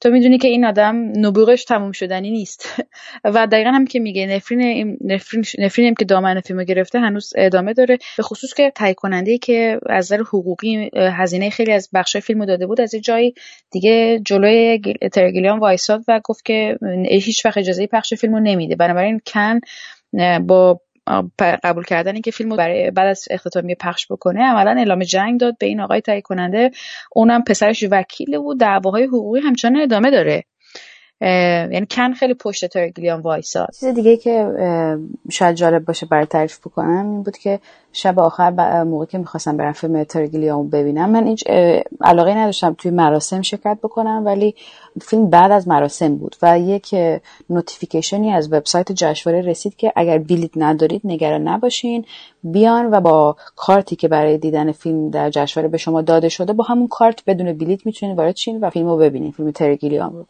تو 0.00 0.10
می‌دونی 0.10 0.38
که 0.38 0.48
این 0.48 0.64
آدم 0.64 1.12
نبوغش 1.16 1.64
تموم 1.64 1.92
شدنی 1.92 2.30
نیست. 2.30 2.82
و 3.24 3.46
دقیقا 3.46 3.70
هم 3.70 3.84
که 3.84 4.00
میگه 4.00 4.26
نفرین 4.26 4.98
نفرین 5.04 5.44
نفرین 5.58 5.88
هم 5.88 5.94
که 5.94 6.04
دامن 6.04 6.40
فیلم 6.40 6.64
گرفته 6.64 7.00
هنوز 7.00 7.32
ادامه 7.36 7.72
داره. 7.72 7.98
به 8.16 8.22
خصوص 8.22 8.54
که 8.54 8.72
تهیه 8.74 8.94
کننده 8.94 9.38
که 9.38 9.78
از 9.86 10.04
نظر 10.04 10.22
حقوقی 10.22 10.90
هزینه 10.96 11.50
خیلی 11.50 11.72
از 11.72 11.88
بخش 11.94 12.16
فیلمو 12.16 12.46
داده 12.46 12.66
بود 12.66 12.80
از 12.80 12.94
جایی 12.94 13.34
دیگه 13.70 14.20
جلوی 14.24 14.80
ترگیلیان 15.12 15.58
وایساد 15.58 16.04
و 16.08 16.20
گفت 16.24 16.44
که 16.44 16.78
هیچ 17.10 17.46
وقت 17.46 17.58
اجازه 17.58 17.86
پخش 17.86 18.14
فیلمو 18.14 18.40
نمیده. 18.40 18.76
بنابراین 18.76 19.20
کن 19.26 19.60
با 20.46 20.80
قبول 21.40 21.84
کردن 21.84 22.20
که 22.20 22.30
فیلمو 22.30 22.56
برای 22.56 22.90
بعد 22.90 23.06
از 23.06 23.24
اختتامیه 23.30 23.74
پخش 23.80 24.06
بکنه 24.12 24.42
عملا 24.42 24.74
اعلام 24.78 25.04
جنگ 25.04 25.40
داد 25.40 25.58
به 25.58 25.66
این 25.66 25.80
آقای 25.80 26.00
تهیه 26.00 26.20
کننده 26.20 26.70
اونم 27.12 27.44
پسرش 27.44 27.84
وکیل 27.90 28.38
بود 28.38 28.60
دعواهای 28.60 29.04
حقوقی 29.04 29.40
همچنان 29.40 29.82
ادامه 29.82 30.10
داره. 30.10 30.44
یعنی 31.22 31.86
کن 31.90 32.12
خیلی 32.12 32.34
پشت 32.34 32.66
تری 32.66 32.86
گیلیام 32.86 33.20
وایساد. 33.20 33.68
چیز 33.80 33.84
دیگه 33.84 34.16
که 34.16 34.48
شاید 35.30 35.56
جالب 35.56 35.84
باشه 35.84 36.06
برای 36.06 36.26
تعریف 36.26 36.58
بکنم 36.58 37.10
این 37.10 37.22
بود 37.22 37.36
که 37.36 37.60
شب 37.92 38.18
آخر 38.18 38.50
موقع 38.84 39.04
که 39.04 39.18
می‌خواستم 39.18 39.56
برم 39.56 39.72
فیلم 39.72 40.04
تری 40.04 40.29
گیلیام 40.29 40.70
ببینم 40.70 41.10
من 41.10 41.26
هیچ 41.26 41.44
علاقه 42.00 42.34
نداشتم 42.34 42.74
توی 42.78 42.90
مراسم 42.90 43.42
شرکت 43.42 43.78
بکنم 43.82 44.22
ولی 44.24 44.54
فیلم 45.00 45.30
بعد 45.30 45.50
از 45.52 45.68
مراسم 45.68 46.16
بود 46.16 46.36
و 46.42 46.58
یک 46.58 46.94
notification 47.50 48.26
ی 48.26 48.32
از 48.32 48.52
وبسایت 48.52 48.92
جشنواره 48.92 49.46
رسید 49.46 49.76
که 49.76 49.92
اگر 49.96 50.18
بلیت 50.18 50.50
ندارید 50.56 51.00
نگران 51.04 51.48
نباشین 51.48 52.04
بیان 52.44 52.94
و 52.94 53.00
با 53.00 53.36
کارتی 53.56 53.96
که 53.96 54.08
برای 54.08 54.38
دیدن 54.38 54.72
فیلم 54.72 55.10
در 55.10 55.30
جشنواره 55.30 55.68
به 55.68 55.78
شما 55.78 56.02
داده 56.02 56.28
شده 56.28 56.52
با 56.52 56.64
همون 56.64 56.88
کارت 56.88 57.22
بدون 57.26 57.52
بلیت 57.52 57.86
می‌تونید 57.86 58.18
وارد 58.18 58.36
شین 58.36 58.60
و 58.60 58.70
فیلم 58.70 58.86
رو 58.86 58.96
ببینید 58.96 59.34
فیلم 59.34 59.50
ترگلیان 59.50 60.12
رو. 60.12 60.26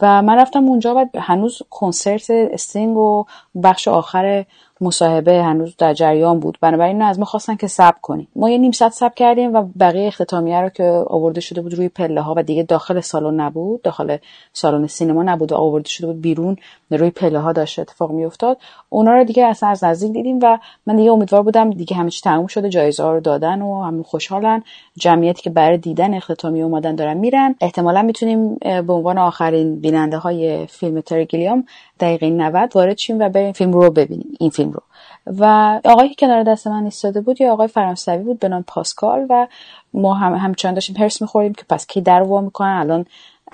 و 0.00 0.22
من 0.22 0.38
رفتم 0.38 0.64
اونجا 0.64 0.94
و 0.94 1.20
هنوز 1.20 1.62
کنسرت 1.70 2.30
استینگ 2.30 2.96
و 2.96 3.24
بخش 3.62 3.88
آخر 3.88 4.44
مصاحبه 4.80 5.42
هنوز 5.42 5.76
در 5.76 5.94
جریان 5.94 6.40
بود. 6.40 6.58
بنابراین 6.60 7.02
از 7.02 7.18
ما 7.18 7.24
خواستن 7.24 7.56
که 7.56 7.66
سب 7.66 7.94
کنیم. 8.02 8.28
ما 8.36 8.50
یه 8.50 8.58
نیم 8.58 8.72
ساعت 8.72 8.92
سب 8.92 9.14
کردیم 9.14 9.54
و 9.54 9.62
بقیه 9.80 10.06
اختتامیه 10.06 10.60
رو 10.60 10.68
که 10.68 10.84
آورده 11.06 11.40
شده 11.40 11.60
بود 11.60 11.74
روی 11.74 11.88
پله 11.88 12.20
ها 12.20 12.34
و 12.36 12.42
دیگه 12.42 12.62
داخل 12.62 13.00
سالن 13.00 13.40
نبود 13.40 13.82
داخل 13.82 14.16
سالن 14.52 14.86
سینما 14.86 15.22
نبود 15.22 15.52
و 15.52 15.54
آورده 15.54 15.88
شده 15.88 16.06
بود 16.06 16.20
بیرون 16.20 16.56
روی 16.90 17.10
پله 17.10 17.38
ها 17.38 17.52
داشت 17.52 17.78
اتفاق 17.78 18.10
میافتاد. 18.10 18.56
اونا 18.88 19.12
رو 19.12 19.24
دیگه 19.24 19.44
اصلا 19.44 19.68
از 19.68 19.84
نزدیک 19.84 20.12
دیدیم 20.12 20.38
و 20.42 20.58
من 20.86 20.96
دیگه 20.96 21.12
امیدوار 21.12 21.42
بودم 21.42 21.70
دیگه 21.70 21.96
همه 21.96 22.10
چی 22.10 22.20
تموم 22.20 22.46
شده 22.46 22.68
جایزه 22.68 23.04
رو 23.04 23.20
دادن 23.20 23.62
و 23.62 23.82
همون 23.82 24.02
خوشحالن. 24.02 24.62
جمعیتی 24.96 25.42
که 25.42 25.50
برای 25.50 25.78
دیدن 25.78 26.14
اختتامیه 26.14 26.64
اومدن 26.64 26.94
دارن 26.94 27.16
میرن. 27.16 27.54
احتمالا 27.60 28.02
می‌تونیم 28.02 28.54
به 28.54 28.92
عنوان 28.92 29.18
آخرین 29.18 29.80
بیننده 29.80 30.18
های 30.18 30.66
فیلم 30.66 31.00
ترگیلیام 31.00 31.64
دقیقه 32.00 32.30
90 32.30 32.70
وارد 32.74 32.98
شیم 32.98 33.18
و 33.18 33.28
بریم 33.28 33.52
فیلم 33.52 33.72
رو 33.72 33.90
ببینیم 33.90 34.36
این 34.40 34.50
فیلم 34.50 34.70
رو. 34.70 34.82
و 35.26 35.44
آقایی 35.84 36.08
که 36.08 36.26
کنار 36.26 36.42
دست 36.42 36.66
من 36.66 36.84
ایستاده 36.84 37.20
بود 37.20 37.40
یا 37.40 37.52
آقای 37.52 37.68
فرانسوی 37.68 38.18
بود 38.18 38.38
به 38.38 38.48
نام 38.48 38.64
پاسکال 38.66 39.26
و 39.30 39.46
ما 39.94 40.14
هم 40.14 40.34
همچنان 40.34 40.74
داشتیم 40.74 40.96
هرس 40.96 41.22
می‌خوریم 41.22 41.54
که 41.54 41.64
پس 41.68 41.86
کی 41.86 42.00
در 42.00 42.22
وا 42.22 42.40
می‌کنن 42.40 42.76
الان 42.80 43.06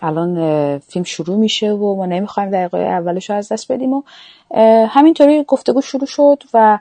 الان 0.02 0.78
فیلم 0.78 1.04
شروع 1.04 1.36
میشه 1.36 1.72
و 1.72 1.96
ما 1.96 2.06
نمی‌خوایم 2.06 2.50
دقیقه 2.50 2.78
اولش 2.78 3.30
رو 3.30 3.36
از 3.36 3.52
دست 3.52 3.72
بدیم 3.72 3.92
و 3.92 4.02
همینطوری 4.88 5.44
گفتگو 5.48 5.80
شروع 5.80 6.06
شد 6.06 6.42
و 6.54 6.78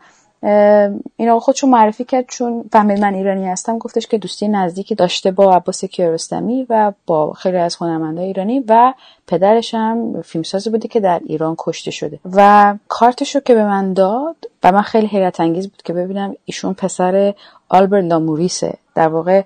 این 1.15 1.29
آقا 1.29 1.39
خودشون 1.39 1.69
معرفی 1.69 2.03
کرد 2.03 2.25
چون 2.27 2.65
فهمید 2.71 2.99
من 2.99 3.13
ایرانی 3.13 3.47
هستم. 3.47 3.77
گفتش 3.77 4.07
که 4.07 4.17
دوستی 4.17 4.47
نزدیکی 4.47 4.95
داشته 4.95 5.31
با 5.31 5.55
عباس 5.55 5.85
کیارستمی 5.85 6.65
و 6.69 6.91
با 7.05 7.33
خیلی 7.33 7.57
از 7.57 7.75
هنرمندای 7.75 8.25
ایرانی 8.25 8.63
و 8.67 8.93
پدرش 9.27 9.73
هم 9.73 10.21
فیلمسازی 10.21 10.69
بوده 10.69 10.87
که 10.87 10.99
در 10.99 11.21
ایران 11.25 11.55
کشته 11.57 11.91
شده. 11.91 12.19
و 12.33 12.75
کارتش 12.87 13.35
رو 13.35 13.41
که 13.41 13.53
به 13.53 13.63
من 13.63 13.93
داد 13.93 14.35
و 14.63 14.71
من 14.71 14.81
خیلی 14.81 15.07
حیرت 15.07 15.39
انگیز 15.39 15.69
بود 15.69 15.81
که 15.81 15.93
ببینم 15.93 16.35
ایشون 16.45 16.73
پسر 16.73 17.33
آلبرت 17.69 18.03
لاموریسه 18.03 18.73
در 18.95 19.07
واقع 19.07 19.43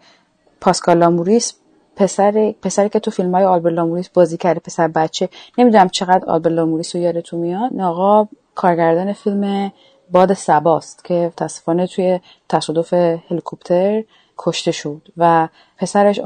پاسکال 0.62 0.98
لاموریس 0.98 1.54
پسر 1.95 2.54
پسری 2.62 2.89
که 2.89 3.00
تو 3.00 3.12
فیلم 3.12 3.36
های 3.36 3.43
آلبرت 3.43 3.74
لاموریس 3.74 4.10
بازی 4.10 4.38
کرده 4.38 4.60
پسر 4.60 4.88
بچه. 4.88 5.30
نمی‌دونم 5.58 5.89
چقدر 5.89 6.26
آلبرت 6.30 6.54
لاموریس 6.54 6.95
رو 6.95 7.02
یادتون 7.02 7.39
میاد. 7.39 7.80
آقا 7.82 8.28
کارگردان 8.56 9.14
فیلم 9.14 9.72
باد 10.12 10.34
سباست 10.34 11.05
که 11.05 11.14
متاسفانه 11.14 11.88
توی 11.88 12.20
تصادف 12.49 12.93
هلیکوپتر 13.30 14.03
کشته 14.38 14.72
شد 14.72 15.01
و 15.18 15.47
پسرش 15.78 16.20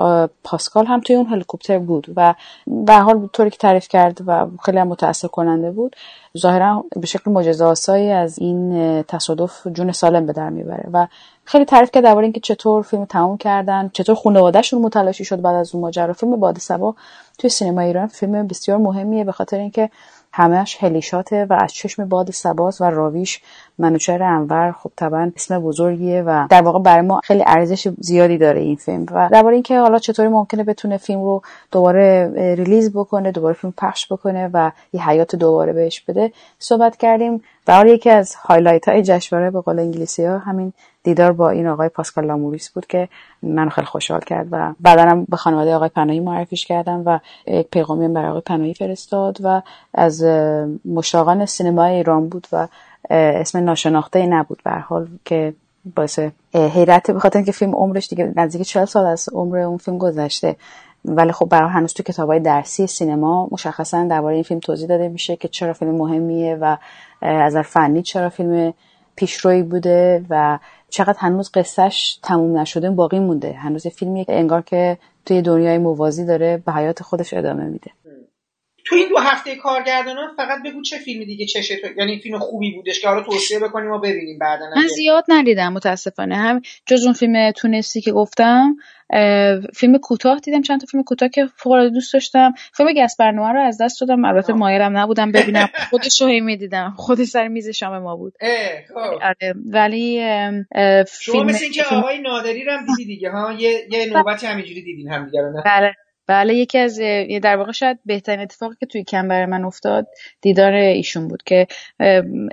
پاسکال 0.44 0.86
هم 0.86 1.00
توی 1.02 1.16
اون 1.16 1.26
هلیکوپتر 1.26 1.80
بود 1.80 2.08
و 2.16 2.36
به 2.68 2.94
حال 2.94 3.30
طوری 3.34 3.50
که 3.50 3.58
تعریف 3.58 3.88
کرد 3.88 4.18
و 4.26 4.48
خیلی 4.66 4.78
هم 4.78 4.88
متاثر 4.88 5.28
کننده 5.28 5.72
بود 5.72 5.96
ظاهرا 6.38 6.86
به 6.96 7.08
شکل 7.08 7.32
معجزه 7.32 7.66
آسایی 7.66 8.12
از 8.12 8.40
این 8.40 9.04
تصادف 9.04 9.68
جون 9.68 9.92
سالم 9.92 10.26
به 10.26 10.34
در 10.34 10.50
می‌بره 10.50 10.90
و 10.94 11.08
خیلی 11.46 11.66
تعریف 11.66 11.92
کرد 11.92 12.04
درباره 12.04 12.24
اینکه 12.24 12.40
چطور 12.40 12.84
فیلم 12.84 13.06
تموم 13.06 13.38
کردن 13.38 13.90
چطور 13.94 14.16
خانوادهشون 14.16 14.82
متلاشی 14.82 15.26
شد 15.26 15.42
بعد 15.42 15.56
از 15.56 15.76
اون 15.76 15.82
ماجرا. 15.82 16.14
فیلم 16.14 16.36
باد 16.40 16.58
سبا 16.58 16.96
توی 17.38 17.50
سینما 17.50 17.82
ایران 17.82 18.08
فیلم 18.08 18.48
بسیار 18.48 18.78
مهمیه 18.78 19.24
به 19.24 19.32
خاطر 19.32 19.58
اینکه 19.58 19.90
همش 20.34 20.78
هلیشاته 20.84 21.46
و 21.46 21.54
از 21.54 21.74
چشم 21.74 22.06
باد 22.06 22.32
سباز 22.32 22.82
و 22.82 22.86
راویش 22.86 23.42
منوچهر 23.78 24.24
انور 24.24 24.72
خب 24.72 24.92
طبعا 24.96 25.32
اسم 25.36 25.60
بزرگیه 25.60 26.22
و 26.22 26.48
در 26.50 26.62
واقع 26.62 26.80
برای 26.80 27.02
ما 27.02 27.22
خیلی 27.24 27.44
ارزش 27.48 27.88
زیادی 28.00 28.38
داره 28.38 28.62
این 28.62 28.76
فیلم 28.76 29.06
و 29.12 29.30
درباره 29.32 29.54
اینکه 29.54 29.80
حالا 29.80 30.00
چطوری 30.00 30.28
ممکنه 30.28 30.64
بتونه 30.64 30.98
فیلم 30.98 31.24
رو 31.24 31.42
دوباره 31.72 32.32
ریلیز 32.56 32.92
بکنه 32.94 33.32
دوباره 33.32 33.54
فیلم 33.54 33.74
پخش 33.78 34.12
بکنه 34.12 34.50
و 34.54 34.72
یه 34.94 35.10
حیات 35.10 35.36
دوباره 35.36 35.74
بهش 35.74 36.02
بده 36.02 36.32
صحبت 36.60 36.98
کردیم. 36.98 37.42
و 37.68 37.84
یکی 37.88 38.10
از 38.10 38.36
highlight 38.36 38.90
های 38.90 39.02
جشنواره 39.04 39.52
به 39.52 39.62
قول 39.62 39.80
انگلیسی 39.80 40.26
ها 40.26 40.38
همین 40.38 40.74
دیدار 41.04 41.32
با 41.32 41.50
این 41.50 41.68
آقای 41.68 41.90
پاسکال 41.90 42.26
لاموریس 42.26 42.70
بود 42.70 42.86
که 42.86 43.10
منو 43.44 43.70
خیلی 43.70 43.88
خوشحال 43.88 44.20
کرد 44.20 44.48
و 44.52 44.74
بعدا 44.80 45.26
به 45.30 45.38
خانواده 45.38 45.76
آقای 45.76 45.90
پناهی 45.90 46.20
معرفیش 46.20 46.66
کردم 46.66 47.04
و 47.06 47.20
یک 47.48 47.68
پیغامی 47.72 48.08
برای 48.08 48.30
آقای 48.30 48.42
پناهی 48.42 48.74
فرستاد 48.74 49.38
و 49.44 49.62
از 49.94 50.24
مشتاقان 50.86 51.46
سینمای 51.46 51.96
ایران 51.96 52.30
بود 52.30 52.48
و 52.52 52.68
اسم 53.10 53.58
ناشناخته 53.58 54.26
نبود 54.26 54.62
به 54.64 54.72
حال 54.72 55.08
که 55.26 55.54
باعث 55.96 56.20
حیرت 56.54 57.12
بخاطر 57.12 57.38
اینکه 57.38 57.52
فیلم 57.52 57.76
عمرش 57.76 58.08
دیگه 58.08 58.34
نزدیک 58.36 58.62
40 58.62 58.86
سال 58.86 59.06
از 59.06 59.30
عمر 59.34 59.58
اون 59.58 59.78
فیلم 59.78 59.98
گذشته. 59.98 60.56
ولی 61.06 61.32
خب 61.32 61.46
برای 61.50 61.70
هنوز 61.70 61.94
تو 61.94 62.04
کتابای 62.04 62.40
درسی 62.40 62.88
سینما 62.88 63.48
مشخصا 63.52 64.04
درباره 64.04 64.34
این 64.36 64.44
فیلم 64.44 64.60
توضیح 64.60 64.88
داده 64.88 65.08
میشه 65.08 65.36
که 65.36 65.48
چرا 65.48 65.74
فیلم 65.74 65.96
مهمیه 65.96 66.58
و 66.62 66.78
از 67.22 67.58
فنی 67.58 68.02
چرا 68.02 68.30
فیلم 68.30 68.74
پیشروی 69.22 69.64
بوده 69.64 70.26
و 70.30 70.60
چقدر 70.90 71.20
هنوز 71.20 71.52
قصهش 71.54 72.20
تموم 72.24 72.58
نشده 72.58 72.90
باقی 72.90 73.20
مونده. 73.20 73.54
هنوز 73.54 73.88
فیلمی 73.88 74.26
انگار 74.28 74.62
که 74.62 74.98
توی 75.26 75.42
دنیای 75.42 75.78
موازی 75.78 76.26
داره 76.26 76.64
به 76.66 76.72
حیات 76.72 77.04
خودش 77.04 77.34
ادامه 77.34 77.64
میده. 77.64 77.92
تو 78.86 78.96
این 78.96 79.10
دو 79.10 79.18
هفته 79.18 79.56
کارگردانان 79.56 80.36
فقط 80.38 80.64
بگو 80.66 80.82
چه 80.82 80.98
فیلمی 80.98 81.26
دیگه 81.26 81.46
چشه 81.46 81.76
یعنی 81.98 82.20
فیلم 82.20 82.40
خوبی 82.40 82.72
بودش 82.72 83.00
که 83.02 83.08
حالا 83.08 83.22
توصیه 83.22 83.60
بکنیم 83.60 83.92
و 83.92 84.00
ببینیم 84.00 84.40
بعدا 84.40 84.66
من 84.76 84.88
زیاد 84.88 85.24
ندیدم 85.28 85.74
متاسفانه. 85.74 86.36
هم 86.36 86.62
جز 86.86 87.04
اون 87.04 87.14
فیلم 87.14 87.52
تونستی 87.52 88.02
که 88.02 88.12
گفتم 88.12 88.76
فیلم 89.76 89.98
کوتاه 89.98 90.40
دیدم 90.40 90.62
چند 90.62 90.82
تا 90.82 90.86
فیلم 90.92 91.04
کوتاه 91.04 91.30
که 91.30 91.46
فوق 91.56 91.74
العاده 91.74 91.90
دوست 91.90 92.14
داشتم. 92.14 92.54
فیلم 92.74 92.94
گسپرنوار 92.94 93.54
رو 93.54 93.62
از 93.62 93.82
دست 93.82 94.02
دادم. 94.02 94.26
البته 94.26 94.54
مایلم 94.54 94.98
نبودم 94.98 95.32
ببینم. 95.32 95.70
خودش 95.90 96.22
رو 96.22 96.28
می‌دیدم. 96.28 96.94
خودش 96.98 97.28
سر 97.28 97.48
میز 97.48 97.70
شام 97.70 97.98
ما 97.98 98.16
بود. 98.16 98.34
خب. 98.94 98.98
آره. 99.00 99.54
ولی 99.66 100.22
شما 101.22 101.44
مثل 101.44 101.64
اینکه 101.64 101.84
آقای 101.84 102.22
نادری 102.22 102.64
رو 102.64 102.72
هم 102.72 102.86
دیدی 102.86 103.06
دیگه 103.06 103.30
ها؟ 103.30 103.54
یه 103.54 103.88
یه 103.90 104.06
نوبتی 104.06 104.48
همینجوری 104.48 104.82
دیدین 104.82 105.10
هم 105.10 105.26
دیگه 105.26 105.42
نه؟ 105.42 105.64
بله. 105.66 105.96
بله 106.28 106.56
یکی 106.56 106.78
از 106.78 107.00
در 107.44 107.58
واقع 107.58 107.72
شاید 107.72 108.00
بهترین 108.06 108.40
اتفاقی 108.40 108.76
که 108.80 108.86
توی 108.86 109.04
کم 109.04 109.28
برای 109.28 109.46
من 109.46 109.66
افتاد 109.66 110.08
دیدار 110.42 110.74
ایشون 110.74 111.28
بود 111.28 111.44
که 111.44 111.68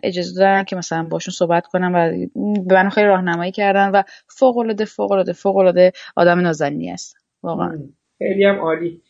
اجازه 0.02 0.40
دارن 0.40 0.64
که 0.64 0.76
مثلا 0.76 1.02
باشون 1.02 1.34
صحبت 1.34 1.66
کنم 1.66 1.92
و 1.94 2.26
به 2.66 2.74
من 2.74 2.88
خیلی 2.88 3.06
راهنمایی 3.06 3.52
کردن 3.52 3.90
و 3.90 4.02
فوق 4.38 4.58
العاده 4.58 4.84
فوق 4.84 5.12
العاده 5.12 5.32
فوق 5.32 5.56
العاده 5.56 5.92
آدم 6.16 6.40
نازنینی 6.40 6.90
است 6.90 7.16
واقعا. 7.42 7.78
خیلی 8.18 8.44
هم 8.44 8.58
عالی. 8.58 9.02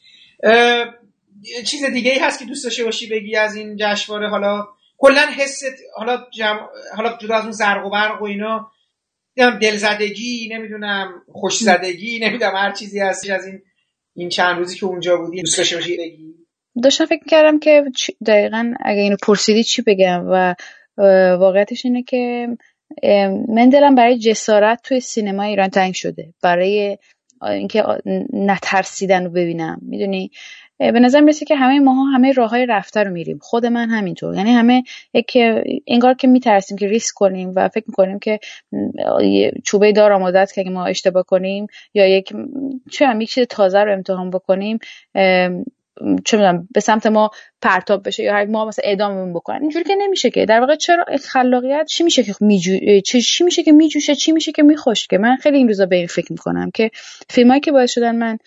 چیز 1.67 1.85
دیگه 1.85 2.13
ای 2.13 2.19
هست 2.19 2.39
که 2.39 2.45
دوست 2.45 2.65
داشته 2.65 2.85
باشی 2.85 3.09
بگی 3.11 3.37
از 3.37 3.57
این 3.57 3.77
جشنواره؟ 3.77 4.29
حالا 4.29 4.67
کلا 4.97 5.27
حست 5.37 5.65
حالا 5.97 6.19
جم... 6.33 6.59
حالا 6.97 7.17
جدا 7.21 7.35
از 7.35 7.43
اون 7.43 7.53
زرق 7.53 7.87
و 7.87 7.91
برق 7.91 8.23
و 8.23 8.25
اینا 8.25 8.71
دلزدگی 9.37 10.49
نمی‌دونم 10.53 11.23
خوشزدگی 11.33 12.19
نمی‌دونم 12.19 12.57
هر 12.57 12.73
چیزی 12.73 13.01
هست 13.01 13.31
از 13.31 13.47
این 13.47 13.63
این 14.19 14.29
چند 14.29 14.59
روزی 14.59 14.79
که 14.79 14.87
اونجا 14.87 15.17
بودی 15.17 15.41
دوست 15.41 15.59
داشته 15.59 15.77
باشی 15.77 15.97
بگی؟ 15.97 16.35
داشتم 16.83 17.05
فکر 17.05 17.25
کردم 17.29 17.59
که 17.59 17.85
دقیقا 18.27 18.75
اگه 18.81 19.01
اینو 19.01 19.17
پرسیدی 19.23 19.65
چی 19.65 19.83
بگم 19.83 20.25
و 20.27 20.55
واقعیتش 21.39 21.85
اینه 21.85 22.03
که 22.03 22.49
من 23.49 23.69
دلم 23.69 23.95
برای 23.95 24.19
جسارت 24.19 24.81
توی 24.83 25.01
سینما 25.01 25.43
ایران 25.43 25.69
تنگ 25.69 25.95
شده. 25.95 26.35
برای 26.43 26.99
اینکه 27.43 27.85
نترسیدن 28.33 29.25
رو 29.25 29.31
ببینم. 29.31 29.79
می‌دونی؟ 29.83 30.31
به 30.79 31.01
نظر 31.01 31.21
می‌رسه 31.21 31.45
که 31.45 31.57
همه 31.57 31.81
ماها 31.81 32.05
همه 32.05 32.33
راه 32.33 32.51
های 32.51 32.67
رفته 32.67 33.03
رو 33.03 33.11
میریم. 33.11 33.39
خود 33.43 33.67
من 33.67 33.91
همینطور. 33.91 34.35
یعنی 34.35 34.53
همه 34.53 34.83
یک 35.15 35.39
انگار 35.87 36.15
که 36.15 36.29
میترسیم 36.29 36.79
که 36.79 36.89
ریسک 36.89 37.15
کنیم 37.15 37.53
و 37.57 37.69
فکر 37.69 37.85
می‌کنیم 37.87 38.19
که 38.19 38.41
چوبه 39.65 39.93
دار 39.93 40.13
آماده 40.13 40.39
است 40.39 40.55
که 40.55 40.61
اگه 40.61 40.71
ما 40.71 40.87
اشتباه 40.87 41.23
کنیم 41.23 41.67
یا 41.95 42.07
یک 42.07 42.33
چه 42.91 43.07
هم 43.07 43.21
یک 43.21 43.31
چیز 43.31 43.47
تازه 43.47 43.79
رو 43.79 43.93
امتحان 43.93 44.31
بکنیم 44.31 44.79
چه 46.25 46.37
می‌دونم 46.37 46.69
به 46.75 46.81
سمت 46.81 47.07
ما 47.07 47.31
پرتاب 47.63 48.07
بشه 48.07 48.23
یا 48.23 48.33
هر 48.33 48.45
ما 48.45 48.65
مثلا 48.65 48.83
اعداممون 48.89 49.33
بکنن. 49.33 49.61
اینجوری 49.61 49.85
که 49.85 49.95
نمیشه 49.99 50.31
که. 50.31 50.47
در 50.47 50.61
واقع 50.61 50.75
چرا 50.75 51.05
خلاقیت؟ 51.25 51.87
چی 51.91 52.05
میشه 52.05 52.23
که 52.23 52.35
میجو 52.41 53.01
چی 53.05 53.45
میشه 53.45 53.63
که 53.63 53.73
میجوشه؟ 53.73 54.15
چی 54.15 54.33
میشه 54.33 54.53
که 54.53 54.63
میخوش 54.63 55.07
که 55.07 55.19
من 55.19 55.37
خیلی 55.37 55.57
این 55.57 55.69
روزا 55.69 55.87
به 55.87 55.97
این 55.97 56.07
فکر 56.07 56.33
می‌کنم 56.33 56.71
که 56.75 56.91
فیلمایی 57.31 57.61
که 57.61 57.73
باعث 57.73 57.93
شدن 57.93 58.17
من 58.17 58.39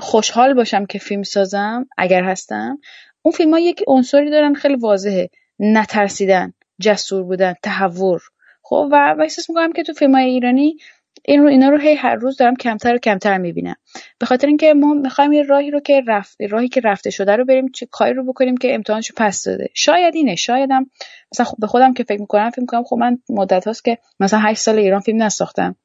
خوشحال 0.00 0.54
باشم 0.54 0.86
که 0.86 0.98
فیلم 0.98 1.22
سازم 1.22 1.86
اگر 1.98 2.24
هستم. 2.24 2.78
اون 3.22 3.32
فیلم 3.32 3.50
ها 3.50 3.58
یک 3.58 3.82
عنصری 3.86 4.30
دارن 4.30 4.54
خیلی 4.54 4.76
واضحه. 4.76 5.30
نترسیدن 5.58 6.52
جسور 6.80 7.22
بودن 7.22 7.54
تحور 7.62 8.20
خب 8.62 8.88
و 8.92 9.16
احساس 9.20 9.50
می‌کنم 9.50 9.72
که 9.72 9.82
تو 9.82 9.92
فیلم 9.92 10.14
های 10.14 10.24
ایرانی 10.24 10.76
این 11.24 11.42
رو 11.42 11.48
اینا 11.48 11.68
رو 11.68 11.78
هی 11.78 11.94
هر 11.94 12.14
روز 12.14 12.36
دارم 12.36 12.56
کمتر 12.56 12.94
و 12.94 12.98
کمتر 12.98 13.38
می‌بینم. 13.38 13.76
به 14.18 14.26
خاطر 14.26 14.46
اینکه 14.46 14.74
ما 14.74 14.94
می‌خوایم 14.94 15.32
یه 15.32 15.42
راهی 15.42 15.70
رو 15.70 15.80
که 15.80 16.02
رفت 16.06 16.36
راهی 16.50 16.68
که 16.68 16.80
رفته 16.80 17.10
شده 17.10 17.36
رو 17.36 17.44
بریم 17.44 17.68
چه 17.68 17.86
کاری 17.90 18.14
رو 18.14 18.24
بکنیم 18.24 18.56
که 18.56 18.74
امتحانشو 18.74 19.14
پس 19.16 19.44
داده. 19.44 19.68
شاید 19.74 20.14
اینه 20.14 20.34
شایدم 20.34 20.86
مثلا 21.32 21.46
خب 21.46 21.56
به 21.58 21.66
خودم 21.66 21.94
که 21.94 22.04
فکر 22.04 22.20
می‌کنم 22.20 22.50
فکر 22.50 22.60
می‌کنم 22.60 22.84
خب 22.84 22.96
من 22.96 23.18
مدت 23.28 23.66
هاست 23.66 23.84
که 23.84 23.98
مثلا 24.20 24.40
8 24.40 24.60
سال 24.60 24.78
ایران 24.78 25.00
فیلم 25.00 25.22
نساختم. 25.22 25.76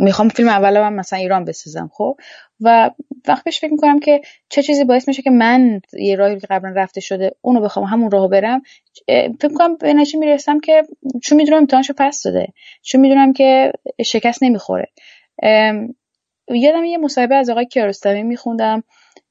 می‌خوام 0.00 0.28
فیلم 0.28 0.48
اول 0.48 0.76
هم 0.76 0.92
مثلا 0.92 1.18
ایران 1.18 1.44
بسازم 1.44 1.90
خب؟ 1.92 2.16
و 2.60 2.90
وقت 3.28 3.44
بهش 3.44 3.60
فکر 3.60 3.70
می‌کنم 3.70 3.98
که 4.00 4.20
چه 4.48 4.62
چیزی 4.62 4.84
باعث 4.84 5.08
میشه 5.08 5.22
که 5.22 5.30
من 5.30 5.80
یه 5.92 6.16
راهی 6.16 6.40
که 6.40 6.46
قبلا 6.50 6.72
رفته 6.76 7.00
شده 7.00 7.32
اونو 7.40 7.60
بخوام 7.60 7.84
همون 7.86 8.10
راهو 8.10 8.28
برم. 8.28 8.62
فکر 9.08 9.48
می‌کنم 9.48 9.76
به 9.76 9.94
نتیجه 9.94 10.18
می‌رسم 10.18 10.60
که 10.60 10.82
چون 11.22 11.38
می‌دونم 11.38 11.58
امتحانشو 11.58 11.92
پس 11.96 12.22
داده 12.22 12.46
چون 12.82 13.00
می‌دونم 13.00 13.32
که 13.32 13.72
شکست 14.04 14.42
نمی‌خوره. 14.42 14.88
یادم 16.48 16.84
یه 16.84 16.98
مصاحبه 16.98 17.34
از 17.34 17.50
آقای 17.50 17.66
کیارستمی 17.66 18.22
میخوندم 18.22 18.82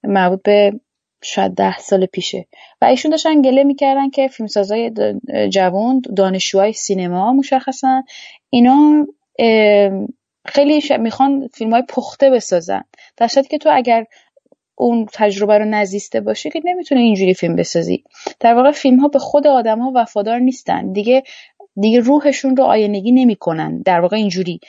مربوط 0.04 0.42
به 0.44 0.80
شاید 1.24 1.52
ده 1.52 1.78
سال 1.78 2.06
پیشه. 2.06 2.48
و 2.82 2.86
ایشون 2.86 3.12
داشتن 3.12 3.42
گله 3.42 3.64
می‌کردن 3.64 4.10
که 4.10 4.28
فیلمسازای 4.28 4.92
جوان 5.50 6.02
دانشجوهای 6.16 6.74
سینما 6.74 7.34
مشخصا 7.34 8.04
اینا 8.50 9.08
خیلی 10.50 10.98
می‌خوان 10.98 11.48
فیلم 11.54 11.72
های 11.72 11.84
پخته 11.90 12.30
بسازن. 12.30 12.84
در 13.18 13.28
که 13.28 13.58
تو 13.58 13.70
اگر 13.74 14.06
اون 14.76 15.08
تجربه 15.14 15.58
رو 15.58 15.66
نزیسته 15.66 16.22
باشه 16.22 16.50
که 16.50 16.62
نمی‌تونه 16.66 17.02
اینجوری 17.02 17.34
فیلم 17.34 17.56
بسازی. 17.56 18.04
در 18.40 18.54
واقع 18.54 18.72
فیلم 18.72 19.00
ها 19.00 19.08
به 19.08 19.20
خود 19.20 19.48
آدم 19.48 19.80
ها 19.80 19.92
وفادار 19.96 20.40
نیستن. 20.40 20.92
دیگه 20.92 21.24
دیگه 21.76 22.00
روحشون 22.00 22.58
رو 22.58 22.64
آینگی 22.64 23.12
نمی‌کنن. 23.12 23.82
در 23.82 24.00
واقع 24.00 24.18
اینجوری. 24.18 24.60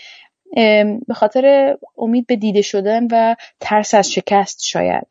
به 1.07 1.15
خاطر 1.15 1.77
امید 1.99 2.27
به 2.27 2.37
دیده 2.37 2.63
شدن 2.63 3.07
و 3.11 3.37
ترس 3.61 3.95
از 3.95 4.13
شکست 4.13 4.65
شاید. 4.65 5.07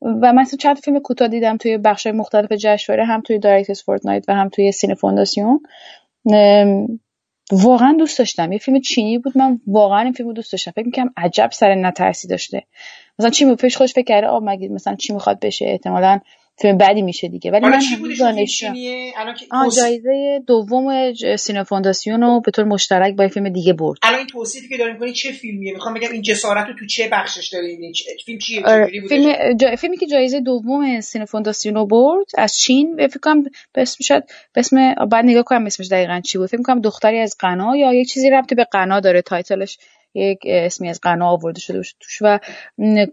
و 0.00 0.32
مثلا 0.32 0.56
چند 0.56 0.78
فیلم 0.78 0.98
کوتاه 0.98 1.28
دیدم 1.28 1.56
توی 1.56 1.78
بخش 1.78 2.06
مختلف 2.06 2.52
جشنواره 2.52 3.04
هم 3.04 3.20
توی 3.20 3.38
Directors' 3.38 3.82
Fortnight 3.82 4.24
و 4.28 4.34
هم 4.34 4.48
توی 4.48 4.72
Cinéfondation 4.72 5.60
واقعا 7.50 7.96
دوست 7.98 8.18
داشتم. 8.18 8.52
یه 8.52 8.58
فیلم 8.58 8.80
چینی 8.80 9.18
بود. 9.18 9.38
من 9.38 9.60
واقعا 9.66 10.00
این 10.00 10.12
فیلم 10.12 10.32
دوست 10.32 10.52
داشتم. 10.52 10.70
فکر 10.70 10.86
می‌کنم 10.86 11.12
عجب 11.16 11.48
سر 11.52 11.74
نترسی 11.74 12.28
داشته. 12.28 12.62
مثلا 13.18 13.30
چی 13.30 13.54
پیش 13.54 13.76
خوش 13.76 13.92
فکر 13.92 14.04
کرده 14.04 14.26
آب 14.26 14.42
مثلا 14.44 14.94
چی 14.94 15.12
می‌خواد 15.12 15.40
بشه؟ 15.40 15.64
احتمالا 15.64 16.20
فیلم 16.58 16.78
بعدی 16.78 17.02
میشه 17.02 17.28
دیگه. 17.28 17.50
ولی 17.50 17.66
من 17.66 17.80
آه 19.50 19.70
جایزه 19.70 20.42
دوم 20.46 21.12
سینما 21.36 21.64
فونداسیون 21.64 22.22
رو 22.22 22.40
به 22.40 22.50
طور 22.50 22.64
مشترک 22.64 23.16
با 23.16 23.28
فیلم 23.28 23.48
دیگه 23.48 23.72
برد. 23.72 23.98
الان 24.02 24.18
این 24.18 24.26
توصیفی 24.26 24.68
که 24.68 24.76
داریم 24.76 24.98
کنی 24.98 25.12
چه 25.12 25.32
فیلمیه؟ 25.32 25.72
می‌خوام 25.72 25.94
بگم 25.94 26.12
این 26.12 26.22
جسارت 26.22 26.66
رو 26.66 26.74
تو 26.78 26.86
چه 26.86 27.08
بخشش 27.12 27.48
داریم؟ 27.48 27.92
فیلم 28.26 28.38
چیه؟ 28.38 28.62
آره. 28.64 28.90
فیلم 29.08 29.56
جا... 29.56 29.76
فیلمی 29.76 29.96
که 29.96 30.06
جایزه 30.06 30.40
دوم 30.40 31.00
سینما 31.00 31.26
فونداسیون 31.26 31.74
رو 31.74 31.86
برد 31.86 32.26
از 32.38 32.58
چین 32.58 32.96
فکر 32.96 33.20
کنم 33.22 33.42
به 33.72 33.82
اسم 33.82 33.96
شد 34.00 34.24
به 34.52 34.60
اسم 34.60 34.94
بعد 34.94 35.24
نگاه 35.24 35.42
کنم 35.42 35.66
اسمش 35.66 35.86
دقیقاً 35.86 36.20
چی 36.24 36.38
بود. 36.38 36.48
فکر 36.48 36.62
کنم 36.62 36.80
دختری 36.80 37.18
از 37.18 37.36
قنا 37.38 37.76
یا 37.76 37.92
یه 37.92 38.04
چیزی 38.04 38.30
ربطی 38.30 38.54
به 38.54 38.64
قنا 38.64 39.00
داره. 39.00 39.22
تایتلش 39.22 39.78
یک 40.14 40.38
اسمی 40.44 40.88
از 40.88 41.00
قنا 41.00 41.28
آورده 41.30 41.60
شده 41.60 41.82
توش 42.00 42.18
و 42.20 42.38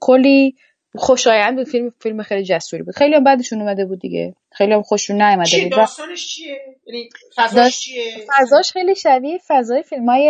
کلی 0.01 0.55
خوشایند 0.95 1.55
بود. 1.55 1.67
فیلم 1.67 1.93
فیلم 2.01 2.23
خیلی 2.23 2.43
جسوری 2.43 2.83
بود. 2.83 2.95
خیلی 2.95 3.15
هم 3.15 3.23
بعدشون 3.23 3.61
اومده 3.61 3.85
بود 3.85 3.99
دیگه. 3.99 4.35
خیلی 4.51 4.73
هم 4.73 4.81
خوششون 4.81 5.21
نیومده 5.21 5.63
بود. 5.63 5.71
داستانش 5.71 6.27
چیه؟ 6.27 6.59
یعنی 6.85 7.09
فضاش 7.35 7.79
چیه؟ 7.79 8.03
فضاش 8.27 8.71
خیلی 8.71 8.95
شبیه 8.95 9.39
فضای 9.47 9.83
فیلمای 9.83 10.27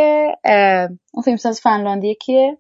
اون 1.14 1.24
فیلم 1.26 1.38
ساز 1.38 1.62
فنلاندی 1.62 2.16
کیه؟ 2.16 2.58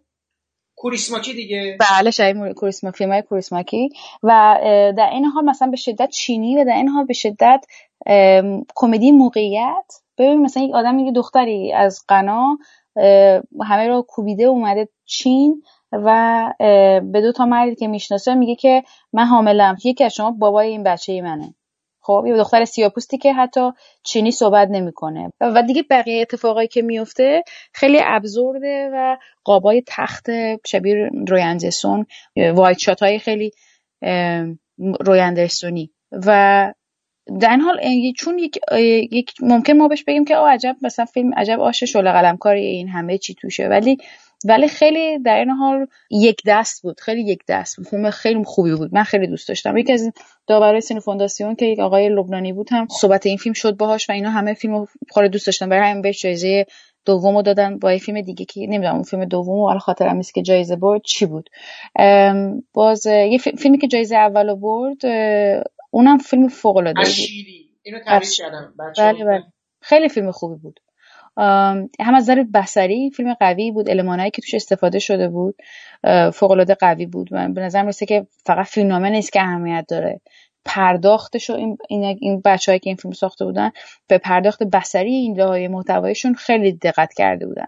کوریسماکی 0.75 1.33
دیگه. 1.33 1.77
بله 1.79 2.11
شبیه 2.11 2.53
کوریسما 2.53 2.91
فیلم 2.91 3.11
های 3.11 3.21
کوریسماکی. 3.21 3.89
و 4.23 4.57
در 4.97 5.09
این 5.13 5.25
حال 5.25 5.45
مثلا 5.45 5.67
به 5.67 5.77
شدت 5.77 6.09
چینی 6.09 6.61
و 6.61 6.65
در 6.65 6.73
این 6.73 6.87
حال 6.87 7.05
به 7.05 7.13
شدت 7.13 7.65
کمدی 8.75 9.11
موقعیت. 9.11 9.93
ببین 10.17 10.41
مثلا 10.41 10.63
یک 10.63 10.71
آدم 10.73 11.13
دختری 11.13 11.73
از 11.73 11.99
قنا 12.07 12.57
همه 13.61 13.87
رو 13.87 14.05
کوبیده 14.07 14.43
اومده 14.43 14.87
چین. 15.05 15.63
و 15.91 16.49
به 17.11 17.21
دو 17.21 17.31
تا 17.31 17.45
مردی 17.45 17.75
که 17.75 17.87
می‌شناسه 17.87 18.35
میگه 18.35 18.55
که 18.55 18.83
من 19.13 19.25
حاملم 19.25 19.77
یکی 19.83 20.03
از 20.03 20.13
شما 20.13 20.31
بابای 20.31 20.67
این 20.67 20.83
بچه 20.83 21.13
ای 21.13 21.21
منه. 21.21 21.53
خب 22.01 22.23
یه 22.27 22.37
دختر 22.37 22.65
سیاپوستی 22.65 23.17
که 23.17 23.33
حتی 23.33 23.71
چینی 24.03 24.31
صحبت 24.31 24.67
نمی‌کنه. 24.71 25.33
و 25.41 25.63
دیگه 25.63 25.83
بقیه 25.89 26.21
اتفاقایی 26.21 26.67
که 26.67 26.81
میفته 26.81 27.43
خیلی 27.73 27.99
ابزورده 28.03 28.89
و 28.93 29.17
قابای 29.43 29.83
تخت 29.87 30.25
شبیه 30.67 31.09
رویندسون 31.27 32.05
وایت 32.53 32.77
شات 32.77 33.03
های 33.03 33.19
خیلی 33.19 33.51
رویندرسونی 34.99 35.91
و 36.11 36.73
در 37.41 37.49
این 37.49 37.61
حال 37.61 37.79
چون 38.17 38.39
یک, 38.39 39.33
ممکن 39.41 39.73
ما 39.73 39.87
بهش 39.87 40.03
بگیم 40.03 40.25
که 40.25 40.35
او 40.35 40.47
عجب 40.47 40.75
مثلا 40.81 41.05
فیلم 41.05 41.33
عجب 41.33 41.59
آش 41.59 41.83
شله 41.83 42.11
قلمکاری 42.11 42.65
این 42.65 42.87
همه 42.87 43.17
چی 43.17 43.35
توشه. 43.35 43.67
ولی 43.67 43.97
ولی 44.45 44.67
خیلی 44.67 45.19
در 45.19 45.37
این 45.39 45.49
حال 45.49 45.87
یک 46.11 46.41
دست 46.45 46.81
بود 46.83 46.99
خیلی 46.99 47.21
یک 47.21 47.39
دست 47.47 47.77
بود. 47.77 47.87
فیلم 47.87 48.09
خیلی 48.09 48.43
خوبی 48.43 48.75
بود. 48.75 48.93
من 48.93 49.03
خیلی 49.03 49.27
دوست 49.27 49.47
داشتم. 49.47 49.77
یکی 49.77 49.93
از 49.93 50.11
داورای 50.47 50.81
سینو 50.81 50.99
فونداسیون 50.99 51.55
که 51.55 51.65
یک 51.65 51.79
آقای 51.79 52.09
لبنانی 52.09 52.53
بود 52.53 52.67
هم 52.71 52.87
صحبت 53.01 53.25
این 53.25 53.37
فیلم 53.37 53.53
شد 53.53 53.77
باهاش 53.77 54.09
و 54.09 54.13
اینا 54.13 54.29
همه 54.29 54.53
فیلم 54.53 54.87
خیلی 55.13 55.29
دوست 55.29 55.45
داشتن. 55.45 55.69
برای 55.69 55.89
همین 55.89 56.01
بهش 56.01 56.21
جایزه 56.21 56.65
دومو 57.05 57.41
دادن 57.41 57.79
با 57.79 57.93
یه 57.93 57.99
فیلم 57.99 58.21
دیگه 58.21 58.45
که 58.45 58.61
نمی‌دونم 58.61 58.93
اون 58.93 59.03
فیلم 59.03 59.25
دومو 59.25 59.65
الان 59.65 59.79
خاطرم 59.79 60.15
نیست 60.15 60.33
که 60.33 60.41
جایزه 60.41 60.75
برد 60.75 61.01
چی 61.05 61.25
بود. 61.25 61.49
باز 62.73 63.05
یه 63.05 63.37
فیلمی 63.37 63.77
که 63.77 63.87
جایزه 63.87 64.15
اولو 64.15 64.55
برد 64.55 65.05
اونم 65.91 66.17
فیلم 66.17 66.47
فوق 66.47 66.77
العاده 66.77 67.01
بود 67.01 67.27
اینو 67.83 67.99
تعریف 67.99 68.31
کردم 68.31 68.73
بله 68.97 69.25
بله. 69.25 69.43
خیلی 69.81 70.09
فیلم 70.09 70.31
خوبی 70.31 70.55
بود. 70.61 70.79
هم 71.39 72.15
از 72.15 72.23
نظر 72.23 72.43
بصری 72.53 73.09
فیلم 73.09 73.33
قوی 73.33 73.71
بود 73.71 73.89
المانایی 73.89 74.31
که 74.31 74.41
توش 74.41 74.53
استفاده 74.53 74.99
شده 74.99 75.27
بود 75.27 75.55
فوق 76.33 76.51
العاده 76.51 76.75
قوی 76.75 77.05
بود. 77.05 77.33
من 77.33 77.53
به 77.53 77.61
نظر 77.61 77.81
می‌رسه 77.81 78.05
که 78.05 78.27
فقط 78.45 78.65
فیلمنامه 78.65 79.09
نیست 79.09 79.33
که 79.33 79.41
اهمیت 79.41 79.85
داره. 79.89 80.21
پرداختش 80.65 81.49
و 81.49 81.53
این 81.53 81.77
این, 81.89 82.41
بچه‌هایی 82.45 82.79
که 82.79 82.89
این 82.89 82.97
فیلم 82.97 83.13
ساخته 83.13 83.45
بودن 83.45 83.71
به 84.07 84.17
پرداخت 84.17 84.63
بصری 84.63 85.13
این 85.13 85.37
لایه 85.37 85.67
محتوایشون 85.67 86.33
خیلی 86.33 86.71
دقت 86.71 87.13
کرده 87.13 87.45
بودن. 87.45 87.67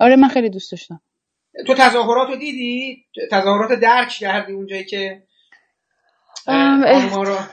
آره 0.00 0.16
من 0.16 0.28
خیلی 0.28 0.50
دوست 0.50 0.70
داشتم. 0.72 1.00
تو 1.66 1.74
تظاهرات 1.74 2.28
رو 2.28 2.36
دیدی؟ 2.36 3.04
تظاهرات 3.30 3.80
درک 3.80 4.08
کردی 4.08 4.52
اونجایی 4.52 4.84
که 4.84 5.22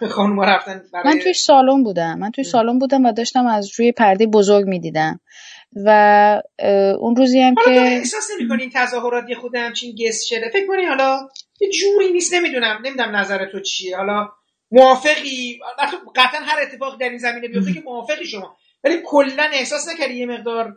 خانوما 0.09 0.43
رفتن 0.43 0.81
من 1.05 1.19
توی 1.19 1.33
سالن 1.33 1.83
بودم. 1.83 2.19
من 2.19 2.31
توی 2.31 2.43
سالن 2.43 2.79
بودم 2.79 3.05
و 3.05 3.11
داشتم 3.11 3.47
از 3.47 3.71
روی 3.79 3.91
پرده 3.91 4.27
بزرگ 4.27 4.65
می‌دیدم. 4.65 5.19
و 5.85 6.41
اون 6.99 7.15
روزی 7.15 7.41
هم 7.41 7.55
که 7.55 7.71
احساس 7.71 8.29
نمی‌کنی 8.39 8.61
این 8.61 8.71
تظاهرات 8.75 9.29
یه 9.29 9.35
خود 9.35 9.55
همچین 9.55 9.95
گست 9.95 10.27
شده؟ 10.27 10.49
فکر 10.53 10.67
کنی 10.67 10.85
حالا 10.85 11.19
یه 11.61 11.69
جوری 11.69 12.11
نیست 12.11 12.33
نمی‌دونم 12.33 12.79
نمی‌دونم 12.83 13.15
نظر 13.15 13.45
تو 13.45 13.59
چیه. 13.59 13.97
حالا 13.97 14.29
موافقی؟ 14.71 15.59
قطعا 16.15 16.41
هر 16.41 16.61
اتفاقی 16.61 16.97
در 16.97 17.09
این 17.09 17.17
زمینه 17.17 17.47
بیفته 17.47 17.73
که 17.73 17.81
موافقی 17.81 18.25
شما. 18.25 18.57
ولی 18.83 19.01
کلا 19.05 19.49
احساس 19.53 19.87
نکردی 19.89 20.13
یه 20.13 20.25
مقدار 20.25 20.73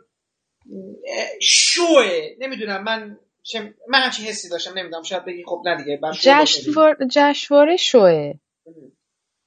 شوه. 1.41 2.09
نمی‌دونم 2.39 2.83
من 2.83 3.17
من 3.89 3.99
همچین 3.99 4.25
حسی 4.25 4.49
داشتم 4.49 4.79
نمی‌دونم 4.79 5.03
شاید 5.03 5.25
بگی 5.25 5.43
خب 5.45 5.61
نه 5.65 5.77
دیگه 5.77 5.99
جشنوار 6.21 6.97
جشنواره 7.11 7.77
شوه. 7.77 8.33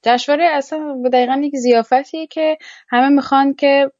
جشنواره 0.03 0.45
اصلا 0.45 1.01
دقیقا 1.13 1.41
یک 1.43 1.55
زیافتیه 1.55 2.27
که 2.27 2.57
همه 2.89 3.09
می‌خوان 3.15 3.53
که 3.53 3.91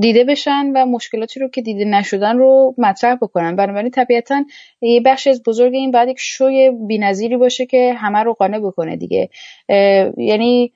دیده 0.00 0.24
بشن 0.24 0.72
و 0.74 0.86
مشکلاتی 0.86 1.40
رو 1.40 1.48
که 1.48 1.62
دیده 1.62 1.84
نشدن 1.84 2.38
رو 2.38 2.74
مطرح 2.78 3.14
بکنن. 3.14 3.56
بنابراین 3.56 3.90
طبیعتا 3.90 4.44
یه 4.80 5.00
بخش 5.00 5.26
از 5.26 5.42
بزرگ 5.42 5.74
این 5.74 5.90
بعد 5.90 6.08
یک 6.08 6.16
شوی 6.20 6.70
بینظیری 6.88 7.36
باشه 7.36 7.66
که 7.66 7.94
همه 7.96 8.18
رو 8.18 8.34
قانع 8.34 8.58
بکنه 8.58 8.96
دیگه. 8.96 9.28
یعنی 10.16 10.72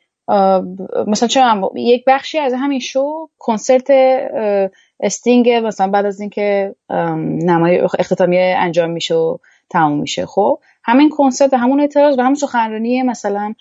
مثلا 1.06 1.28
چه 1.28 1.40
یک 1.74 2.04
بخشی 2.06 2.38
از 2.38 2.54
همین 2.54 2.80
شو 2.80 3.28
کنسرت 3.38 3.90
استینگ 5.00 5.50
مثلا 5.50 5.90
بعد 5.90 6.06
از 6.06 6.20
اینکه 6.20 6.74
نمای 7.44 7.80
اختتامیه 7.98 8.56
انجام 8.58 8.90
میشه 8.90 9.14
و 9.14 9.36
تموم 9.70 10.00
میشه. 10.00 10.26
خب 10.26 10.58
همین 10.84 11.10
کنسرت 11.10 11.54
همون 11.54 11.80
اعتراض 11.80 12.18
و 12.18 12.22
همون 12.22 12.34
سخنرانی 12.34 13.02
مثلا 13.02 13.54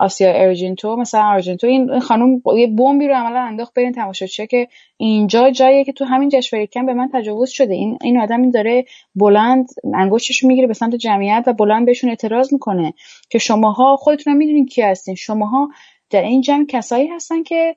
آسیا 0.00 0.32
ارجنتو 0.32 0.96
مثلا 0.96 1.24
ارجنتو 1.24 1.66
این 1.66 2.00
خانم 2.00 2.42
یه 2.56 2.66
بمبی 2.66 3.08
رو 3.08 3.14
عملا 3.14 3.40
انداخت 3.40 3.74
بین 3.74 3.92
تماشاچی‌ها 3.92 4.46
که 4.46 4.68
اینجا 4.96 5.50
جاییه 5.50 5.84
که 5.84 5.92
تو 5.92 6.04
همین 6.04 6.28
جشنواره 6.28 6.66
کم 6.66 6.86
به 6.86 6.94
من 6.94 7.10
تجاوز 7.12 7.50
شده. 7.50 7.74
این 7.74 7.98
این 8.02 8.20
آدم 8.20 8.42
این 8.42 8.50
داره 8.50 8.84
بلند 9.14 9.68
انگشتش 9.94 10.44
می‌گیره 10.44 10.66
به 10.66 10.74
سمت 10.74 10.94
جمعیت 10.94 11.44
و 11.46 11.52
بلند 11.52 11.86
بهشون 11.86 12.10
اعتراض 12.10 12.52
می‌کنه 12.52 12.94
که 13.30 13.38
شماها 13.38 13.96
خودتون 13.96 14.36
می‌دونین 14.36 14.66
کی 14.66 14.82
هستین. 14.82 15.14
شماها 15.14 15.68
در 16.10 16.22
این 16.22 16.40
جمع 16.40 16.66
کسایی 16.66 17.06
هستن 17.06 17.42
که 17.42 17.76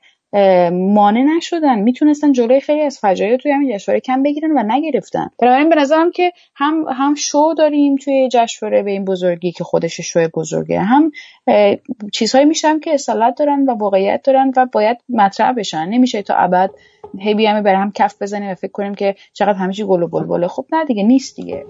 مانع 0.72 1.24
نشدن. 1.38 1.80
می‌تونستن 1.80 2.32
جلوی 2.32 2.60
خیلی 2.60 2.82
از 2.82 3.00
فجایع 3.00 3.38
توی 3.38 3.52
همین 3.52 3.78
جشنواره 3.78 4.00
کم 4.00 4.24
بگیرن 4.24 4.52
و 4.52 4.64
نگرفتن. 4.64 5.30
بنابراین 5.40 5.70
به 5.70 5.76
نظرم 5.76 6.12
که 6.12 6.32
هم 6.56 6.86
هم 6.90 7.16
شو 7.16 7.54
داریم 7.58 7.96
توی 7.96 8.30
جشنواره 8.32 8.84
به 8.84 8.92
این 8.92 9.06
بزرگی 9.06 9.52
که 9.52 9.64
خودش 9.64 10.02
شو 10.02 10.28
بزرگه. 10.34 10.80
هم 10.80 11.12
چیزهایی 12.14 12.46
میشن 12.46 12.80
که 12.80 12.94
اصالت 12.94 13.36
دارن 13.38 13.66
و 13.66 13.72
واقعیت 13.72 14.22
دارن 14.24 14.54
و 14.58 14.68
باید 14.72 14.98
مطرح 15.10 15.52
بشن. 15.52 15.86
نمیشه 15.86 16.22
تا 16.22 16.36
ابد 16.36 16.70
هی 17.20 17.34
بیامه 17.34 17.62
بر 17.62 17.76
هم 17.76 17.92
کف 17.92 18.22
بزنیم 18.22 18.52
و 18.52 18.56
فکر 18.56 18.72
کنیم 18.72 18.96
که 18.96 19.16
چقدر 19.34 19.72
چی 19.72 19.84
گل 19.84 20.04
و 20.04 20.08
بلبله. 20.08 20.48
خب 20.48 20.66
نه 20.72 20.86
دیگه 20.86 21.04
نیست 21.04 21.36
دیگه. 21.36 21.66